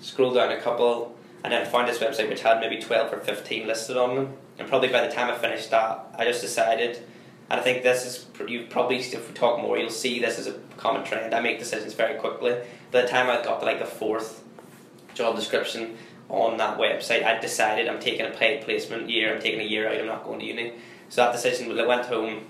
scroll 0.00 0.32
down 0.32 0.50
a 0.50 0.60
couple, 0.60 1.14
and 1.44 1.52
then 1.52 1.62
I 1.62 1.64
found 1.64 1.88
this 1.88 1.98
website 1.98 2.28
which 2.28 2.42
had 2.42 2.60
maybe 2.60 2.80
12 2.80 3.12
or 3.12 3.20
15 3.20 3.66
listed 3.66 3.96
on 3.96 4.14
them. 4.14 4.34
And 4.58 4.68
probably 4.68 4.88
by 4.88 5.06
the 5.06 5.12
time 5.12 5.30
I 5.30 5.36
finished 5.36 5.70
that, 5.70 6.14
I 6.18 6.24
just 6.24 6.42
decided, 6.42 6.96
and 7.50 7.60
I 7.60 7.62
think 7.62 7.82
this 7.82 8.06
is, 8.06 8.26
you 8.48 8.66
probably, 8.70 8.98
if 8.98 9.28
we 9.28 9.34
talk 9.34 9.60
more, 9.60 9.76
you'll 9.76 9.90
see 9.90 10.20
this 10.20 10.38
is 10.38 10.46
a 10.46 10.54
common 10.76 11.04
trend. 11.04 11.34
I 11.34 11.40
make 11.40 11.58
decisions 11.58 11.92
very 11.94 12.18
quickly. 12.18 12.56
By 12.90 13.02
the 13.02 13.08
time 13.08 13.28
I 13.28 13.42
got 13.42 13.60
to 13.60 13.66
like 13.66 13.78
the 13.78 13.86
fourth 13.86 14.39
job 15.20 15.36
description 15.36 15.96
on 16.28 16.56
that 16.58 16.78
website, 16.78 17.24
I 17.24 17.38
decided 17.38 17.88
I'm 17.88 18.00
taking 18.00 18.26
a 18.26 18.30
paid 18.30 18.62
placement 18.64 19.10
year, 19.10 19.34
I'm 19.34 19.40
taking 19.40 19.60
a 19.60 19.64
year 19.64 19.88
out, 19.88 19.98
I'm 19.98 20.06
not 20.06 20.24
going 20.24 20.40
to 20.40 20.46
uni. 20.46 20.72
So 21.08 21.22
that 21.22 21.32
decision, 21.32 21.78
I 21.78 21.86
went 21.86 22.06
home, 22.06 22.46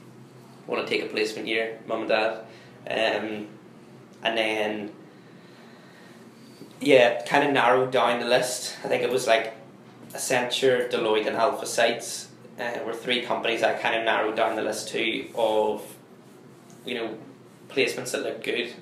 want 0.67 0.87
to 0.87 0.89
take 0.93 1.03
a 1.05 1.13
placement 1.13 1.49
year, 1.49 1.79
mum 1.87 2.01
and 2.01 2.09
dad. 2.09 2.33
Um, 2.87 3.49
and 4.23 4.37
then 4.37 4.91
yeah, 6.81 7.23
kind 7.25 7.47
of 7.47 7.53
narrowed 7.53 7.91
down 7.91 8.21
the 8.21 8.27
list. 8.27 8.77
I 8.85 8.89
think 8.89 9.03
it 9.03 9.11
was 9.11 9.27
like 9.27 9.55
Accenture, 10.13 10.91
Deloitte, 10.91 11.27
and 11.27 11.37
AlphaSights 11.37 12.27
uh, 12.59 12.85
were 12.85 12.95
three 12.95 13.23
companies 13.23 13.63
I 13.63 13.75
kind 13.75 13.95
of 13.97 14.05
narrowed 14.05 14.37
down 14.37 14.57
the 14.57 14.63
list 14.63 14.89
to 14.89 15.29
of, 15.35 15.97
you 16.85 16.95
know, 16.95 17.19
placements 17.69 18.13
that 18.13 18.23
looked 18.23 18.45
good, 18.45 18.75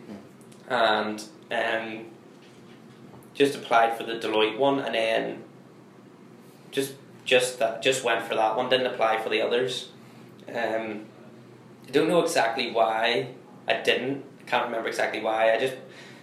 and 0.69 1.23
um, 1.51 2.07
just 3.39 3.55
applied 3.55 3.97
for 3.97 4.03
the 4.03 4.15
Deloitte 4.15 4.59
one, 4.59 4.81
and 4.81 4.95
then 4.95 5.45
just 6.73 6.95
just 7.25 7.61
that 7.61 7.83
just 7.83 8.03
went 8.05 8.25
for 8.25 8.35
that 8.35 8.57
one. 8.57 8.69
Didn't 8.69 8.87
apply 8.87 9.23
for 9.23 9.29
the 9.29 9.41
others. 9.41 9.91
Um, 10.49 11.05
I 11.87 11.91
don't 11.93 12.09
know 12.09 12.21
exactly 12.21 12.73
why 12.73 13.29
I 13.67 13.81
didn't. 13.81 14.25
I 14.41 14.51
Can't 14.51 14.65
remember 14.65 14.89
exactly 14.89 15.21
why. 15.21 15.55
I 15.55 15.59
just 15.59 15.77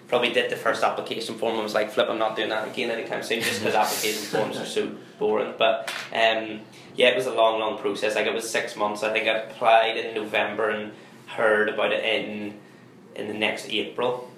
probably 0.07 0.32
did 0.32 0.51
the 0.51 0.55
first 0.55 0.84
application 0.84 1.36
form 1.36 1.55
and 1.55 1.63
was 1.63 1.74
like, 1.74 1.91
flip, 1.91 2.09
I'm 2.09 2.20
not 2.20 2.36
doing 2.36 2.49
that 2.49 2.68
again 2.68 2.91
anytime 2.91 3.24
soon 3.24 3.41
just 3.41 3.59
because 3.59 3.76
application 3.76 4.24
forms 4.39 4.57
are 4.57 4.66
so 4.66 4.91
boring. 5.18 5.53
But 5.57 5.91
um, 6.11 6.61
yeah, 6.95 7.07
it 7.07 7.16
was 7.16 7.28
a 7.28 7.34
long, 7.34 7.59
long 7.59 7.78
process. 7.80 8.16
Like 8.16 8.28
it 8.28 8.34
was 8.34 8.47
six 8.49 8.76
months. 8.76 9.03
I 9.03 9.13
think 9.13 9.28
I 9.28 9.38
applied 9.38 9.97
in 9.97 10.13
November 10.13 10.70
and 10.70 10.91
heard 11.28 11.70
about 11.70 11.93
it 11.93 12.03
in 12.03 12.59
in 13.16 13.28
the 13.28 13.34
next 13.34 13.70
April. 13.70 14.30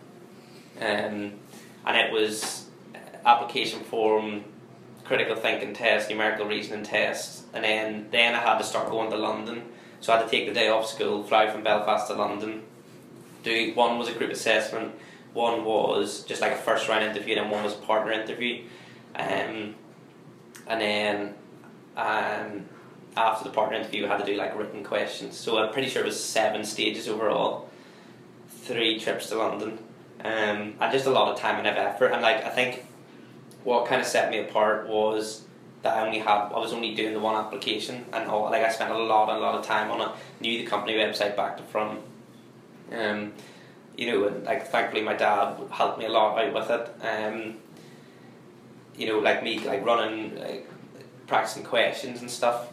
Um, 0.80 1.34
and 1.86 1.98
it 1.98 2.12
was 2.12 2.67
application 3.28 3.82
form, 3.82 4.46
critical 5.04 5.36
thinking 5.36 5.74
test, 5.74 6.10
numerical 6.10 6.48
reasoning 6.48 6.84
test, 6.84 7.44
and 7.54 7.64
then 7.64 8.08
then 8.12 8.34
I 8.34 8.40
had 8.40 8.58
to 8.58 8.64
start 8.64 8.90
going 8.90 9.12
to 9.12 9.18
London. 9.18 9.64
So 10.00 10.14
I 10.14 10.18
had 10.18 10.26
to 10.26 10.32
take 10.32 10.48
the 10.48 10.54
day 10.54 10.70
off 10.70 10.88
school, 10.88 11.24
fly 11.24 11.50
from 11.50 11.64
Belfast 11.64 12.08
to 12.08 12.14
London. 12.14 12.64
Do 13.44 13.74
one 13.76 14.00
was 14.00 14.08
a 14.08 14.14
group 14.14 14.32
assessment, 14.32 14.94
one 15.34 15.66
was 15.66 16.24
just 16.24 16.42
like 16.42 16.54
a 16.54 16.58
first 16.58 16.88
round 16.88 17.04
interview, 17.04 17.36
and 17.36 17.52
one 17.52 17.64
was 17.64 17.74
a 17.74 17.78
partner 17.78 18.12
interview. 18.12 18.64
Um, 19.16 19.76
and 20.68 20.82
then 20.82 21.34
um, 21.96 22.66
after 23.16 23.44
the 23.44 23.50
partner 23.50 23.78
interview, 23.78 24.06
I 24.06 24.10
had 24.10 24.20
to 24.20 24.26
do 24.26 24.36
like 24.36 24.58
written 24.58 24.84
questions. 24.84 25.36
So 25.36 25.58
I'm 25.58 25.74
pretty 25.74 25.90
sure 25.90 26.02
it 26.02 26.06
was 26.06 26.24
seven 26.24 26.64
stages 26.64 27.08
overall, 27.08 27.70
three 28.50 29.00
trips 29.00 29.28
to 29.30 29.38
London, 29.38 29.80
um, 30.24 30.76
and 30.80 30.92
just 30.92 31.08
a 31.08 31.12
lot 31.12 31.34
of 31.34 31.40
time 31.40 31.58
and 31.58 31.68
effort. 31.68 32.08
And 32.08 32.22
like 32.22 32.44
I 32.46 32.50
think 32.50 32.87
what 33.68 33.86
kind 33.86 34.00
of 34.00 34.08
set 34.08 34.32
me 34.32 34.40
apart 34.40 34.88
was 34.88 35.44
that 35.82 35.98
I 35.98 36.06
only 36.06 36.20
had 36.20 36.54
I 36.56 36.58
was 36.58 36.72
only 36.72 36.96
doing 36.96 37.12
the 37.12 37.20
one 37.20 37.36
application, 37.36 38.06
and 38.14 38.30
all 38.30 38.44
like 38.44 38.64
I 38.64 38.72
spent 38.72 38.92
a 38.92 38.98
lot 38.98 39.28
a 39.28 39.38
lot 39.38 39.56
of 39.56 39.66
time 39.66 39.92
on 39.92 40.00
it. 40.00 40.16
Knew 40.40 40.58
the 40.60 40.66
company 40.66 40.94
website 40.94 41.36
back 41.36 41.58
to 41.58 41.64
front. 41.64 42.00
Um, 42.94 43.34
you 43.98 44.10
know, 44.10 44.28
and 44.28 44.46
like 44.46 44.68
thankfully 44.68 45.04
my 45.04 45.16
dad 45.16 45.58
helped 45.70 46.00
me 46.00 46.06
a 46.06 46.10
lot 46.10 46.40
out 46.40 46.54
with 46.54 46.70
it. 46.70 46.86
Um, 47.06 47.58
you 48.96 49.08
know, 49.08 49.20
like 49.20 49.44
me, 49.44 49.60
like 49.60 49.86
running, 49.86 50.40
like 50.40 50.70
practicing 51.28 51.64
questions 51.66 52.22
and 52.22 52.32
stuff. 52.32 52.72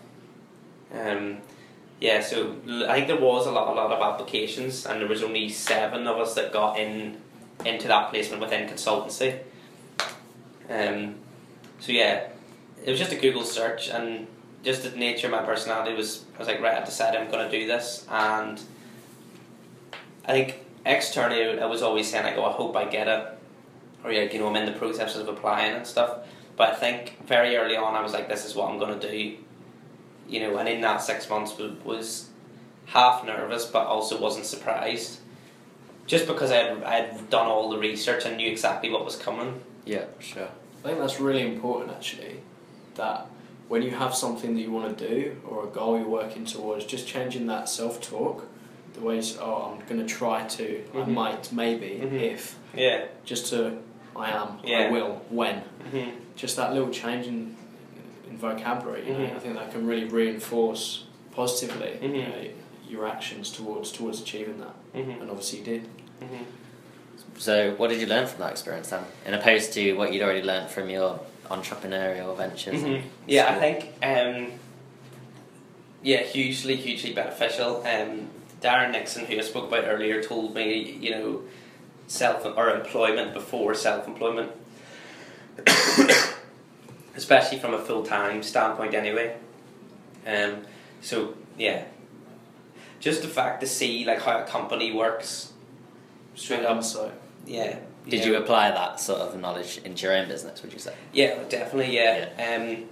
Um, 0.95 1.38
yeah, 2.01 2.20
so 2.20 2.55
I 2.88 2.95
think 2.95 3.09
there 3.09 3.20
was 3.20 3.49
a 3.49 3.51
lot, 3.51 3.66
a 3.66 3.74
lot 3.74 3.90
of 3.90 4.01
applications, 4.01 4.86
and 4.86 5.01
there 5.01 5.09
was 5.09 5.24
only 5.24 5.49
seven 5.49 6.07
of 6.07 6.18
us 6.18 6.36
that 6.36 6.53
got 6.53 6.78
in 6.78 7.20
into 7.64 7.88
that 7.88 8.11
placement 8.11 8.40
within 8.40 8.68
consultancy. 8.68 9.40
Um, 10.71 11.17
so 11.81 11.93
yeah, 11.93 12.29
it 12.85 12.91
was 12.91 12.99
just 12.99 13.12
a 13.12 13.17
Google 13.17 13.45
search, 13.45 13.89
and 13.89 14.27
just 14.62 14.83
the 14.83 14.97
nature 14.97 15.27
of 15.27 15.33
my 15.33 15.43
personality 15.43 15.95
was, 15.95 16.25
I 16.35 16.39
was 16.39 16.49
like, 16.49 16.61
right, 16.61 16.77
I've 16.77 16.87
decided 16.87 17.21
I'm 17.21 17.31
to 17.31 17.51
do 17.51 17.67
this, 17.67 18.07
and 18.11 18.61
I 20.25 20.33
think 20.33 20.65
externally 20.87 21.61
I 21.61 21.67
was 21.67 21.83
always 21.83 22.11
saying 22.11 22.25
like, 22.25 22.37
oh, 22.37 22.45
I 22.45 22.53
hope 22.53 22.77
I 22.77 22.87
get 22.87 23.09
it, 23.09 23.27
or 24.03 24.12
like, 24.12 24.33
you 24.33 24.41
know, 24.41 24.49
I'm 24.49 24.57
in 24.57 24.67
the 24.67 24.79
process 24.79 25.17
of 25.17 25.29
applying 25.29 25.75
and 25.75 25.87
stuff. 25.87 26.19
But 26.57 26.71
I 26.71 26.75
think 26.77 27.27
very 27.27 27.57
early 27.57 27.77
on 27.77 27.95
I 27.95 28.01
was 28.01 28.12
like, 28.12 28.29
this 28.29 28.45
is 28.45 28.55
what 28.55 28.71
I'm 28.71 28.79
to 28.99 29.11
do, 29.11 29.37
you 30.29 30.41
know, 30.41 30.57
and 30.57 30.69
in 30.69 30.81
that 30.83 31.03
six 31.03 31.29
months 31.29 31.59
was 31.85 32.29
half 32.87 33.25
nervous, 33.25 33.65
but 33.67 33.87
also 33.87 34.21
wasn't 34.21 34.47
surprised, 34.47 35.19
just 36.07 36.27
because 36.27 36.51
I 36.51 36.57
had, 36.57 36.83
I 36.85 36.95
had 37.01 37.31
done 37.31 37.47
all 37.47 37.71
the 37.71 37.79
research 37.79 38.25
and 38.25 38.37
knew 38.37 38.51
exactly 38.51 38.91
what 38.91 39.05
was 39.05 39.17
coming. 39.17 39.61
Yeah, 39.85 40.05
sure. 40.18 40.49
I 40.85 40.89
think 40.89 40.99
that's 40.99 41.20
really 41.20 41.43
important 41.43 41.91
actually. 41.93 42.41
That 42.97 43.26
when 43.68 43.82
you 43.82 43.91
have 43.91 44.14
something 44.14 44.55
that 44.55 44.61
you 44.61 44.70
want 44.70 44.97
to 44.99 45.09
do 45.09 45.37
or 45.49 45.64
a 45.64 45.66
goal 45.68 45.99
you're 45.99 46.09
working 46.09 46.45
towards, 46.45 46.85
just 46.85 47.07
changing 47.09 47.47
that 47.47 47.68
self 47.68 48.01
talk. 48.01 48.47
The 48.95 49.01
ways, 49.01 49.37
oh, 49.41 49.74
I'm 49.80 49.87
going 49.89 50.07
to 50.07 50.14
try 50.14 50.47
to, 50.47 50.85
I 50.95 50.99
Mhm. 50.99 51.09
might, 51.09 51.53
maybe, 51.53 51.99
Mhm. 52.01 52.12
if, 52.12 52.57
Yeah. 52.76 53.07
just 53.24 53.47
to, 53.51 53.78
I 54.14 54.30
am, 54.30 54.61
yeah. 54.62 54.87
I 54.87 54.91
will, 54.93 55.20
when. 55.30 55.62
hmm 55.91 56.11
Just 56.37 56.55
that 56.57 56.72
little 56.72 56.91
change 56.91 57.26
in, 57.26 57.57
in 58.30 58.37
vocabulary, 58.39 59.05
you 59.09 59.14
know, 59.14 59.18
Mhm. 59.26 59.35
I 59.37 59.39
think 59.41 59.55
that 59.57 59.72
can 59.72 59.85
really 59.85 60.05
reinforce 60.05 61.07
positively 61.32 61.99
you 62.01 62.09
Mhm. 62.09 62.28
know, 62.28 62.49
your 62.89 63.05
actions 63.09 63.51
towards 63.51 63.91
towards 63.91 64.20
achieving 64.20 64.59
that. 64.61 64.76
hmm 64.93 65.11
And 65.20 65.28
obviously 65.28 65.59
you 65.59 65.64
did. 65.64 65.89
So, 67.39 67.72
what 67.76 67.91
did 67.91 68.01
you 68.01 68.07
learn 68.07 68.26
from 68.26 68.41
that 68.41 68.53
experience 68.53 68.91
then, 68.91 69.05
in 69.26 69.35
opposed 69.35 69.72
to 69.74 69.93
what 69.95 70.12
you'd 70.12 70.22
already 70.22 70.43
learned 70.43 70.70
from 70.70 70.89
your 70.89 71.20
entrepreneurial 71.51 72.37
ventures? 72.37 72.82
Mhm. 72.82 73.03
Yeah, 73.26 73.55
I 73.55 73.59
think 73.59 73.93
um, 74.03 74.53
yeah, 76.03 76.22
hugely, 76.22 76.76
hugely 76.76 77.12
beneficial. 77.12 77.85
Um, 77.87 78.30
Darren 78.61 78.93
Nixon, 78.93 79.26
who 79.26 79.37
I 79.37 79.41
spoke 79.43 79.68
about 79.68 79.85
earlier, 79.85 80.22
told 80.22 80.55
me 80.55 80.78
you 81.01 81.11
know 81.11 81.43
self 82.07 82.45
or 82.45 82.70
employment 82.70 83.35
before 83.35 83.74
self 83.74 84.07
employment, 84.07 84.53
especially 87.16 87.59
from 87.59 87.74
a 87.74 87.78
full 87.78 88.05
time 88.05 88.43
standpoint. 88.43 88.95
Anyway, 88.95 89.37
um, 90.26 90.62
so 91.03 91.35
yeah, 91.59 91.85
just 93.01 93.22
the 93.22 93.28
fact 93.28 93.61
to 93.61 93.66
see 93.66 94.05
like 94.05 94.22
how 94.22 94.39
a 94.41 94.45
company 94.45 94.93
works 94.93 95.53
straight 96.35 96.64
up. 96.64 96.82
So 96.82 97.12
Yeah. 97.47 97.78
Did 98.09 98.20
yeah. 98.20 98.26
you 98.26 98.36
apply 98.36 98.70
that 98.70 99.01
sort 99.01 99.20
of 99.20 99.40
knowledge 99.40 99.80
into 99.84 100.05
your 100.05 100.14
own 100.14 100.28
business? 100.28 100.62
Would 100.62 100.72
you 100.72 100.78
say? 100.78 100.95
Yeah, 101.12 101.42
definitely. 101.49 101.95
Yeah. 101.95 102.28
Um, 102.38 102.84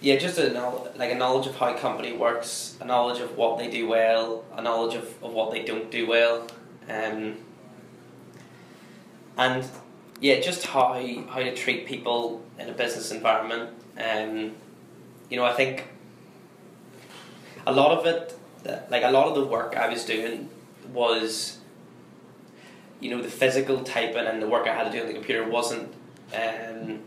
yeah, 0.00 0.16
just 0.16 0.38
a 0.38 0.50
knowl- 0.52 0.88
like 0.96 1.10
a 1.10 1.14
knowledge 1.14 1.46
of 1.46 1.56
how 1.56 1.74
a 1.74 1.78
company 1.78 2.12
works, 2.12 2.76
a 2.80 2.84
knowledge 2.84 3.20
of 3.20 3.36
what 3.36 3.58
they 3.58 3.70
do 3.70 3.86
well, 3.86 4.44
a 4.56 4.62
knowledge 4.62 4.94
of, 4.94 5.22
of 5.22 5.32
what 5.32 5.50
they 5.50 5.62
don't 5.62 5.90
do 5.90 6.06
well, 6.06 6.46
um, 6.88 7.36
and 9.36 9.64
yeah, 10.20 10.40
just 10.40 10.66
how 10.66 10.94
how 11.28 11.40
to 11.40 11.54
treat 11.54 11.86
people 11.86 12.42
in 12.58 12.68
a 12.68 12.72
business 12.72 13.10
environment. 13.10 13.70
Um, 13.98 14.52
you 15.28 15.36
know, 15.36 15.44
I 15.44 15.52
think 15.52 15.86
a 17.66 17.72
lot 17.72 17.98
of 17.98 18.06
it, 18.06 18.38
like 18.90 19.02
a 19.02 19.10
lot 19.10 19.28
of 19.28 19.34
the 19.34 19.44
work 19.44 19.76
I 19.76 19.88
was 19.88 20.04
doing, 20.04 20.48
was 20.92 21.58
you 23.00 23.10
know 23.10 23.22
the 23.22 23.28
physical 23.30 23.82
typing 23.82 24.26
and 24.26 24.42
the 24.42 24.46
work 24.48 24.66
I 24.68 24.74
had 24.74 24.84
to 24.84 24.92
do 24.92 25.00
on 25.00 25.06
the 25.08 25.14
computer 25.14 25.48
wasn't 25.48 25.92
um, 26.34 27.00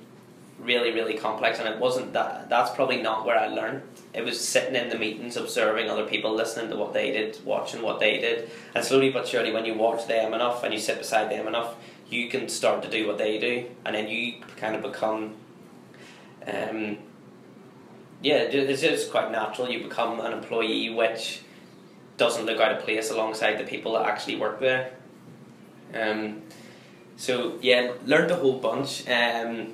really 0.60 0.92
really 0.92 1.16
complex 1.16 1.60
and 1.60 1.68
it 1.68 1.80
wasn't 1.80 2.14
that 2.14 2.50
that's 2.50 2.72
probably 2.72 3.02
not 3.02 3.26
where 3.26 3.38
I 3.38 3.48
learned. 3.48 3.82
It 4.14 4.24
was 4.24 4.40
sitting 4.40 4.76
in 4.76 4.90
the 4.90 4.98
meetings 4.98 5.38
observing 5.38 5.90
other 5.90 6.06
people 6.06 6.34
listening 6.34 6.70
to 6.70 6.76
what 6.78 6.94
they 6.94 7.12
did 7.12 7.40
watching 7.46 7.82
what 7.82 8.00
they 8.00 8.20
did. 8.20 8.50
And 8.76 8.84
slowly 8.84 9.10
but 9.12 9.28
surely 9.28 9.52
when 9.52 9.66
you 9.66 9.74
watch 9.74 10.08
them 10.08 10.34
enough 10.34 10.64
and 10.64 10.74
you 10.74 10.80
sit 10.80 10.98
beside 11.00 11.30
them 11.32 11.48
enough 11.48 11.76
you 12.10 12.30
can 12.30 12.48
start 12.50 12.84
to 12.84 12.90
do 12.90 13.08
what 13.08 13.18
they 13.18 13.40
do 13.40 13.66
and 13.86 13.96
then 13.96 14.08
you 14.08 14.36
kind 14.58 14.76
of 14.76 14.82
become 14.84 15.34
um, 16.48 16.98
yeah 18.22 18.36
it- 18.44 18.70
it's 18.70 18.82
just 18.82 19.12
quite 19.12 19.32
natural. 19.32 19.70
You 19.70 19.84
become 19.84 20.20
an 20.20 20.32
employee 20.34 20.90
which 20.90 21.42
doesn't 22.18 22.46
look 22.46 22.60
out 22.60 22.72
of 22.72 22.84
place 22.84 23.10
alongside 23.10 23.58
the 23.58 23.64
people 23.64 23.94
that 23.94 24.06
actually 24.06 24.36
work 24.36 24.60
there 24.60 24.92
um, 25.96 26.42
so 27.18 27.58
yeah, 27.62 27.94
learned 28.06 28.32
a 28.32 28.36
whole 28.36 28.60
bunch. 28.60 29.08
Um, 29.08 29.74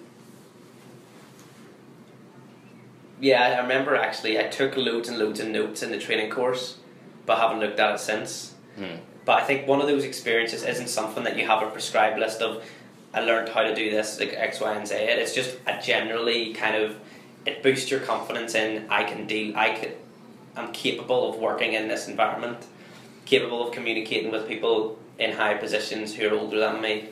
yeah, 3.19 3.41
I 3.41 3.61
remember 3.61 3.95
actually 3.95 4.39
I 4.39 4.43
took 4.43 4.77
loads 4.77 5.09
and 5.09 5.17
loads 5.17 5.39
of 5.39 5.47
notes 5.47 5.83
in 5.83 5.91
the 5.91 5.99
training 5.99 6.29
course, 6.29 6.77
but 7.25 7.37
haven't 7.37 7.59
looked 7.59 7.79
at 7.79 7.95
it 7.95 7.99
since. 7.99 8.55
Hmm. 8.75 8.97
But 9.25 9.43
I 9.43 9.45
think 9.45 9.67
one 9.67 9.81
of 9.81 9.87
those 9.87 10.03
experiences 10.03 10.63
isn't 10.63 10.87
something 10.89 11.23
that 11.23 11.37
you 11.37 11.45
have 11.45 11.61
a 11.61 11.69
prescribed 11.69 12.19
list 12.19 12.41
of. 12.41 12.63
I 13.13 13.21
learned 13.21 13.49
how 13.49 13.63
to 13.63 13.73
do 13.73 13.89
this 13.89 14.19
like 14.19 14.33
X, 14.33 14.61
Y, 14.61 14.71
and 14.71 14.87
Z. 14.87 14.95
It's 14.95 15.33
just 15.33 15.57
a 15.65 15.81
generally 15.81 16.53
kind 16.53 16.75
of 16.75 16.95
it 17.45 17.63
boosts 17.63 17.89
your 17.89 17.99
confidence 18.01 18.55
in 18.55 18.85
I 18.89 19.03
can 19.03 19.27
deal. 19.27 19.57
I 19.57 19.71
could. 19.71 19.95
I'm 20.55 20.71
capable 20.71 21.29
of 21.29 21.39
working 21.39 21.73
in 21.73 21.87
this 21.87 22.07
environment, 22.07 22.65
capable 23.25 23.67
of 23.67 23.73
communicating 23.73 24.31
with 24.31 24.47
people 24.47 24.99
in 25.19 25.33
high 25.33 25.55
positions 25.55 26.15
who 26.15 26.27
are 26.27 26.33
older 26.33 26.59
than 26.59 26.81
me, 26.81 27.09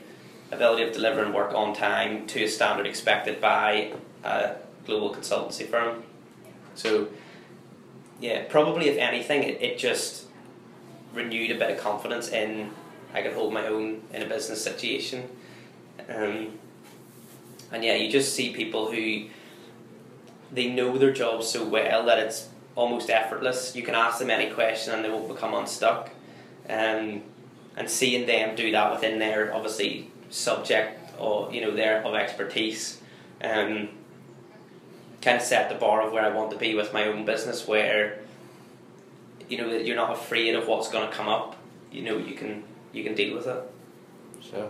ability 0.51 0.84
of 0.84 0.93
delivering 0.93 1.34
work 1.34 1.53
on 1.53 1.76
time 1.76 2.26
to 2.28 2.43
a 2.43 2.47
standard 2.47 2.88
expected 2.88 3.39
by 3.41 3.93
a 4.24 4.55
global 4.86 5.14
consultancy 5.14 5.68
firm. 5.68 6.03
So, 6.76 7.10
yeah, 8.20 8.45
probably 8.49 8.88
if 8.88 8.97
anything, 8.97 9.43
it, 9.43 9.62
it 9.62 9.78
just 9.78 10.26
renewed 11.14 11.51
a 11.51 11.60
bit 11.60 11.72
of 11.72 11.78
confidence 11.80 12.30
in 12.30 12.72
I 13.14 13.22
could 13.22 13.34
hold 13.34 13.53
my 13.53 13.68
own 13.68 14.01
in 14.14 14.22
a 14.22 14.26
business 14.26 14.64
situation. 14.64 15.28
Um, 16.10 16.60
and 17.72 17.84
yeah, 17.84 17.95
you 17.95 18.12
just 18.12 18.34
see 18.36 18.53
people 18.53 18.91
who 18.91 19.26
they 20.51 20.68
know 20.68 20.97
their 20.97 21.12
job 21.12 21.43
so 21.43 21.66
well 21.66 22.05
that 22.05 22.20
it's 22.20 22.49
almost 22.76 23.10
effortless. 23.10 23.76
You 23.76 23.84
can 23.84 23.95
ask 23.95 24.20
them 24.20 24.30
any 24.30 24.51
question 24.53 24.93
and 24.93 25.03
they 25.03 25.10
won't 25.10 25.28
become 25.28 25.53
unstuck. 25.53 26.12
Um, 26.70 27.24
and 27.78 27.89
seeing 27.89 28.25
them 28.25 28.55
do 28.55 28.71
that 28.71 28.91
within 28.91 29.19
their 29.19 29.53
obviously 29.53 30.09
subject 30.30 30.99
or 31.19 31.51
you 31.53 31.61
know 31.61 31.71
their 31.71 32.03
of 32.03 32.15
expertise, 32.15 32.99
um, 33.43 33.89
kind 35.21 35.38
of 35.38 35.43
set 35.43 35.69
the 35.69 35.75
bar 35.75 36.01
of 36.01 36.11
where 36.11 36.23
I 36.23 36.30
want 36.30 36.51
to 36.51 36.57
be 36.57 36.75
with 36.75 36.91
my 36.91 37.05
own 37.05 37.23
business. 37.23 37.67
Where 37.67 38.19
you 39.47 39.57
know 39.57 39.69
that 39.69 39.86
you're 39.86 39.95
not 39.95 40.11
afraid 40.11 40.55
of 40.55 40.67
what's 40.67 40.89
going 40.89 41.07
to 41.09 41.15
come 41.15 41.28
up. 41.28 41.55
You 41.91 42.03
know 42.03 42.17
you 42.17 42.34
can 42.34 42.63
you 42.91 43.03
can 43.03 43.15
deal 43.15 43.36
with 43.36 43.47
it. 43.47 43.63
Sure. 44.41 44.69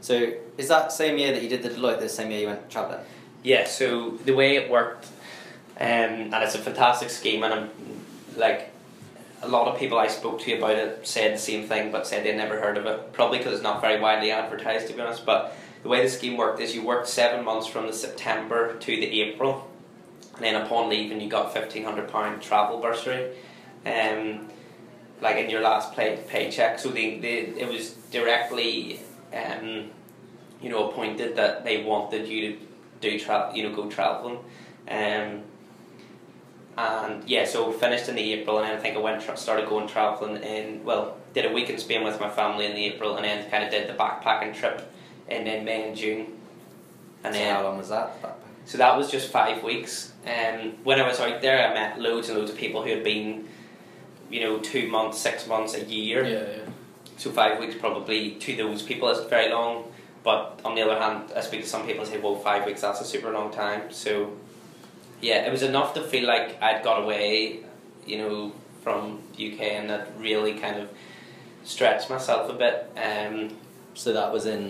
So, 0.00 0.34
is 0.58 0.68
that 0.68 0.92
same 0.92 1.16
year 1.18 1.32
that 1.32 1.42
you 1.42 1.48
did 1.48 1.62
the 1.62 1.70
Deloitte? 1.70 2.00
The 2.00 2.08
same 2.08 2.30
year 2.30 2.40
you 2.40 2.46
went 2.48 2.70
travelling? 2.70 3.00
Yeah, 3.42 3.66
so 3.66 4.10
the 4.10 4.34
way 4.34 4.56
it 4.56 4.70
worked, 4.70 5.06
um, 5.80 5.86
and 5.86 6.34
it's 6.34 6.54
a 6.54 6.58
fantastic 6.58 7.10
scheme, 7.10 7.42
and 7.42 7.54
I'm 7.54 7.70
like, 8.36 8.73
a 9.44 9.48
lot 9.48 9.68
of 9.68 9.78
people 9.78 9.98
I 9.98 10.08
spoke 10.08 10.40
to 10.40 10.52
about 10.56 10.72
it 10.72 11.06
said 11.06 11.34
the 11.34 11.38
same 11.38 11.66
thing, 11.66 11.92
but 11.92 12.06
said 12.06 12.24
they'd 12.24 12.36
never 12.36 12.60
heard 12.60 12.76
of 12.76 12.86
it. 12.86 13.12
Probably 13.12 13.38
because 13.38 13.54
it's 13.54 13.62
not 13.62 13.80
very 13.80 14.00
widely 14.00 14.30
advertised, 14.30 14.88
to 14.88 14.94
be 14.94 15.00
honest. 15.00 15.24
But 15.24 15.56
the 15.82 15.88
way 15.88 16.02
the 16.02 16.08
scheme 16.08 16.36
worked 16.36 16.60
is 16.60 16.74
you 16.74 16.82
worked 16.82 17.08
seven 17.08 17.44
months 17.44 17.66
from 17.66 17.86
the 17.86 17.92
September 17.92 18.76
to 18.78 18.86
the 18.86 19.22
April, 19.22 19.70
and 20.34 20.42
then 20.44 20.56
upon 20.62 20.88
leaving, 20.88 21.20
you 21.20 21.28
got 21.28 21.52
fifteen 21.52 21.84
hundred 21.84 22.08
pound 22.08 22.42
travel 22.42 22.80
bursary, 22.80 23.36
um, 23.86 24.48
like 25.20 25.36
in 25.36 25.50
your 25.50 25.60
last 25.60 25.94
pay 25.94 26.18
paycheck. 26.28 26.78
So 26.78 26.88
the, 26.88 27.18
the 27.18 27.60
it 27.60 27.68
was 27.68 27.90
directly, 28.10 29.00
um, 29.32 29.90
you 30.60 30.70
know, 30.70 30.88
appointed 30.88 31.36
that 31.36 31.64
they 31.64 31.82
wanted 31.82 32.26
you 32.26 32.52
to 32.52 32.58
do 33.00 33.18
travel, 33.18 33.54
you 33.54 33.68
know, 33.68 33.74
go 33.74 33.88
traveling. 33.88 34.38
Um, 34.88 35.42
and 36.76 37.22
yeah, 37.28 37.44
so 37.44 37.70
finished 37.72 38.08
in 38.08 38.14
the 38.16 38.32
April, 38.32 38.58
and 38.58 38.66
then 38.68 38.76
I 38.76 38.80
think 38.80 38.96
I 38.96 39.00
went 39.00 39.22
tra- 39.22 39.36
started 39.36 39.68
going 39.68 39.86
traveling 39.88 40.42
in 40.42 40.84
well, 40.84 41.16
did 41.34 41.46
a 41.46 41.52
week 41.52 41.70
in 41.70 41.78
Spain 41.78 42.04
with 42.04 42.20
my 42.20 42.28
family 42.28 42.66
in 42.66 42.74
the 42.74 42.84
April, 42.86 43.16
and 43.16 43.24
then 43.24 43.48
kind 43.50 43.64
of 43.64 43.70
did 43.70 43.88
the 43.88 43.94
backpacking 43.94 44.54
trip 44.54 44.90
in, 45.28 45.46
in 45.46 45.64
May 45.64 45.88
and 45.88 45.96
June. 45.96 46.26
And 47.22 47.34
So 47.34 47.40
then 47.40 47.54
how 47.54 47.62
long 47.64 47.78
was 47.78 47.88
that? 47.88 48.12
so 48.66 48.78
that 48.78 48.96
was 48.96 49.10
just 49.10 49.30
five 49.30 49.62
weeks. 49.62 50.12
Um, 50.26 50.72
when 50.84 51.00
I 51.00 51.06
was 51.06 51.20
out 51.20 51.40
there, 51.42 51.68
I 51.68 51.74
met 51.74 51.98
loads 52.00 52.28
and 52.28 52.38
loads 52.38 52.50
of 52.50 52.56
people 52.56 52.82
who 52.82 52.90
had 52.90 53.04
been, 53.04 53.46
you 54.30 54.40
know, 54.40 54.58
two 54.58 54.88
months, 54.88 55.18
six 55.18 55.46
months, 55.46 55.74
a 55.74 55.84
year. 55.84 56.24
Yeah, 56.24 56.56
yeah. 56.56 56.70
So 57.16 57.30
five 57.30 57.58
weeks 57.60 57.74
probably 57.78 58.32
to 58.32 58.56
those 58.56 58.82
people 58.82 59.08
is 59.10 59.24
very 59.28 59.50
long. 59.50 59.84
but 60.24 60.58
on 60.64 60.74
the 60.74 60.82
other 60.82 60.98
hand, 60.98 61.30
I 61.36 61.40
speak 61.42 61.60
to 61.62 61.68
some 61.68 61.84
people 61.86 62.02
and 62.02 62.10
say, 62.12 62.18
well, 62.18 62.34
five 62.36 62.64
weeks, 62.66 62.80
that's 62.80 63.00
a 63.00 63.04
super 63.04 63.30
long 63.30 63.52
time. 63.52 63.92
So, 63.92 64.32
yeah, 65.24 65.46
it 65.46 65.50
was 65.50 65.62
enough 65.62 65.94
to 65.94 66.02
feel 66.02 66.26
like 66.34 66.48
I'd 66.62 66.82
got 66.84 67.02
away, 67.02 67.60
you 68.06 68.18
know, 68.18 68.52
from 68.82 69.20
the 69.36 69.40
UK 69.52 69.60
and 69.78 69.88
that 69.90 70.02
really 70.18 70.54
kind 70.64 70.76
of 70.82 70.88
stretched 71.64 72.10
myself 72.10 72.50
a 72.50 72.56
bit. 72.64 72.76
Um, 72.96 73.36
So 73.94 74.12
that 74.12 74.32
was 74.32 74.44
in 74.46 74.64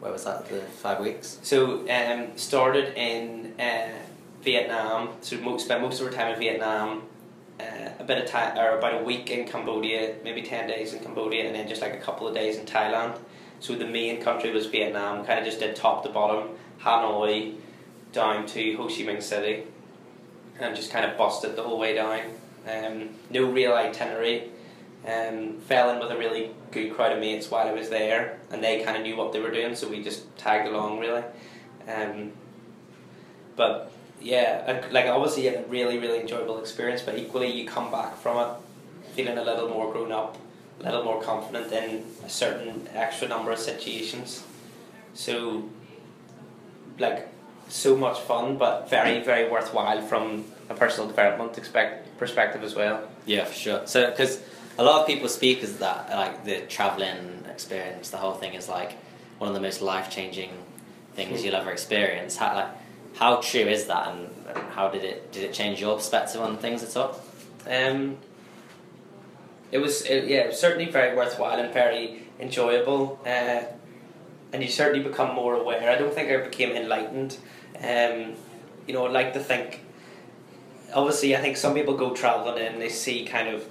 where 0.00 0.12
was 0.12 0.24
that? 0.24 0.48
The 0.48 0.60
five 0.84 0.98
weeks. 1.00 1.38
so, 1.42 1.58
um, 1.98 2.20
started 2.36 2.86
in 2.96 3.54
uh, 3.60 3.88
Vietnam, 4.42 5.10
so 5.20 5.36
mo- 5.38 5.58
spent 5.58 5.80
most 5.80 6.00
of 6.00 6.06
our 6.06 6.12
time 6.12 6.32
in 6.34 6.38
Vietnam. 6.40 7.02
Uh, 7.60 7.90
a 8.00 8.04
bit 8.04 8.18
of 8.18 8.26
time, 8.36 8.58
or 8.58 8.78
about 8.78 8.94
a 9.00 9.04
week 9.04 9.30
in 9.30 9.46
Cambodia, 9.46 10.16
maybe 10.24 10.42
ten 10.42 10.66
days 10.66 10.92
in 10.94 10.98
Cambodia, 11.04 11.46
and 11.46 11.54
then 11.54 11.68
just 11.68 11.80
like 11.82 11.94
a 11.94 12.02
couple 12.06 12.26
of 12.26 12.34
days 12.34 12.56
in 12.60 12.64
Thailand. 12.66 13.12
So 13.60 13.74
the 13.76 13.86
main 13.86 14.20
country 14.22 14.50
was 14.50 14.66
Vietnam. 14.66 15.24
Kind 15.24 15.38
of 15.38 15.44
just 15.44 15.60
did 15.60 15.76
top 15.76 16.02
to 16.04 16.08
bottom, 16.18 16.42
Hanoi, 16.84 17.54
down 18.12 18.46
to 18.54 18.76
Ho 18.78 18.86
Chi 18.88 19.02
Minh 19.08 19.22
City, 19.22 19.64
and 20.58 20.76
just 20.76 20.90
kind 20.90 21.04
of 21.04 21.16
busted 21.16 21.56
the 21.56 21.62
whole 21.62 21.78
way 21.78 21.94
down. 21.94 22.20
Um, 22.68 23.10
no 23.30 23.50
real 23.50 23.74
itinerary. 23.74 24.50
Um, 25.06 25.58
fell 25.62 25.90
in 25.90 25.98
with 25.98 26.12
a 26.12 26.16
really 26.16 26.50
good 26.70 26.94
crowd 26.94 27.12
of 27.12 27.18
mates 27.18 27.50
while 27.50 27.66
I 27.66 27.72
was 27.72 27.88
there, 27.88 28.38
and 28.50 28.62
they 28.62 28.84
kind 28.84 28.96
of 28.96 29.02
knew 29.02 29.16
what 29.16 29.32
they 29.32 29.40
were 29.40 29.50
doing, 29.50 29.74
so 29.74 29.88
we 29.88 30.02
just 30.02 30.36
tagged 30.38 30.68
along 30.68 31.00
really. 31.00 31.24
Um, 31.88 32.32
but 33.56 33.90
yeah, 34.20 34.84
like 34.92 35.06
obviously 35.06 35.48
a 35.48 35.62
really 35.66 35.98
really 35.98 36.20
enjoyable 36.20 36.60
experience, 36.60 37.02
but 37.02 37.18
equally 37.18 37.50
you 37.50 37.66
come 37.66 37.90
back 37.90 38.16
from 38.16 38.38
it 38.38 38.56
feeling 39.12 39.38
a 39.38 39.44
little 39.44 39.68
more 39.68 39.92
grown 39.92 40.10
up, 40.10 40.36
a 40.80 40.84
little 40.84 41.04
more 41.04 41.22
confident 41.22 41.72
in 41.72 42.04
a 42.24 42.28
certain 42.28 42.88
extra 42.94 43.28
number 43.28 43.50
of 43.52 43.58
situations. 43.58 44.42
So, 45.14 45.68
like, 46.98 47.28
so 47.68 47.96
much 47.96 48.20
fun, 48.20 48.58
but 48.58 48.88
very 48.90 49.22
very 49.22 49.50
worthwhile 49.50 50.02
from 50.02 50.44
a 50.68 50.74
personal 50.74 51.08
development 51.08 51.58
expect 51.58 52.18
perspective 52.18 52.62
as 52.62 52.74
well. 52.74 53.08
Yeah, 53.26 53.44
for 53.44 53.54
sure. 53.54 53.86
So 53.86 54.10
because 54.10 54.40
a 54.78 54.84
lot 54.84 55.00
of 55.00 55.06
people 55.06 55.28
speak 55.28 55.62
is 55.62 55.78
that 55.78 56.10
like 56.10 56.44
the 56.44 56.60
traveling 56.62 57.44
experience, 57.50 58.10
the 58.10 58.16
whole 58.16 58.34
thing 58.34 58.54
is 58.54 58.68
like 58.68 58.92
one 59.38 59.48
of 59.48 59.54
the 59.54 59.60
most 59.60 59.82
life 59.82 60.10
changing 60.10 60.50
things 61.14 61.44
you'll 61.44 61.56
ever 61.56 61.70
experience. 61.70 62.36
How 62.36 62.54
like 62.54 62.68
how 63.14 63.36
true 63.36 63.62
is 63.62 63.86
that, 63.86 64.08
and 64.08 64.28
how 64.70 64.88
did 64.88 65.04
it 65.04 65.32
did 65.32 65.44
it 65.44 65.52
change 65.52 65.80
your 65.80 65.96
perspective 65.96 66.40
on 66.40 66.56
things 66.58 66.82
at 66.82 66.96
all? 66.96 67.20
Um, 67.66 68.16
it 69.70 69.78
was 69.78 70.02
it, 70.06 70.28
yeah, 70.28 70.40
it 70.40 70.48
was 70.48 70.60
certainly 70.60 70.90
very 70.90 71.16
worthwhile 71.16 71.58
and 71.58 71.72
very 71.72 72.22
enjoyable, 72.40 73.20
uh, 73.26 73.62
and 74.52 74.62
you 74.62 74.68
certainly 74.68 75.06
become 75.06 75.34
more 75.34 75.54
aware. 75.54 75.90
I 75.90 75.96
don't 75.96 76.12
think 76.12 76.30
I 76.30 76.36
became 76.38 76.76
enlightened. 76.76 77.36
Um, 77.78 78.34
you 78.86 78.94
know, 78.94 79.06
I'd 79.06 79.12
like 79.12 79.32
to 79.34 79.40
think. 79.40 79.84
Obviously, 80.94 81.34
I 81.34 81.40
think 81.40 81.56
some 81.56 81.74
people 81.74 81.96
go 81.96 82.14
traveling 82.14 82.66
and 82.66 82.80
they 82.80 82.90
see 82.90 83.24
kind 83.24 83.48
of 83.48 83.64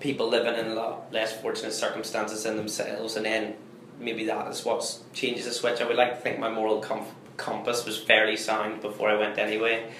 people 0.00 0.28
living 0.28 0.54
in 0.54 0.66
a 0.66 0.74
lot 0.74 1.12
less 1.12 1.38
fortunate 1.40 1.72
circumstances 1.72 2.42
than 2.42 2.56
themselves, 2.56 3.16
and 3.16 3.24
then 3.24 3.54
maybe 4.00 4.24
that 4.24 4.48
is 4.48 4.64
what 4.64 4.98
changes 5.12 5.44
the 5.44 5.52
switch. 5.52 5.80
I 5.80 5.86
would 5.86 5.96
like 5.96 6.16
to 6.16 6.20
think 6.20 6.38
my 6.38 6.50
moral 6.50 6.80
com- 6.80 7.06
compass 7.36 7.84
was 7.84 7.98
fairly 7.98 8.36
sound 8.36 8.80
before 8.80 9.10
I 9.10 9.16
went 9.16 9.38
anyway. 9.38 9.92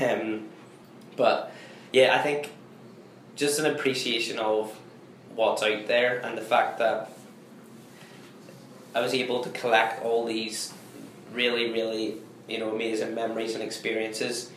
Um, 0.00 0.48
but 1.16 1.52
yeah, 1.92 2.14
I 2.14 2.22
think 2.22 2.52
just 3.34 3.58
an 3.58 3.66
appreciation 3.66 4.38
of 4.38 4.78
what's 5.34 5.62
out 5.62 5.86
there 5.86 6.18
and 6.18 6.36
the 6.36 6.42
fact 6.42 6.78
that 6.78 7.10
I 8.96 9.00
was 9.00 9.12
able 9.12 9.42
to 9.42 9.50
collect 9.50 10.02
all 10.02 10.24
these 10.24 10.72
really, 11.30 11.70
really, 11.70 12.14
you 12.48 12.58
know, 12.58 12.74
amazing 12.74 13.14
memories 13.14 13.52
and 13.52 13.62
experiences 13.62 14.50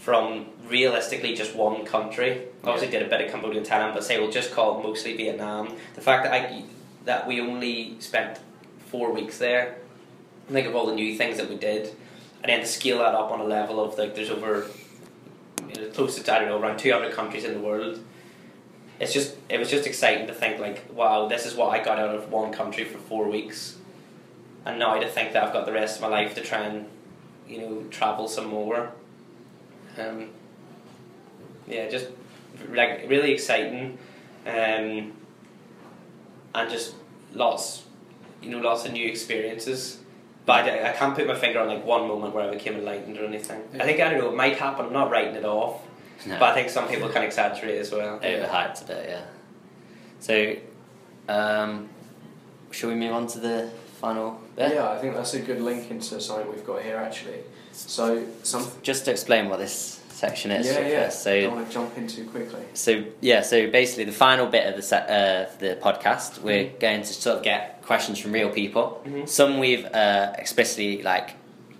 from 0.00 0.46
realistically 0.68 1.36
just 1.36 1.54
one 1.54 1.84
country. 1.84 2.48
Obviously, 2.64 2.90
did 2.90 3.02
a 3.02 3.08
bit 3.08 3.20
of 3.20 3.30
Cambodia 3.30 3.58
and 3.60 3.66
Thailand, 3.66 3.94
but 3.94 4.02
say 4.02 4.18
we'll 4.18 4.32
just 4.32 4.50
call 4.52 4.80
it 4.80 4.82
mostly 4.82 5.16
Vietnam. 5.16 5.72
The 5.94 6.00
fact 6.00 6.24
that 6.24 6.32
I 6.32 6.64
that 7.04 7.28
we 7.28 7.40
only 7.40 7.94
spent 8.00 8.40
four 8.90 9.12
weeks 9.12 9.38
there, 9.38 9.76
think 10.48 10.66
of 10.66 10.74
all 10.74 10.86
the 10.86 10.94
new 10.94 11.16
things 11.16 11.36
that 11.36 11.48
we 11.48 11.54
did, 11.54 11.94
and 12.42 12.50
then 12.50 12.62
to 12.62 12.66
scale 12.66 12.98
that 12.98 13.14
up 13.14 13.30
on 13.30 13.38
a 13.38 13.44
level 13.44 13.78
of 13.80 13.96
like 13.96 14.16
there's 14.16 14.30
over 14.30 14.66
you 15.68 15.80
know, 15.80 15.88
close 15.90 16.20
to 16.20 16.34
I 16.34 16.40
don't 16.40 16.48
know 16.48 16.58
around 16.58 16.78
two 16.78 16.90
hundred 16.90 17.12
countries 17.12 17.44
in 17.44 17.54
the 17.54 17.60
world. 17.60 18.00
It's 18.98 19.12
just 19.12 19.36
it 19.48 19.58
was 19.58 19.70
just 19.70 19.86
exciting 19.86 20.26
to 20.26 20.34
think 20.34 20.58
like 20.58 20.84
wow 20.92 21.28
this 21.28 21.44
is 21.44 21.54
what 21.54 21.68
I 21.68 21.84
got 21.84 21.98
out 21.98 22.14
of 22.14 22.30
one 22.30 22.52
country 22.52 22.84
for 22.84 22.98
four 22.98 23.28
weeks, 23.28 23.76
and 24.64 24.78
now 24.78 24.98
to 24.98 25.08
think 25.08 25.32
that 25.32 25.44
I've 25.44 25.52
got 25.52 25.66
the 25.66 25.72
rest 25.72 25.96
of 25.96 26.02
my 26.02 26.08
life 26.08 26.34
to 26.36 26.40
try 26.40 26.60
and 26.60 26.86
you 27.48 27.58
know 27.58 27.84
travel 27.90 28.28
some 28.28 28.46
more. 28.46 28.90
Um, 29.98 30.30
yeah, 31.66 31.88
just 31.88 32.08
like 32.70 33.04
really 33.08 33.32
exciting, 33.32 33.98
um, 34.46 35.12
and 36.54 36.70
just 36.70 36.94
lots, 37.34 37.84
you 38.42 38.50
know, 38.50 38.58
lots 38.58 38.84
of 38.84 38.92
new 38.92 39.06
experiences. 39.06 39.98
But 40.44 40.66
I, 40.66 40.90
I 40.90 40.92
can't 40.92 41.14
put 41.14 41.26
my 41.26 41.34
finger 41.34 41.60
on 41.60 41.68
like 41.68 41.84
one 41.84 42.06
moment 42.06 42.34
where 42.34 42.48
I 42.48 42.50
became 42.52 42.74
enlightened 42.74 43.18
or 43.18 43.24
anything. 43.24 43.62
I 43.74 43.84
think 43.84 44.00
I 44.00 44.10
don't 44.10 44.20
know. 44.20 44.28
It 44.28 44.36
might 44.36 44.56
happen. 44.56 44.86
I'm 44.86 44.92
not 44.92 45.10
writing 45.10 45.34
it 45.34 45.44
off, 45.44 45.82
No. 46.24 46.38
but 46.38 46.50
I 46.50 46.54
think 46.54 46.70
some 46.70 46.88
people 46.88 47.08
can 47.08 47.22
exaggerate 47.22 47.78
as 47.80 47.92
well. 47.92 48.18
Overhyped 48.20 48.82
a 48.82 48.86
bit, 48.86 49.08
yeah. 49.08 49.24
So, 50.20 50.56
um, 51.28 51.88
shall 52.70 52.88
we 52.88 52.94
move 52.94 53.12
on 53.12 53.26
to 53.28 53.38
the 53.38 53.70
final 54.00 54.40
bit? 54.56 54.72
Yeah, 54.74 54.90
I 54.90 54.98
think 54.98 55.14
that's 55.14 55.34
a 55.34 55.40
good 55.40 55.60
link 55.60 55.90
into 55.90 56.20
something 56.20 56.48
we've 56.50 56.66
got 56.66 56.82
here 56.82 56.96
actually. 56.96 57.40
So 57.72 58.24
some 58.42 58.66
Just 58.82 59.04
to 59.04 59.10
explain 59.10 59.48
what 59.50 59.58
this 59.58 60.00
section 60.08 60.50
is. 60.50 60.66
yeah, 60.66 60.80
yeah. 60.80 61.04
first. 61.04 61.22
So, 61.22 61.40
don't 61.42 61.54
want 61.56 61.66
to 61.68 61.72
jump 61.72 61.98
in 61.98 62.06
too 62.08 62.24
quickly. 62.24 62.62
So 62.72 63.04
yeah, 63.20 63.42
so 63.42 63.70
basically 63.70 64.04
the 64.04 64.12
final 64.12 64.46
bit 64.46 64.66
of 64.66 64.76
the 64.76 64.82
set, 64.82 65.08
uh, 65.10 65.50
the 65.58 65.76
podcast, 65.76 66.40
we're 66.40 66.70
going 66.80 67.02
to 67.02 67.06
sort 67.12 67.36
of 67.38 67.42
get 67.42 67.82
questions 67.82 68.18
from 68.18 68.32
real 68.32 68.48
people. 68.50 69.02
Mhm. 69.06 69.28
Some 69.28 69.58
we've 69.58 69.84
uh, 69.84 70.32
explicitly 70.38 71.02
like 71.02 71.34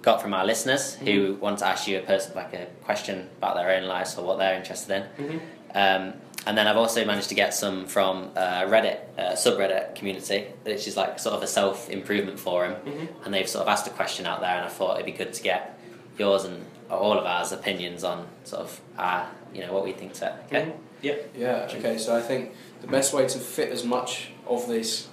got 0.06 0.22
from 0.22 0.32
our 0.32 0.46
listeners 0.46 0.94
who 0.94 1.34
want 1.40 1.58
to 1.58 1.66
ask 1.66 1.88
you 1.88 1.98
a 1.98 2.00
person 2.00 2.32
like 2.36 2.54
a 2.54 2.64
question 2.84 3.28
about 3.38 3.56
their 3.56 3.70
own 3.76 3.82
lives 3.88 4.16
or 4.16 4.24
what 4.24 4.38
they're 4.38 4.54
interested 4.56 4.90
in. 5.18 5.24
Mhm. 5.26 5.40
Um, 5.74 6.14
and 6.46 6.56
then 6.56 6.68
I've 6.68 6.76
also 6.76 7.04
managed 7.04 7.28
to 7.30 7.34
get 7.34 7.52
some 7.52 7.86
from 7.86 8.30
uh, 8.36 8.62
Reddit 8.72 8.98
uh, 9.18 9.32
subreddit 9.32 9.96
community, 9.96 10.46
which 10.62 10.86
is 10.86 10.96
like 10.96 11.18
sort 11.18 11.34
of 11.34 11.42
a 11.42 11.46
self 11.48 11.90
improvement 11.90 12.38
forum, 12.38 12.76
Mhm. 12.86 13.08
and 13.24 13.34
they've 13.34 13.48
sort 13.48 13.62
of 13.62 13.68
asked 13.68 13.88
a 13.88 13.90
question 13.90 14.26
out 14.26 14.40
there, 14.40 14.54
and 14.58 14.64
I 14.64 14.68
thought 14.68 14.94
it'd 14.94 15.06
be 15.06 15.18
good 15.24 15.32
to 15.34 15.42
get 15.42 15.76
yours 16.16 16.44
and 16.44 16.64
all 16.88 17.18
of 17.18 17.26
ours 17.26 17.50
opinions 17.50 18.04
on 18.04 18.28
sort 18.44 18.62
of 18.62 18.80
our, 18.96 19.26
you 19.52 19.60
know, 19.66 19.72
what 19.72 19.82
we 19.84 19.90
think's 19.92 20.22
it. 20.22 20.32
Okay. 20.46 20.62
Mhm. 20.66 20.72
Yeah. 21.02 21.14
Yeah, 21.36 21.68
okay, 21.78 21.98
so 21.98 22.14
I 22.16 22.22
think 22.22 22.54
the 22.80 22.86
best 22.86 23.12
way 23.12 23.26
to 23.26 23.38
fit 23.40 23.70
as 23.72 23.82
much 23.82 24.28
of 24.46 24.68
this, 24.68 25.08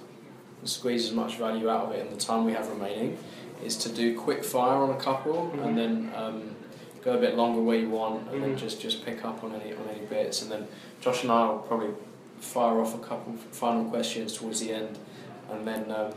and 0.60 0.70
squeeze 0.70 1.04
as 1.04 1.12
much 1.12 1.34
value 1.34 1.68
out 1.68 1.86
of 1.86 1.92
it 1.96 2.06
in 2.06 2.10
the 2.16 2.20
time 2.30 2.44
we 2.44 2.52
have 2.52 2.68
remaining, 2.70 3.18
is 3.64 3.76
to 3.78 3.88
do 3.88 4.18
quick 4.18 4.44
fire 4.44 4.76
on 4.76 4.90
a 4.90 4.96
couple 5.00 5.50
Mhm. 5.54 5.64
and 5.66 5.78
then 5.78 6.12
um, 6.14 6.42
go 7.02 7.14
a 7.14 7.18
bit 7.18 7.36
longer 7.36 7.60
where 7.60 7.78
you 7.78 7.88
want 7.90 8.28
and 8.32 8.42
then 8.42 8.54
Mhm. 8.54 8.58
just, 8.58 8.80
just 8.80 9.04
pick 9.04 9.24
up 9.24 9.42
on 9.44 9.52
any, 9.54 9.72
on 9.72 9.88
any 9.94 10.04
bits. 10.06 10.42
And 10.42 10.50
then 10.50 10.66
Josh 11.00 11.22
and 11.22 11.32
I 11.32 11.48
will 11.48 11.58
probably 11.58 11.90
fire 12.40 12.80
off 12.80 12.94
a 12.94 12.98
couple 12.98 13.34
final 13.50 13.84
questions 13.84 14.34
towards 14.36 14.60
the 14.60 14.72
end 14.72 14.98
and 15.50 15.66
then 15.66 15.90
um, 15.90 16.12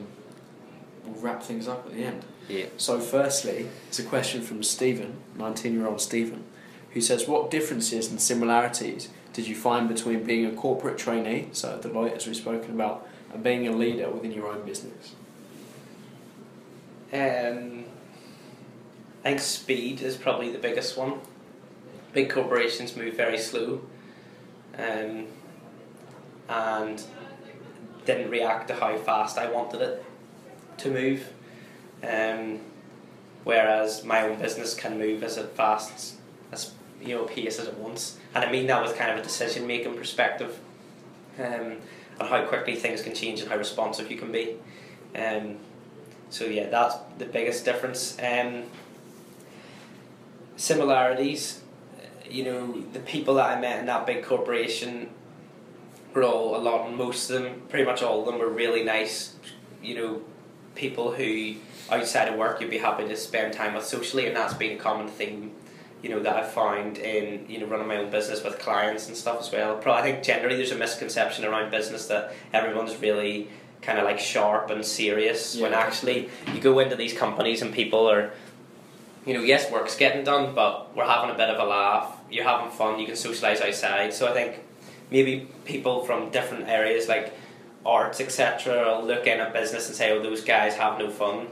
we'll 1.05 1.21
wrap 1.21 1.43
things 1.43 1.67
up 1.67 1.85
at 1.87 1.93
the 1.95 2.03
end. 2.03 2.23
Yeah. 2.49 2.65
So, 2.77 2.99
firstly, 2.99 3.67
it's 3.89 3.99
a 3.99 4.03
question 4.03 4.41
from 4.41 4.63
Stephen, 4.63 5.17
19 5.37 5.73
year 5.73 5.85
old 5.87 5.99
Stephen, 5.99 6.43
who 6.91 7.01
says, 7.01 7.27
What 7.27 7.51
differences 7.51 8.09
and 8.09 8.21
similarities 8.21 9.09
did 9.33 9.47
you 9.47 9.55
find 9.55 9.87
between 9.89 10.23
being 10.23 10.45
a 10.45 10.51
corporate 10.53 10.97
trainee, 10.97 11.49
so 11.51 11.73
at 11.73 11.81
Deloitte, 11.81 12.15
as 12.15 12.25
we've 12.25 12.35
spoken 12.37 12.71
about, 12.71 13.05
and 13.33 13.43
being 13.43 13.67
a 13.67 13.71
leader 13.71 14.09
within 14.09 14.31
your 14.31 14.47
own 14.47 14.65
business? 14.65 15.11
Um, 17.13 17.85
I 19.23 19.29
think 19.29 19.39
speed 19.39 20.01
is 20.01 20.17
probably 20.17 20.51
the 20.51 20.57
biggest 20.57 20.97
one. 20.97 21.19
Big 22.13 22.29
corporations 22.29 22.95
move 22.95 23.15
very 23.15 23.37
slow, 23.37 23.81
um, 24.77 25.27
and 26.49 27.03
didn't 28.05 28.29
react 28.29 28.67
to 28.69 28.75
how 28.75 28.97
fast 28.97 29.37
I 29.37 29.49
wanted 29.49 29.81
it 29.81 30.05
to 30.77 30.89
move. 30.89 31.31
Um, 32.03 32.59
whereas 33.43 34.03
my 34.03 34.21
own 34.21 34.39
business 34.39 34.73
can 34.73 34.97
move 34.97 35.23
as 35.23 35.37
fast 35.55 36.15
as 36.51 36.71
you 37.01 37.15
know 37.15 37.23
pace 37.23 37.59
as 37.59 37.67
it 37.67 37.77
wants, 37.77 38.17
and 38.33 38.43
I 38.43 38.51
mean 38.51 38.67
that 38.67 38.81
with 38.81 38.97
kind 38.97 39.11
of 39.11 39.19
a 39.19 39.23
decision 39.23 39.67
making 39.67 39.95
perspective, 39.95 40.59
um, 41.39 41.77
and 42.19 42.29
how 42.29 42.43
quickly 42.45 42.75
things 42.75 43.01
can 43.01 43.13
change 43.13 43.41
and 43.41 43.49
how 43.49 43.57
responsive 43.57 44.11
you 44.11 44.17
can 44.17 44.31
be. 44.31 44.57
Um, 45.15 45.57
so 46.29 46.45
yeah, 46.45 46.69
that's 46.69 46.95
the 47.17 47.25
biggest 47.25 47.65
difference. 47.65 48.17
Um, 48.21 48.63
similarities, 50.55 51.61
you 52.29 52.43
know, 52.43 52.81
the 52.93 52.99
people 52.99 53.35
that 53.35 53.57
I 53.57 53.61
met 53.61 53.79
in 53.79 53.85
that 53.85 54.05
big 54.05 54.23
corporation 54.23 55.09
were 56.13 56.23
all 56.23 56.55
a 56.55 56.59
lot. 56.59 56.91
Most 56.93 57.29
of 57.29 57.41
them, 57.41 57.61
pretty 57.69 57.85
much 57.85 58.01
all 58.01 58.21
of 58.21 58.25
them, 58.25 58.39
were 58.39 58.49
really 58.49 58.83
nice. 58.83 59.35
You 59.81 59.95
know, 59.95 60.21
people 60.75 61.13
who 61.13 61.55
outside 61.89 62.27
of 62.27 62.35
work 62.35 62.59
you'd 62.59 62.69
be 62.69 62.77
happy 62.77 63.07
to 63.07 63.15
spend 63.15 63.53
time 63.53 63.73
with 63.73 63.85
socially, 63.85 64.27
and 64.27 64.35
that's 64.35 64.53
been 64.53 64.77
a 64.77 64.81
common 64.81 65.07
theme. 65.07 65.51
You 66.03 66.09
know 66.09 66.19
that 66.21 66.35
I've 66.35 66.51
found 66.51 66.97
in 66.97 67.45
you 67.49 67.59
know 67.59 67.65
running 67.65 67.87
my 67.87 67.97
own 67.97 68.11
business 68.11 68.43
with 68.43 68.59
clients 68.59 69.07
and 69.07 69.15
stuff 69.15 69.39
as 69.39 69.51
well. 69.51 69.77
Probably, 69.77 70.01
I 70.01 70.11
think 70.11 70.23
generally 70.23 70.55
there's 70.55 70.71
a 70.71 70.77
misconception 70.77 71.45
around 71.45 71.71
business 71.71 72.07
that 72.07 72.33
everyone's 72.53 72.97
really 72.97 73.49
kind 73.87 73.97
of 73.99 74.03
like 74.03 74.19
sharp 74.19 74.69
and 74.69 74.85
serious 74.85 75.57
when 75.57 75.73
actually 75.73 76.29
you 76.53 76.59
go 76.59 76.77
into 76.79 76.95
these 76.97 77.13
companies 77.13 77.61
and 77.61 77.73
people 77.73 78.07
are 78.11 78.33
you 79.25 79.33
know, 79.33 79.41
yes, 79.41 79.69
work's 79.69 79.97
getting 79.97 80.23
done, 80.23 80.55
but 80.55 80.95
we're 80.95 81.05
having 81.05 81.29
a 81.29 81.37
bit 81.37 81.49
of 81.49 81.59
a 81.59 81.65
laugh. 81.65 82.17
You're 82.31 82.45
having 82.45 82.71
fun. 82.71 82.97
You 82.97 83.05
can 83.05 83.15
socialise 83.15 83.61
outside. 83.61 84.13
So 84.13 84.25
I 84.25 84.31
think 84.31 84.59
maybe 85.11 85.49
people 85.65 86.05
from 86.05 86.29
different 86.29 86.69
areas 86.69 87.09
like 87.09 87.33
arts, 87.85 88.21
etc., 88.21 88.85
will 88.85 89.05
look 89.05 89.27
in 89.27 89.41
at 89.41 89.51
business 89.51 89.87
and 89.87 89.95
say, 89.97 90.11
"Oh, 90.11 90.23
those 90.23 90.43
guys 90.45 90.75
have 90.75 90.97
no 90.97 91.09
fun." 91.09 91.47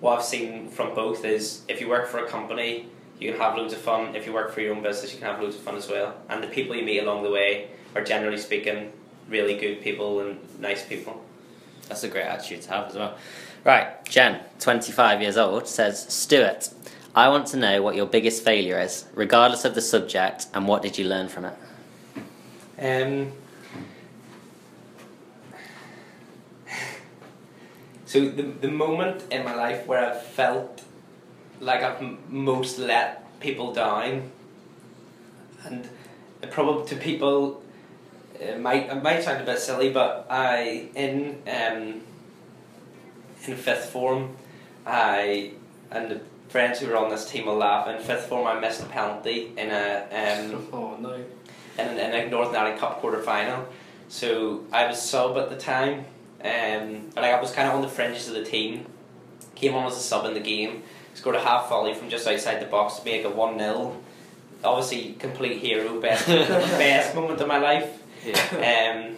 What 0.00 0.18
I've 0.18 0.24
seen 0.24 0.68
from 0.68 0.96
both 0.96 1.24
is 1.24 1.62
if 1.68 1.80
you 1.80 1.88
work 1.88 2.08
for 2.08 2.18
a 2.18 2.28
company, 2.28 2.88
you 3.20 3.30
can 3.30 3.40
have 3.40 3.56
loads 3.56 3.72
of 3.72 3.80
fun. 3.80 4.16
If 4.16 4.26
you 4.26 4.32
work 4.32 4.52
for 4.52 4.60
your 4.60 4.74
own 4.74 4.82
business, 4.82 5.12
you 5.12 5.18
can 5.20 5.28
have 5.28 5.40
loads 5.40 5.54
of 5.54 5.62
fun 5.62 5.76
as 5.76 5.88
well. 5.88 6.14
And 6.28 6.42
the 6.42 6.48
people 6.48 6.74
you 6.74 6.84
meet 6.84 6.98
along 6.98 7.22
the 7.22 7.30
way 7.30 7.68
are 7.94 8.02
generally 8.02 8.38
speaking 8.38 8.92
really 9.28 9.56
good 9.56 9.80
people 9.80 10.20
and 10.20 10.38
nice 10.58 10.84
people. 10.84 11.22
That's 11.88 12.04
a 12.04 12.08
great 12.08 12.24
attitude 12.26 12.62
to 12.62 12.70
have 12.70 12.88
as 12.88 12.94
well. 12.94 13.16
Right, 13.64 14.04
Jen, 14.04 14.40
25 14.58 15.22
years 15.22 15.36
old, 15.36 15.68
says, 15.68 16.00
Stuart, 16.12 16.70
I 17.14 17.28
want 17.28 17.46
to 17.48 17.56
know 17.56 17.82
what 17.82 17.94
your 17.94 18.06
biggest 18.06 18.42
failure 18.42 18.80
is, 18.80 19.04
regardless 19.14 19.64
of 19.64 19.74
the 19.74 19.82
subject, 19.82 20.46
and 20.54 20.66
what 20.66 20.82
did 20.82 20.98
you 20.98 21.04
learn 21.04 21.28
from 21.28 21.44
it? 21.44 21.54
Um, 22.78 23.32
so 28.06 28.28
the 28.28 28.42
the 28.42 28.68
moment 28.68 29.24
in 29.30 29.44
my 29.44 29.54
life 29.54 29.86
where 29.86 30.10
I 30.10 30.14
felt 30.18 30.82
like 31.60 31.82
I've 31.82 32.02
m- 32.02 32.18
most 32.28 32.78
let 32.78 33.38
people 33.40 33.72
down, 33.72 34.30
and 35.64 35.88
probably 36.50 36.86
to 36.88 36.96
people, 36.96 37.62
it 38.42 38.60
might 38.60 38.88
it 38.90 39.02
might 39.02 39.22
sound 39.22 39.40
a 39.40 39.44
bit 39.44 39.58
silly, 39.58 39.90
but 39.90 40.26
I 40.28 40.88
in 40.94 41.42
um, 41.46 42.00
in 43.46 43.56
fifth 43.56 43.90
form, 43.90 44.36
I 44.86 45.52
and 45.90 46.10
the 46.10 46.20
friends 46.48 46.80
who 46.80 46.88
were 46.88 46.96
on 46.96 47.10
this 47.10 47.30
team 47.30 47.46
will 47.46 47.56
laugh. 47.56 47.88
In 47.88 47.98
fifth 48.02 48.26
form, 48.26 48.46
I 48.46 48.58
missed 48.60 48.82
a 48.82 48.86
penalty 48.86 49.52
in 49.56 49.70
a 49.70 50.04
um, 50.10 50.68
Oh 50.72 50.96
no. 51.00 51.14
in, 51.78 51.88
in 51.98 52.14
a 52.14 52.28
Northern 52.30 52.56
Ireland 52.56 52.80
Cup 52.80 53.00
quarter 53.00 53.22
final. 53.22 53.66
So 54.08 54.64
I 54.72 54.86
was 54.86 55.00
sub 55.00 55.38
at 55.38 55.48
the 55.48 55.56
time, 55.56 56.04
um, 56.44 57.10
but 57.14 57.24
I 57.24 57.40
was 57.40 57.52
kind 57.52 57.68
of 57.68 57.74
on 57.74 57.82
the 57.82 57.88
fringes 57.88 58.28
of 58.28 58.34
the 58.34 58.44
team. 58.44 58.86
Came 59.54 59.74
on 59.74 59.86
as 59.86 59.96
a 59.96 60.00
sub 60.00 60.26
in 60.26 60.34
the 60.34 60.40
game, 60.40 60.82
scored 61.14 61.36
a 61.36 61.40
half 61.40 61.68
volley 61.68 61.94
from 61.94 62.10
just 62.10 62.26
outside 62.26 62.60
the 62.60 62.66
box 62.66 62.96
to 62.96 63.04
make 63.04 63.24
it 63.24 63.34
1 63.34 63.58
0. 63.58 63.96
Obviously, 64.64 65.14
complete 65.18 65.58
hero, 65.58 66.00
best, 66.00 66.26
best 66.26 67.14
moment 67.14 67.40
of 67.40 67.48
my 67.48 67.58
life. 67.58 68.01
Um, 68.52 69.16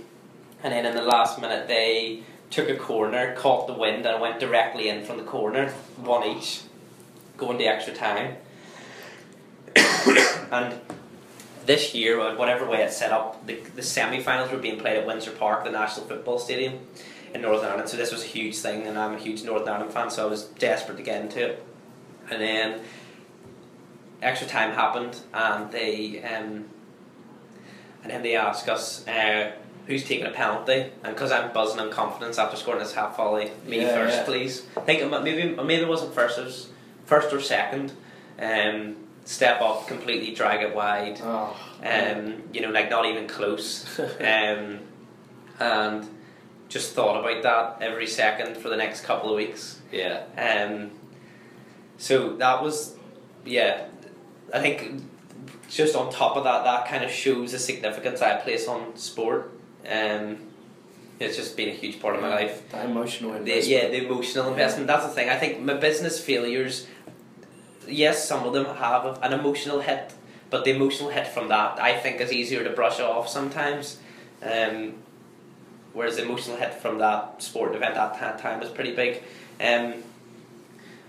and 0.62 0.72
then 0.72 0.86
in 0.86 0.94
the 0.94 1.02
last 1.02 1.38
minute, 1.38 1.68
they 1.68 2.22
took 2.50 2.70
a 2.70 2.76
corner, 2.76 3.34
caught 3.34 3.66
the 3.66 3.74
wind, 3.74 4.06
and 4.06 4.18
went 4.20 4.40
directly 4.40 4.88
in 4.88 5.04
from 5.04 5.18
the 5.18 5.24
corner, 5.24 5.68
one 5.96 6.26
each, 6.26 6.62
going 7.36 7.58
to 7.58 7.64
extra 7.64 7.92
time. 7.92 8.36
and 9.76 10.80
this 11.66 11.94
year, 11.94 12.18
whatever 12.36 12.66
way 12.66 12.82
it's 12.82 12.96
set 12.96 13.12
up, 13.12 13.46
the, 13.46 13.56
the 13.74 13.82
semi 13.82 14.20
finals 14.20 14.50
were 14.50 14.58
being 14.58 14.78
played 14.78 14.96
at 14.96 15.06
Windsor 15.06 15.32
Park, 15.32 15.64
the 15.64 15.70
National 15.70 16.06
Football 16.06 16.38
Stadium 16.38 16.78
in 17.34 17.42
Northern 17.42 17.70
Ireland. 17.70 17.88
So 17.88 17.96
this 17.96 18.12
was 18.12 18.22
a 18.22 18.26
huge 18.26 18.56
thing, 18.56 18.86
and 18.86 18.98
I'm 18.98 19.14
a 19.14 19.18
huge 19.18 19.42
Northern 19.42 19.68
Ireland 19.68 19.92
fan, 19.92 20.10
so 20.10 20.26
I 20.26 20.30
was 20.30 20.44
desperate 20.44 20.96
to 20.96 21.02
get 21.02 21.20
into 21.20 21.44
it. 21.44 21.66
And 22.30 22.40
then 22.40 22.80
extra 24.22 24.46
time 24.46 24.72
happened, 24.72 25.18
and 25.32 25.70
they 25.70 26.22
um, 26.22 26.66
and 28.04 28.12
then 28.12 28.22
they 28.22 28.36
ask 28.36 28.68
us 28.68 29.06
uh, 29.08 29.50
who's 29.86 30.04
taking 30.04 30.26
a 30.26 30.30
penalty, 30.30 30.92
and 31.02 31.14
because 31.14 31.32
I'm 31.32 31.52
buzzing 31.52 31.80
on 31.80 31.90
confidence 31.90 32.38
after 32.38 32.56
scoring 32.56 32.78
this 32.80 32.94
half 32.94 33.16
volley, 33.16 33.50
me 33.66 33.80
Yeah, 33.80 33.94
first, 33.94 34.16
yeah. 34.18 34.24
please. 34.24 34.62
I 34.76 34.80
think 34.80 35.10
maybe 35.10 35.54
maybe 35.56 35.82
it 35.82 35.88
wasn't 35.88 36.14
first, 36.14 36.38
it 36.38 36.44
was 36.44 36.68
first 37.06 37.32
or 37.32 37.40
second. 37.40 37.92
Um, 38.38 38.96
step 39.24 39.60
up, 39.62 39.88
completely 39.88 40.34
drag 40.34 40.62
it 40.62 40.74
wide. 40.74 41.18
Oh. 41.22 41.56
Um, 41.82 42.42
you 42.52 42.60
know, 42.60 42.70
like 42.70 42.90
not 42.90 43.06
even 43.06 43.26
close. 43.26 43.98
um, 44.20 44.80
and 45.58 46.08
just 46.68 46.92
thought 46.94 47.18
about 47.20 47.42
that 47.42 47.86
every 47.86 48.06
second 48.06 48.56
for 48.56 48.68
the 48.68 48.76
next 48.76 49.02
couple 49.02 49.30
of 49.30 49.36
weeks. 49.36 49.80
Yeah. 49.92 50.24
Um, 50.36 50.90
so 51.96 52.36
that 52.36 52.62
was, 52.62 52.96
yeah, 53.46 53.86
I 54.52 54.60
think 54.60 55.02
just 55.74 55.96
on 55.96 56.10
top 56.12 56.36
of 56.36 56.44
that, 56.44 56.64
that 56.64 56.86
kind 56.88 57.04
of 57.04 57.10
shows 57.10 57.52
the 57.52 57.58
significance 57.58 58.22
I 58.22 58.36
place 58.36 58.68
on 58.68 58.96
sport. 58.96 59.52
Um, 59.88 60.38
it's 61.20 61.36
just 61.36 61.56
been 61.56 61.68
a 61.68 61.72
huge 61.72 62.00
part 62.00 62.14
of 62.16 62.22
my 62.22 62.28
life. 62.28 62.68
That 62.70 62.86
emotional 62.86 63.32
The, 63.32 63.38
investment. 63.38 63.66
yeah, 63.68 63.88
the 63.88 64.06
emotional 64.06 64.48
investment. 64.48 64.86
That's 64.86 65.06
the 65.06 65.12
thing. 65.12 65.28
I 65.28 65.36
think 65.36 65.60
my 65.60 65.74
business 65.74 66.20
failures, 66.20 66.86
yes, 67.88 68.26
some 68.28 68.44
of 68.46 68.52
them 68.52 68.66
have 68.76 69.18
an 69.22 69.32
emotional 69.32 69.80
hit, 69.80 70.12
but 70.50 70.64
the 70.64 70.70
emotional 70.72 71.10
hit 71.10 71.26
from 71.26 71.48
that 71.48 71.80
I 71.80 71.98
think 71.98 72.20
is 72.20 72.32
easier 72.32 72.62
to 72.64 72.70
brush 72.70 73.00
off 73.00 73.28
sometimes. 73.28 73.98
Um, 74.42 74.94
whereas 75.92 76.16
the 76.16 76.22
emotional 76.24 76.56
hit 76.56 76.74
from 76.74 76.98
that 76.98 77.42
sport 77.42 77.74
event 77.74 77.96
at 77.96 78.18
that 78.20 78.38
time 78.38 78.60
was 78.60 78.68
pretty 78.70 78.94
big. 78.94 79.22
Um, 79.60 79.94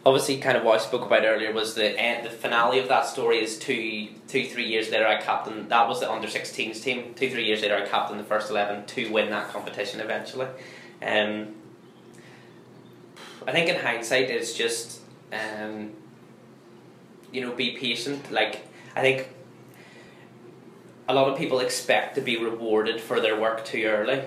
obviously, 0.06 0.38
kind 0.38 0.58
of 0.58 0.64
what 0.64 0.80
I 0.80 0.84
spoke 0.84 1.06
about 1.06 1.26
earlier 1.26 1.52
was 1.52 1.74
the 1.74 2.00
end, 2.00 2.26
the 2.26 2.30
finale 2.30 2.80
of 2.80 2.88
that 2.90 3.08
story 3.08 3.44
is 3.44 3.58
two, 3.58 4.10
two, 4.28 4.46
three 4.48 4.66
years 4.66 4.92
later. 4.92 5.08
I 5.08 5.20
captained 5.20 5.70
that 5.70 5.88
was 5.88 6.00
the 6.00 6.12
under 6.12 6.28
16s 6.28 6.82
team. 6.82 7.14
Two, 7.16 7.30
three 7.30 7.46
years 7.46 7.62
later, 7.62 7.76
I 7.76 7.86
captained 7.88 8.20
the 8.20 8.26
first 8.26 8.50
eleven 8.50 8.86
to 8.86 9.12
win 9.12 9.30
that 9.32 9.50
competition 9.50 10.00
eventually. 10.00 10.48
Um, 11.02 11.56
I 13.48 13.52
think 13.52 13.70
in 13.70 13.78
hindsight, 13.78 14.30
it's 14.30 14.54
just 14.54 15.02
um, 15.34 15.92
you 17.32 17.42
know 17.42 17.54
be 17.54 17.76
patient. 17.78 18.32
Like 18.32 18.68
I 18.96 19.02
think 19.02 19.30
a 21.08 21.14
lot 21.14 21.28
of 21.28 21.38
people 21.38 21.60
expect 21.60 22.16
to 22.16 22.22
be 22.22 22.38
rewarded 22.38 23.02
for 23.02 23.20
their 23.20 23.40
work 23.40 23.66
too 23.66 23.84
early. 23.86 24.24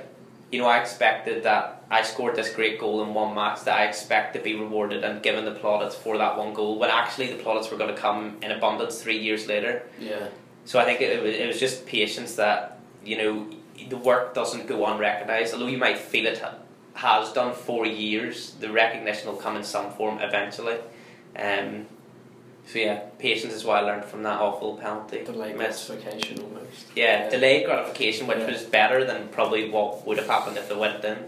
You 0.51 0.61
know, 0.61 0.66
I 0.66 0.80
expected 0.80 1.42
that 1.44 1.84
I 1.90 2.03
scored 2.03 2.36
this 2.36 2.53
great 2.55 2.78
goal 2.78 3.03
in 3.03 3.14
one 3.14 3.34
match 3.34 3.64
that 3.64 3.78
I 3.78 3.84
expect 3.84 4.34
to 4.34 4.40
be 4.40 4.55
rewarded 4.55 5.05
and 5.05 5.22
given 5.22 5.44
the 5.44 5.53
plaudits 5.53 5.94
for 5.94 6.18
that 6.18 6.38
one 6.38 6.55
goal. 6.55 6.78
When 6.78 6.90
actually 6.90 7.32
the 7.32 7.42
plaudits 7.42 7.70
were 7.70 7.76
going 7.76 7.94
to 7.94 8.01
come 8.01 8.38
in 8.42 8.51
abundance 8.51 9.03
three 9.03 9.18
years 9.18 9.46
later. 9.46 9.82
Yeah. 9.99 10.28
So 10.64 10.78
I 10.78 10.84
think 10.84 11.01
it, 11.01 11.24
it, 11.24 11.46
was, 11.46 11.59
just 11.59 11.86
patience 11.86 12.34
that 12.36 12.78
you 13.05 13.16
know 13.16 13.51
the 13.88 13.96
work 13.96 14.34
doesn't 14.34 14.66
go 14.66 14.86
unrecognised. 14.86 15.55
Although 15.55 15.66
you 15.66 15.78
might 15.78 15.99
feel 15.99 16.26
it 16.26 16.38
ha- 16.38 16.57
has 16.94 17.32
done 17.32 17.55
for 17.55 17.86
years, 17.86 18.55
the 18.61 18.70
recognition 18.70 19.28
will 19.28 19.36
come 19.36 19.57
in 19.57 19.64
some 19.64 19.90
form 19.92 20.18
eventually. 20.18 20.78
Um, 21.36 21.86
so 22.70 22.78
yeah, 22.78 23.00
patience 23.18 23.54
is 23.54 23.64
what 23.64 23.78
I 23.82 23.86
learned 23.86 24.04
from 24.04 24.22
that 24.24 24.40
awful 24.40 24.76
penalty. 24.76 25.24
Delayed 25.24 25.56
miss. 25.56 25.86
gratification 25.86 26.40
almost. 26.42 26.86
Yeah, 26.94 27.28
delayed 27.30 27.64
gratification, 27.66 28.26
which 28.26 28.38
Yeah. 28.38 28.46
was 28.46 28.62
better 28.62 29.04
than 29.04 29.28
probably 29.28 29.70
what 29.70 30.06
would 30.06 30.18
have 30.18 30.26
happened 30.26 30.58
if 30.58 30.70
it 30.70 30.76
went 30.78 31.02
in. 31.04 31.18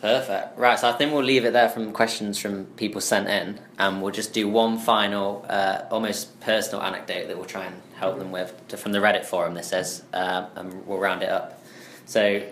Perfect. 0.00 0.58
Right, 0.58 0.78
so 0.78 0.88
I 0.90 0.92
think 0.92 1.12
we'll 1.12 1.24
leave 1.24 1.44
it 1.46 1.52
there 1.54 1.70
from 1.70 1.90
questions 1.92 2.38
from 2.38 2.66
people 2.76 3.00
sent 3.00 3.28
in, 3.28 3.58
and 3.78 4.02
we'll 4.02 4.12
just 4.12 4.32
do 4.34 4.46
one 4.46 4.78
final, 4.78 5.44
uh, 5.48 5.82
almost 5.90 6.38
personal 6.40 6.82
anecdote 6.84 7.28
that 7.28 7.36
we'll 7.36 7.46
try 7.46 7.64
and 7.64 7.80
help 7.98 8.18
them 8.18 8.30
with 8.30 8.52
to, 8.68 8.76
from 8.76 8.92
the 8.92 8.98
Reddit 8.98 9.24
forum. 9.24 9.54
This 9.54 9.68
says, 9.68 10.02
um, 10.12 10.46
and 10.54 10.86
we'll 10.86 10.98
round 10.98 11.22
it 11.22 11.30
up. 11.30 11.62
So, 12.04 12.42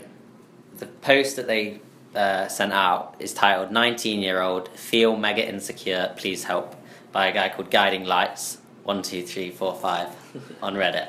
the 0.78 0.86
post 0.86 1.36
that 1.36 1.46
they 1.46 1.80
uh, 2.16 2.48
sent 2.48 2.72
out 2.72 3.14
is 3.18 3.34
titled 3.34 3.70
"19 3.70 4.20
Year 4.20 4.40
Old 4.40 4.68
Feel 4.70 5.14
Mega 5.16 5.46
Insecure, 5.46 6.14
Please 6.16 6.44
Help" 6.44 6.74
by 7.14 7.28
a 7.28 7.32
guy 7.32 7.48
called 7.48 7.70
Guiding 7.70 8.04
Lights 8.04 8.58
one 8.82 9.00
two 9.00 9.22
three 9.22 9.50
four 9.50 9.74
five 9.74 10.08
on 10.62 10.74
Reddit. 10.74 11.08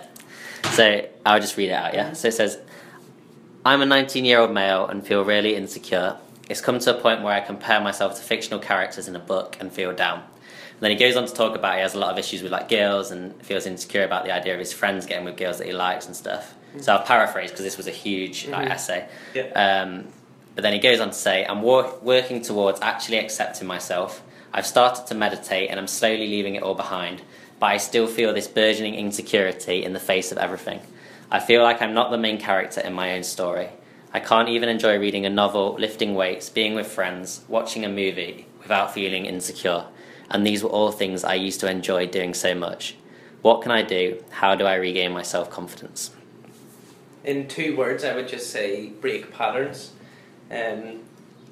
So 0.71 1.05
I'll 1.25 1.41
just 1.41 1.57
read 1.57 1.69
it 1.69 1.73
out. 1.73 1.93
Yeah. 1.93 2.13
So 2.13 2.29
it 2.29 2.33
says. 2.33 2.59
I'm 3.67 3.81
a 3.81 3.85
19 3.87 4.25
year 4.25 4.39
old 4.41 4.51
male 4.51 4.85
and 4.85 5.03
feel 5.05 5.25
really 5.25 5.55
insecure. 5.55 6.17
It's 6.47 6.61
come 6.61 6.77
to 6.77 6.95
a 6.95 7.01
point 7.01 7.23
where 7.23 7.33
I 7.33 7.39
compare 7.39 7.81
myself 7.81 8.15
to 8.17 8.21
fictional 8.21 8.59
characters 8.59 9.07
in 9.07 9.15
a 9.15 9.19
book 9.19 9.57
and 9.59 9.73
feel 9.73 9.91
down. 9.91 10.19
And 10.19 10.81
then 10.81 10.91
he 10.91 10.97
goes 10.97 11.15
on 11.15 11.25
to 11.25 11.33
talk 11.33 11.55
about 11.55 11.73
he 11.73 11.81
has 11.81 11.95
a 11.95 11.97
lot 11.97 12.11
of 12.11 12.19
issues 12.19 12.43
with 12.43 12.51
like 12.51 12.69
girls 12.69 13.09
and 13.09 13.33
feels 13.43 13.65
insecure 13.65 14.03
about 14.03 14.23
the 14.23 14.31
idea 14.31 14.53
of 14.53 14.59
his 14.59 14.71
friends 14.71 15.07
getting 15.07 15.25
with 15.25 15.35
girls 15.35 15.57
that 15.57 15.65
he 15.65 15.73
likes 15.73 16.05
and 16.05 16.15
stuff. 16.15 16.53
So 16.79 16.93
I'll 16.93 17.01
paraphrase 17.03 17.49
because 17.49 17.65
this 17.65 17.75
was 17.75 17.87
a 17.87 17.91
huge 17.91 18.45
like, 18.49 18.67
Mhm. 18.67 18.71
essay. 18.71 19.07
Yeah. 19.33 19.45
Um, 19.55 20.09
but 20.53 20.61
then 20.61 20.73
he 20.73 20.77
goes 20.79 20.99
on 20.99 21.07
to 21.07 21.13
say, 21.15 21.43
I'm 21.43 21.63
wor- 21.63 21.97
working 22.03 22.43
towards 22.43 22.79
actually 22.81 23.17
accepting 23.17 23.67
myself. 23.67 24.21
I've 24.55 24.65
started 24.65 25.05
to 25.07 25.15
meditate 25.15 25.69
and 25.69 25.77
I'm 25.77 25.87
slowly 25.87 26.27
leaving 26.27 26.55
it 26.55 26.63
all 26.63 26.75
behind, 26.75 27.21
but 27.59 27.65
I 27.65 27.75
still 27.75 28.07
feel 28.07 28.33
this 28.33 28.47
burgeoning 28.47 28.95
insecurity 28.95 29.83
in 29.83 29.91
the 29.91 29.99
face 29.99 30.31
of 30.31 30.37
everything. 30.37 30.79
I 31.29 31.41
feel 31.41 31.61
like 31.61 31.81
I'm 31.81 31.93
not 31.93 32.09
the 32.09 32.17
main 32.17 32.39
character 32.39 32.79
in 32.79 32.93
my 32.93 33.11
own 33.11 33.23
story. 33.23 33.67
I 34.13 34.21
can't 34.21 34.47
even 34.47 34.69
enjoy 34.69 34.97
reading 34.97 35.25
a 35.25 35.29
novel, 35.29 35.75
lifting 35.77 36.15
weights, 36.15 36.49
being 36.49 36.73
with 36.73 36.87
friends, 36.87 37.41
watching 37.49 37.83
a 37.83 37.89
movie 37.89 38.47
without 38.61 38.93
feeling 38.93 39.25
insecure, 39.25 39.87
and 40.31 40.47
these 40.47 40.63
were 40.63 40.69
all 40.69 40.93
things 40.93 41.25
I 41.25 41.33
used 41.33 41.59
to 41.59 41.69
enjoy 41.69 42.07
doing 42.07 42.33
so 42.33 42.55
much. 42.55 42.95
What 43.41 43.61
can 43.61 43.73
I 43.73 43.81
do? 43.81 44.23
How 44.29 44.55
do 44.55 44.65
I 44.65 44.75
regain 44.75 45.11
my 45.11 45.21
self 45.21 45.49
confidence? 45.49 46.11
In 47.25 47.49
two 47.49 47.75
words, 47.75 48.05
I 48.05 48.15
would 48.15 48.29
just 48.29 48.51
say 48.51 48.87
break 48.87 49.33
patterns. 49.33 49.91
Um, 50.49 51.01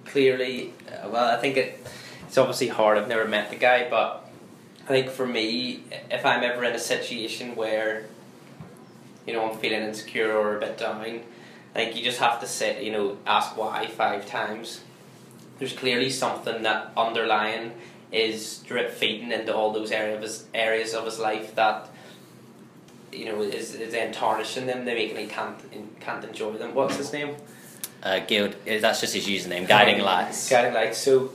clearly, 0.05 0.73
uh, 0.87 1.09
well, 1.09 1.37
I 1.37 1.41
think 1.41 1.57
it, 1.57 1.85
it's 2.33 2.39
obviously 2.39 2.67
hard. 2.67 2.97
I've 2.97 3.07
never 3.07 3.27
met 3.27 3.51
the 3.51 3.55
guy, 3.55 3.87
but 3.87 4.27
I 4.85 4.87
think 4.87 5.11
for 5.11 5.27
me, 5.27 5.83
if 6.09 6.25
I'm 6.25 6.43
ever 6.43 6.63
in 6.63 6.73
a 6.73 6.79
situation 6.79 7.55
where, 7.55 8.07
you 9.27 9.33
know, 9.33 9.47
I'm 9.47 9.59
feeling 9.59 9.83
insecure 9.83 10.35
or 10.35 10.57
a 10.57 10.59
bit 10.59 10.79
down, 10.79 11.01
I 11.01 11.21
think 11.75 11.95
you 11.95 12.03
just 12.03 12.17
have 12.17 12.39
to 12.39 12.47
sit, 12.47 12.81
you 12.81 12.91
know, 12.91 13.19
ask 13.27 13.55
why 13.55 13.85
five 13.85 14.25
times. 14.25 14.81
There's 15.59 15.73
clearly 15.73 16.09
something 16.09 16.63
that 16.63 16.91
underlying 16.97 17.73
is 18.11 18.63
drip 18.65 18.89
feeding 18.89 19.31
into 19.31 19.55
all 19.55 19.71
those 19.71 19.91
areas 19.91 20.47
areas 20.55 20.95
of 20.95 21.05
his 21.05 21.19
life 21.19 21.53
that 21.53 21.87
you 23.11 23.25
know 23.25 23.43
is, 23.43 23.75
is 23.75 23.91
then 23.91 24.11
tarnishing 24.11 24.65
them. 24.65 24.85
They 24.85 24.95
making 24.95 25.17
he 25.17 25.27
can't 25.27 25.59
can't 25.99 26.25
enjoy 26.25 26.53
them. 26.53 26.73
What's 26.73 26.95
his 26.95 27.13
name? 27.13 27.35
Uh, 28.01 28.19
Guild, 28.21 28.55
that's 28.65 29.01
just 29.01 29.13
his 29.13 29.27
username, 29.27 29.67
Guiding 29.67 30.01
Lights. 30.01 30.49
Guiding 30.49 30.73
lights. 30.73 30.97
So 30.97 31.31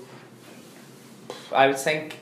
I 1.53 1.67
would 1.67 1.79
think, 1.79 2.19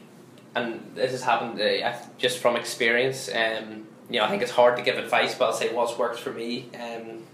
and 0.54 0.92
this 0.94 1.12
has 1.12 1.22
happened 1.22 1.60
uh, 1.60 1.96
just 2.18 2.38
from 2.38 2.56
experience. 2.56 3.28
Um, 3.28 3.86
you 4.08 4.20
know, 4.20 4.24
I 4.24 4.28
think 4.28 4.42
it's 4.42 4.52
hard 4.52 4.76
to 4.76 4.82
give 4.82 4.96
advice, 4.98 5.34
but 5.34 5.46
I'll 5.46 5.52
say 5.52 5.74
what's 5.74 5.98
worked 5.98 6.18
for 6.18 6.32
me. 6.32 6.68
Um, 6.74 7.24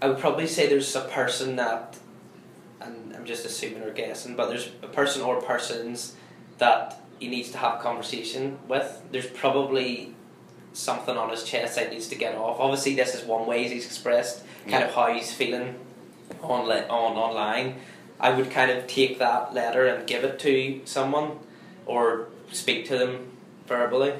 I 0.00 0.08
would 0.08 0.18
probably 0.18 0.46
say 0.46 0.68
there's 0.68 0.94
a 0.94 1.00
person 1.02 1.56
that, 1.56 1.98
and 2.80 3.16
I'm 3.16 3.24
just 3.24 3.44
assuming 3.44 3.82
or 3.82 3.90
guessing, 3.90 4.36
but 4.36 4.48
there's 4.48 4.70
a 4.82 4.86
person 4.88 5.22
or 5.22 5.40
persons 5.40 6.14
that 6.58 7.00
he 7.18 7.28
needs 7.28 7.50
to 7.52 7.58
have 7.58 7.80
conversation 7.80 8.58
with. 8.68 9.02
There's 9.10 9.26
probably 9.26 10.14
something 10.72 11.16
on 11.16 11.30
his 11.30 11.42
chest 11.42 11.76
that 11.76 11.90
needs 11.90 12.08
to 12.08 12.14
get 12.14 12.36
off. 12.36 12.60
Obviously, 12.60 12.94
this 12.94 13.14
is 13.14 13.24
one 13.24 13.46
way 13.46 13.66
he's 13.68 13.86
expressed 13.86 14.44
kind 14.68 14.84
of 14.84 14.94
how 14.94 15.12
he's 15.12 15.32
feeling 15.32 15.74
on 16.42 16.70
on 16.70 17.16
online. 17.16 17.76
I 18.20 18.30
would 18.30 18.50
kind 18.50 18.70
of 18.70 18.86
take 18.86 19.18
that 19.18 19.54
letter 19.54 19.86
and 19.86 20.06
give 20.06 20.24
it 20.24 20.38
to 20.40 20.80
someone, 20.84 21.38
or 21.86 22.28
speak 22.50 22.86
to 22.88 22.98
them 22.98 23.30
verbally. 23.66 24.12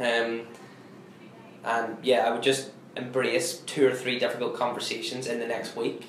Um, 0.00 0.42
and 1.64 1.96
yeah, 2.02 2.26
I 2.26 2.30
would 2.30 2.42
just 2.42 2.70
embrace 2.96 3.58
two 3.58 3.86
or 3.86 3.94
three 3.94 4.18
difficult 4.18 4.56
conversations 4.56 5.26
in 5.26 5.40
the 5.40 5.46
next 5.46 5.76
week, 5.76 6.06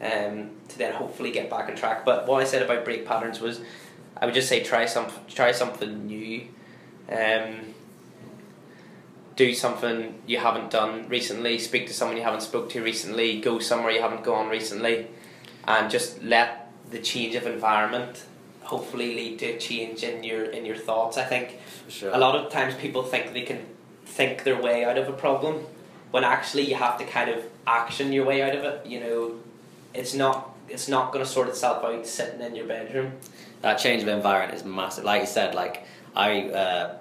um, 0.00 0.50
to 0.68 0.78
then 0.78 0.94
hopefully 0.94 1.30
get 1.30 1.50
back 1.50 1.68
on 1.68 1.76
track. 1.76 2.04
But 2.04 2.26
what 2.26 2.40
I 2.40 2.44
said 2.44 2.62
about 2.62 2.84
break 2.84 3.06
patterns 3.06 3.40
was, 3.40 3.60
I 4.16 4.24
would 4.26 4.34
just 4.34 4.48
say 4.48 4.62
try 4.62 4.86
some 4.86 5.06
try 5.28 5.52
something 5.52 6.06
new. 6.06 6.48
Um, 7.10 7.74
do 9.36 9.54
something 9.54 10.20
you 10.26 10.36
haven't 10.36 10.68
done 10.68 11.08
recently, 11.08 11.60
speak 11.60 11.86
to 11.86 11.94
someone 11.94 12.16
you 12.16 12.24
haven't 12.24 12.40
spoke 12.40 12.68
to 12.70 12.82
recently, 12.82 13.40
go 13.40 13.60
somewhere 13.60 13.92
you 13.92 14.00
haven't 14.00 14.24
gone 14.24 14.48
recently, 14.48 15.06
and 15.68 15.90
just 15.90 16.22
let 16.22 16.48
the 16.90 16.98
change 16.98 17.34
of 17.40 17.46
environment 17.46 18.24
hopefully 18.62 19.14
lead 19.14 19.38
to 19.38 19.46
a 19.46 19.58
change 19.58 20.02
in 20.02 20.24
your 20.24 20.44
in 20.56 20.64
your 20.64 20.76
thoughts. 20.88 21.16
I 21.18 21.24
think 21.24 21.58
Sure. 21.88 22.10
a 22.12 22.18
lot 22.18 22.34
of 22.36 22.50
times 22.52 22.74
people 22.74 23.02
think 23.02 23.32
they 23.32 23.42
can 23.50 23.60
think 24.18 24.42
their 24.44 24.60
way 24.60 24.84
out 24.84 24.98
of 24.98 25.08
a 25.08 25.12
problem, 25.12 25.54
when 26.10 26.24
actually 26.24 26.64
you 26.70 26.74
have 26.74 26.98
to 26.98 27.04
kind 27.04 27.30
of 27.30 27.38
action 27.66 28.12
your 28.12 28.24
way 28.30 28.42
out 28.42 28.54
of 28.58 28.64
it. 28.64 28.86
You 28.92 29.00
know, 29.00 29.20
it's 29.94 30.14
not 30.14 30.38
it's 30.68 30.88
not 30.88 31.12
going 31.12 31.24
to 31.24 31.30
sort 31.30 31.48
itself 31.48 31.84
out 31.84 32.06
sitting 32.06 32.40
in 32.40 32.54
your 32.54 32.66
bedroom. 32.66 33.12
that 33.62 33.76
change 33.84 34.02
of 34.02 34.08
environment 34.08 34.54
is 34.58 34.64
massive. 34.64 35.04
Like 35.04 35.20
you 35.22 35.26
said, 35.38 35.54
like 35.54 35.82
I 36.14 36.28
uh, 36.62 36.94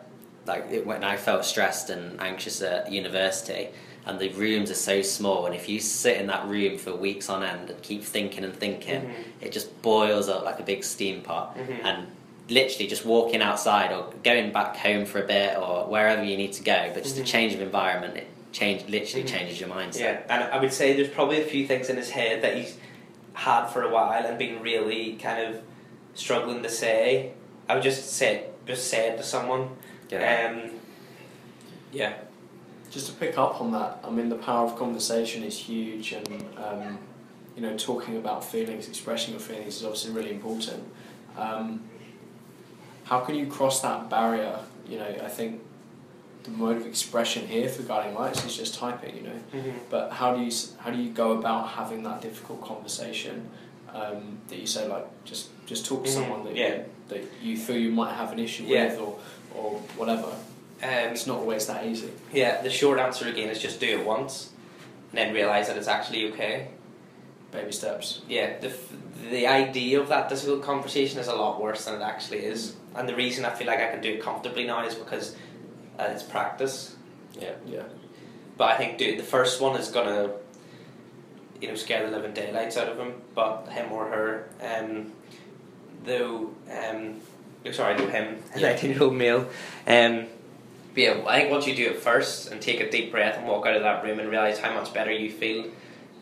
like 0.45 0.63
it, 0.71 0.85
when 0.87 1.03
I 1.03 1.15
felt 1.17 1.43
stressed 1.45 1.89
and 1.89 2.19
anxious 2.19 2.61
at 2.61 2.91
university, 2.91 3.69
and 4.07 4.19
the 4.19 4.29
rooms 4.29 4.71
are 4.71 4.75
so 4.75 5.01
small, 5.01 5.45
and 5.45 5.53
if 5.53 5.67
you 5.67 5.79
sit 5.79 6.17
in 6.17 6.27
that 6.27 6.47
room 6.47 6.77
for 6.77 6.95
weeks 6.95 7.29
on 7.29 7.43
end 7.43 7.69
and 7.69 7.81
keep 7.81 8.03
thinking 8.03 8.43
and 8.43 8.55
thinking, 8.55 9.01
Mhm. 9.01 9.13
it 9.41 9.51
just 9.51 9.81
boils 9.81 10.29
up 10.29 10.43
like 10.45 10.59
a 10.59 10.63
big 10.63 10.83
steam 10.83 11.21
pot. 11.21 11.57
Mhm. 11.57 11.83
And 11.83 12.07
literally 12.49 12.87
just 12.87 13.05
walking 13.05 13.41
outside 13.41 13.91
or 13.91 14.05
going 14.23 14.51
back 14.53 14.77
home 14.77 15.05
for 15.05 15.21
a 15.21 15.27
bit 15.27 15.57
or 15.57 15.83
wherever 15.85 16.23
you 16.23 16.37
need 16.37 16.53
to 16.53 16.63
go, 16.63 16.91
but 16.93 17.03
just 17.03 17.17
Mhm. 17.17 17.21
a 17.23 17.25
change 17.25 17.53
of 17.53 17.61
environment, 17.61 18.15
it 18.15 18.27
change 18.53 18.87
literally 18.87 19.23
Mhm. 19.25 19.27
changes 19.27 19.59
your 19.59 19.69
mindset. 19.69 19.99
Yeah, 19.99 20.17
and 20.29 20.43
I 20.45 20.57
would 20.57 20.71
say 20.71 20.93
there's 20.93 21.09
probably 21.09 21.41
a 21.41 21.45
few 21.45 21.67
things 21.67 21.89
in 21.89 21.97
his 21.97 22.11
head 22.11 22.41
that 22.43 22.55
he's 22.55 22.77
had 23.33 23.65
for 23.67 23.83
a 23.83 23.89
while 23.89 24.25
and 24.25 24.37
been 24.37 24.61
really 24.61 25.17
kind 25.21 25.45
of 25.45 25.61
struggling 26.15 26.63
to 26.63 26.69
say. 26.69 27.31
I 27.67 27.73
would 27.73 27.83
just 27.83 28.09
say 28.13 28.43
just 28.65 28.87
say 28.89 29.09
it 29.09 29.17
to 29.17 29.23
someone. 29.23 29.69
Yeah. 30.09 30.49
Um, 30.51 30.71
yeah. 31.91 32.13
Just 32.89 33.07
to 33.07 33.13
pick 33.13 33.37
up 33.37 33.59
on 33.61 33.71
that, 33.73 33.99
I 34.03 34.09
mean, 34.09 34.29
the 34.29 34.35
power 34.35 34.65
of 34.65 34.77
conversation 34.77 35.43
is 35.43 35.57
huge, 35.57 36.13
and 36.13 36.27
um, 36.57 36.97
you 37.55 37.61
know, 37.61 37.75
talking 37.77 38.15
about 38.17 38.43
feelings, 38.45 38.87
expressing 38.87 39.31
your 39.31 39.39
feelings 39.41 39.75
is 39.77 39.83
obviously 39.83 40.11
really 40.11 40.31
important. 40.31 40.83
Um, 41.37 41.81
how 43.05 43.19
can 43.21 43.35
you 43.35 43.47
cross 43.47 43.81
that 43.81 44.09
barrier? 44.09 44.59
You 44.87 44.99
know, 44.99 45.15
I 45.23 45.27
think 45.27 45.61
the 46.43 46.51
mode 46.51 46.77
of 46.77 46.85
expression 46.85 47.45
here 47.47 47.67
for 47.67 47.83
guiding 47.83 48.15
lights 48.15 48.45
is 48.45 48.55
just 48.55 48.75
typing. 48.75 49.15
You 49.17 49.23
know, 49.23 49.39
Mm-hmm. 49.53 49.71
but 49.89 50.11
how 50.11 50.35
do 50.35 50.41
you 50.43 50.51
how 50.79 50.89
do 50.91 50.97
you 50.97 51.09
go 51.09 51.33
about 51.33 51.69
having 51.69 52.03
that 52.03 52.21
difficult 52.21 52.61
conversation 52.61 53.49
um, 53.93 54.37
that 54.47 54.59
you 54.59 54.67
say 54.67 54.87
like 54.87 55.05
just 55.25 55.49
just 55.65 55.85
talk 55.85 56.03
to 56.05 56.09
Mhm, 56.09 56.13
someone 56.13 56.43
that 56.45 56.55
yeah. 56.55 56.67
you, 56.75 56.85
that 57.09 57.23
you 57.41 57.57
feel 57.57 57.77
you 57.77 57.91
might 57.91 58.13
have 58.13 58.31
an 58.31 58.39
issue 58.39 58.63
Yeah. 58.63 58.85
with 58.87 58.99
or 58.99 59.19
or 59.55 59.71
whatever. 59.97 60.31
Um, 60.83 60.89
It's 61.13 61.25
not 61.27 61.39
always 61.39 61.65
that 61.67 61.85
easy. 61.85 62.11
yeah, 62.31 62.61
the 62.61 62.69
short 62.69 62.99
answer 62.99 63.27
again 63.27 63.49
is 63.49 63.59
just 63.59 63.79
do 63.79 63.87
it 63.87 64.05
once 64.05 64.51
and 65.11 65.17
then 65.17 65.33
realise 65.33 65.67
that 65.67 65.77
it's 65.77 65.87
actually 65.87 66.31
okay. 66.31 66.67
Baby 67.51 67.71
steps. 67.71 68.21
Yeah, 68.27 68.59
the, 68.59 68.67
f- 68.67 68.91
the 69.31 69.47
idea 69.47 69.99
of 69.99 70.09
that 70.09 70.29
difficult 70.29 70.61
conversation 70.63 71.17
is 71.19 71.27
a 71.27 71.33
lot 71.35 71.61
worse 71.61 71.85
than 71.85 71.95
it 71.95 72.03
actually 72.03 72.39
is. 72.39 72.75
And 72.93 73.07
the 73.09 73.15
reason 73.15 73.45
I 73.45 73.51
feel 73.51 73.67
like 73.67 73.79
I 73.79 73.89
can 73.89 74.01
do 74.01 74.09
it 74.13 74.21
comfortably 74.21 74.65
now 74.65 74.85
is 74.85 74.93
because 74.95 75.35
uh, 75.97 76.03
it's 76.09 76.23
practice. 76.23 76.95
Yeah. 77.39 77.53
Yeah. 77.65 77.83
But 78.57 78.71
I 78.71 78.77
think 78.77 78.97
dude, 78.97 79.17
the 79.17 79.23
first 79.23 79.61
one 79.61 79.79
is 79.79 79.87
gonna, 79.89 80.31
you 81.61 81.69
know, 81.69 81.75
scare 81.75 82.07
the 82.07 82.15
living 82.15 82.33
daylights 82.33 82.75
out 82.77 82.89
of 82.89 82.97
him. 82.99 83.13
But 83.33 83.67
him 83.69 83.91
or 83.91 84.05
her, 84.09 84.49
um, 84.61 85.13
though, 86.03 86.51
um, 86.69 87.21
sorry, 87.71 87.97
no 87.97 88.07
him, 88.07 88.43
a 88.55 88.59
nineteen-year-old 88.59 89.13
male. 89.15 89.47
Um, 89.87 90.25
yeah, 90.97 91.23
I 91.27 91.39
think 91.39 91.51
once 91.51 91.67
you 91.67 91.75
do 91.75 91.87
it 91.91 91.97
first 91.99 92.51
and 92.51 92.61
take 92.61 92.79
a 92.81 92.89
deep 92.89 93.11
breath 93.11 93.37
and 93.37 93.47
walk 93.47 93.65
out 93.65 93.75
of 93.75 93.83
that 93.83 94.03
room 94.03 94.19
and 94.19 94.29
realize 94.29 94.59
how 94.59 94.73
much 94.73 94.93
better 94.93 95.11
you 95.11 95.31
feel, 95.31 95.65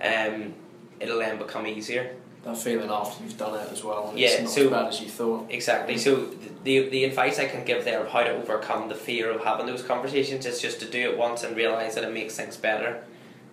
um, 0.02 0.54
it'll 1.00 1.20
then 1.20 1.38
become 1.38 1.66
easier. 1.66 2.16
That 2.44 2.58
feeling 2.58 2.90
after 2.92 3.24
you've 3.24 3.38
done 3.38 3.56
it 3.60 3.72
as 3.72 3.84
well. 3.84 4.10
And 4.10 4.20
Yeah, 4.20 4.28
it's 4.30 4.42
not 4.44 4.50
so- 4.52 4.62
as 4.66 4.70
bad 4.70 4.88
as 4.90 5.02
you 5.02 5.08
thought. 5.08 5.46
Exactly. 5.50 5.98
So 5.98 6.28
the 6.64 6.90
the 6.90 7.04
advice 7.06 7.40
I 7.40 7.46
can 7.46 7.64
give 7.66 7.86
there 7.86 8.02
of 8.02 8.10
how 8.10 8.22
to 8.24 8.32
overcome 8.32 8.88
the 8.88 8.94
fear 8.96 9.32
of 9.32 9.44
having 9.44 9.66
those 9.66 9.82
conversations 9.82 10.46
is 10.46 10.62
just 10.62 10.80
to 10.82 10.86
do 10.86 11.10
it 11.10 11.18
once 11.18 11.44
and 11.44 11.56
realize 11.58 11.96
that 11.96 12.04
it 12.04 12.14
makes 12.14 12.36
things 12.36 12.56
better. 12.56 13.04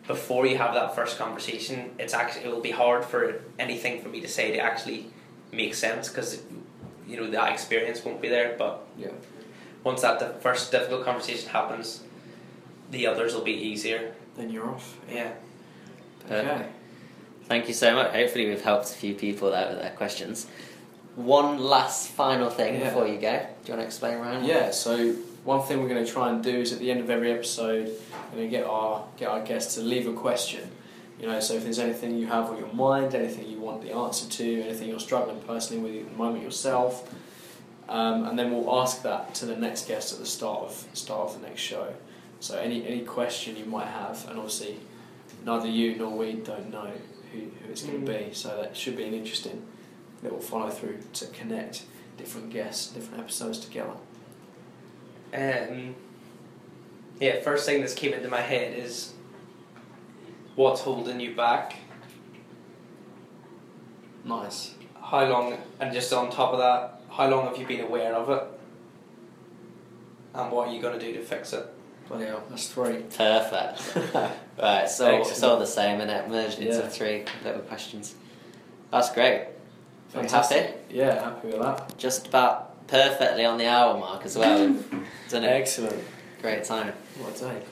Before 0.06 0.46
you 0.46 0.58
have 0.58 0.74
that 0.74 0.94
first 0.94 1.16
conversation, 1.16 1.92
it's 1.98 2.12
actually 2.12 2.44
it 2.44 2.50
will 2.52 2.60
be 2.60 2.72
hard 2.72 3.04
for 3.04 3.40
anything 3.58 4.02
for 4.02 4.08
me 4.10 4.20
to 4.20 4.28
say 4.28 4.52
to 4.52 4.58
actually 4.58 5.06
make 5.52 5.74
sense 5.74 6.08
because 6.10 6.42
you 7.08 7.16
know 7.16 7.30
that 7.30 7.50
experience 7.52 8.04
won't 8.04 8.20
be 8.20 8.28
there. 8.28 8.56
But 8.58 8.84
Yeah. 8.98 9.08
Once 9.84 10.02
that 10.02 10.18
the 10.18 10.28
first 10.40 10.70
difficult 10.70 11.04
conversation 11.04 11.48
happens, 11.48 12.02
the 12.90 13.06
others 13.06 13.34
will 13.34 13.42
be 13.44 13.52
easier. 13.52 14.14
Then 14.36 14.50
you're 14.50 14.68
off. 14.68 14.98
Yeah. 15.08 15.32
Okay. 16.26 16.42
Perfect. 16.42 16.72
Thank 17.46 17.68
you 17.68 17.74
so 17.74 17.94
much. 17.94 18.12
Hopefully, 18.12 18.48
we've 18.48 18.62
helped 18.62 18.86
a 18.86 18.94
few 18.94 19.14
people 19.14 19.52
out 19.54 19.70
with 19.70 19.80
their 19.80 19.90
questions. 19.90 20.46
One 21.16 21.58
last 21.58 22.08
final 22.08 22.48
thing 22.48 22.74
Yeah. 22.80 22.84
before 22.88 23.06
you 23.06 23.18
go. 23.18 23.38
Do 23.64 23.72
you 23.72 23.74
want 23.76 23.80
to 23.80 23.84
explain, 23.84 24.18
Ryan? 24.18 24.44
Yeah. 24.44 24.70
So 24.70 25.12
one 25.44 25.60
thing 25.62 25.82
we're 25.82 25.88
going 25.88 26.04
to 26.04 26.10
try 26.10 26.30
and 26.30 26.42
do 26.42 26.50
is 26.60 26.72
at 26.72 26.78
the 26.78 26.90
end 26.90 27.00
of 27.00 27.10
every 27.10 27.32
episode, 27.32 27.88
we're 28.30 28.38
going 28.38 28.50
to 28.50 28.56
get 28.56 28.64
our 28.64 29.04
get 29.18 29.28
our 29.28 29.42
guests 29.42 29.74
to 29.74 29.80
leave 29.82 30.06
a 30.06 30.12
question. 30.12 30.70
You 31.20 31.28
know, 31.28 31.38
so 31.40 31.54
if 31.54 31.64
there's 31.64 31.78
anything 31.78 32.16
you 32.18 32.26
have 32.26 32.46
on 32.46 32.56
your 32.58 32.72
mind, 32.72 33.14
anything 33.14 33.46
you 33.48 33.58
want 33.60 33.82
the 33.82 33.92
answer 33.92 34.28
to, 34.28 34.62
anything 34.62 34.88
you're 34.88 34.98
struggling 34.98 35.40
personally 35.42 35.82
with 35.82 36.06
at 36.06 36.10
the 36.10 36.16
moment 36.16 36.42
yourself, 36.42 37.12
um, 37.92 38.24
and 38.26 38.38
then 38.38 38.50
we'll 38.50 38.80
ask 38.80 39.02
that 39.02 39.34
to 39.36 39.46
the 39.46 39.56
next 39.56 39.86
guest 39.86 40.12
at 40.12 40.18
the 40.18 40.26
start 40.26 40.62
of 40.64 40.86
start 40.94 41.28
of 41.28 41.40
the 41.40 41.46
next 41.46 41.60
show. 41.60 41.92
So 42.40 42.58
any 42.58 42.86
any 42.86 43.00
question 43.02 43.56
you 43.56 43.66
might 43.66 43.86
have, 43.88 44.26
and 44.28 44.36
obviously 44.38 44.80
neither 45.44 45.68
you 45.68 45.96
nor 45.96 46.10
we 46.16 46.32
don't 46.32 46.70
know 46.70 46.90
who, 47.32 47.38
who 47.38 47.70
it's 47.70 47.82
going 47.82 48.02
Mm. 48.02 48.06
to 48.06 48.12
be. 48.28 48.34
So 48.34 48.48
that 48.60 48.76
should 48.76 48.96
be 48.96 49.04
an 49.04 49.14
interesting 49.14 49.62
little 50.22 50.40
follow 50.40 50.70
through 50.70 50.98
to 51.14 51.26
connect 51.26 51.82
different 52.16 52.50
guests, 52.50 52.88
different 52.92 53.20
episodes 53.20 53.58
together. 53.58 53.94
Um, 55.34 55.94
yeah, 57.20 57.40
first 57.40 57.66
thing 57.66 57.80
that's 57.80 57.94
came 57.94 58.12
into 58.14 58.28
my 58.28 58.40
head 58.40 58.76
is 58.78 59.12
what's 60.56 60.80
holding 60.82 61.20
you 61.20 61.34
back. 61.34 61.76
Nice. 64.24 64.74
how 65.00 65.26
long, 65.26 65.58
and 65.80 65.92
just 65.92 66.12
on 66.12 66.30
top 66.30 66.52
of 66.52 66.58
that, 66.58 67.01
how 67.12 67.28
long 67.28 67.46
have 67.46 67.56
you 67.58 67.66
been 67.66 67.80
aware 67.80 68.14
of 68.14 68.28
it? 68.30 68.42
And 70.34 70.50
what 70.50 70.68
are 70.68 70.72
you 70.74 70.80
going 70.80 70.98
to 70.98 71.04
do 71.04 71.12
to 71.14 71.22
fix 71.22 71.52
it? 71.52 71.66
Bloody 72.08 72.24
hell, 72.26 72.42
that's 72.48 72.68
three. 72.68 73.02
Perfect. 73.16 73.96
right, 74.58 74.88
so 74.88 75.20
it's 75.20 75.42
all 75.42 75.58
the 75.58 75.66
same, 75.66 76.00
and 76.00 76.10
it 76.10 76.28
merged 76.28 76.58
into 76.58 76.78
Yeah. 76.78 76.88
three 76.88 77.24
little 77.44 77.60
questions. 77.62 78.14
That's 78.90 79.12
great. 79.12 79.46
I'm 80.14 80.22
Fantastic. 80.22 80.66
happy. 80.66 80.74
Yeah, 80.90 81.22
happy 81.24 81.48
with 81.48 81.60
that. 81.60 81.96
Just 81.96 82.26
about 82.28 82.86
perfectly 82.86 83.44
on 83.44 83.56
the 83.58 83.66
hour 83.66 83.98
mark 83.98 84.24
as 84.24 84.36
well. 84.36 84.74
Done 85.28 85.44
a 85.44 85.46
Excellent. 85.46 86.02
great 86.42 86.64
time. 86.64 86.92
What 87.18 87.36
a 87.36 87.44
day. 87.44 87.62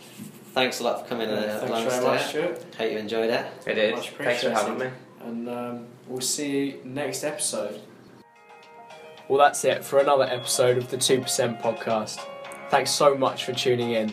Thanks 0.55 0.81
a 0.81 0.85
lot 0.85 1.03
for 1.03 1.09
coming 1.09 1.29
uh, 1.29 1.43
Thanks 1.61 1.63
along, 1.71 1.89
very 1.89 2.05
much, 2.05 2.27
Stuart. 2.29 2.59
Stuart. 2.61 2.75
Hope 2.77 2.93
you 2.93 2.99
enjoyed 2.99 3.31
it. 3.31 3.47
I 3.67 3.73
did. 3.73 3.95
Much 3.95 4.11
Thanks 4.11 4.43
for 4.43 4.51
having 4.51 4.79
me. 4.79 4.91
And 5.23 5.49
um, 5.49 5.87
we'll 6.09 6.21
see 6.21 6.59
you 6.59 6.81
next 6.85 7.25
episode. 7.25 7.81
Well, 9.31 9.39
that's 9.39 9.65
it 9.65 9.85
for 9.85 10.01
another 10.01 10.25
episode 10.25 10.77
of 10.77 10.91
the 10.91 10.97
2% 10.97 11.63
podcast. 11.63 12.19
Thanks 12.69 12.91
so 12.91 13.15
much 13.15 13.45
for 13.45 13.53
tuning 13.53 13.93
in. 13.93 14.13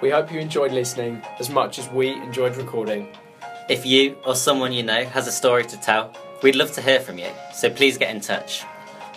We 0.00 0.10
hope 0.10 0.30
you 0.30 0.38
enjoyed 0.38 0.70
listening 0.70 1.22
as 1.40 1.50
much 1.50 1.80
as 1.80 1.88
we 1.88 2.12
enjoyed 2.12 2.56
recording. 2.56 3.08
If 3.68 3.84
you 3.84 4.16
or 4.24 4.36
someone 4.36 4.72
you 4.72 4.84
know 4.84 5.06
has 5.06 5.26
a 5.26 5.32
story 5.32 5.64
to 5.64 5.80
tell, 5.80 6.16
we'd 6.40 6.54
love 6.54 6.70
to 6.74 6.82
hear 6.82 7.00
from 7.00 7.18
you, 7.18 7.30
so 7.52 7.68
please 7.68 7.98
get 7.98 8.14
in 8.14 8.20
touch. 8.20 8.62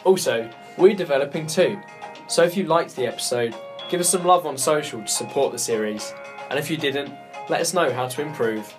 Also, 0.05 0.49
we're 0.75 0.95
developing 0.95 1.45
too. 1.45 1.79
So 2.27 2.41
if 2.41 2.57
you 2.57 2.63
liked 2.63 2.95
the 2.95 3.05
episode, 3.05 3.53
give 3.89 3.99
us 3.99 4.09
some 4.09 4.25
love 4.25 4.47
on 4.47 4.57
social 4.57 5.03
to 5.03 5.07
support 5.07 5.51
the 5.51 5.59
series. 5.59 6.15
And 6.49 6.57
if 6.57 6.71
you 6.71 6.77
didn't, 6.77 7.13
let 7.47 7.61
us 7.61 7.75
know 7.75 7.93
how 7.93 8.07
to 8.07 8.23
improve. 8.23 8.73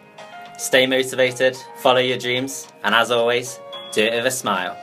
Stay 0.58 0.88
motivated, 0.88 1.56
follow 1.76 2.00
your 2.00 2.18
dreams, 2.18 2.66
and 2.82 2.96
as 2.96 3.12
always, 3.12 3.60
do 3.92 4.02
it 4.02 4.12
with 4.12 4.26
a 4.26 4.32
smile. 4.32 4.76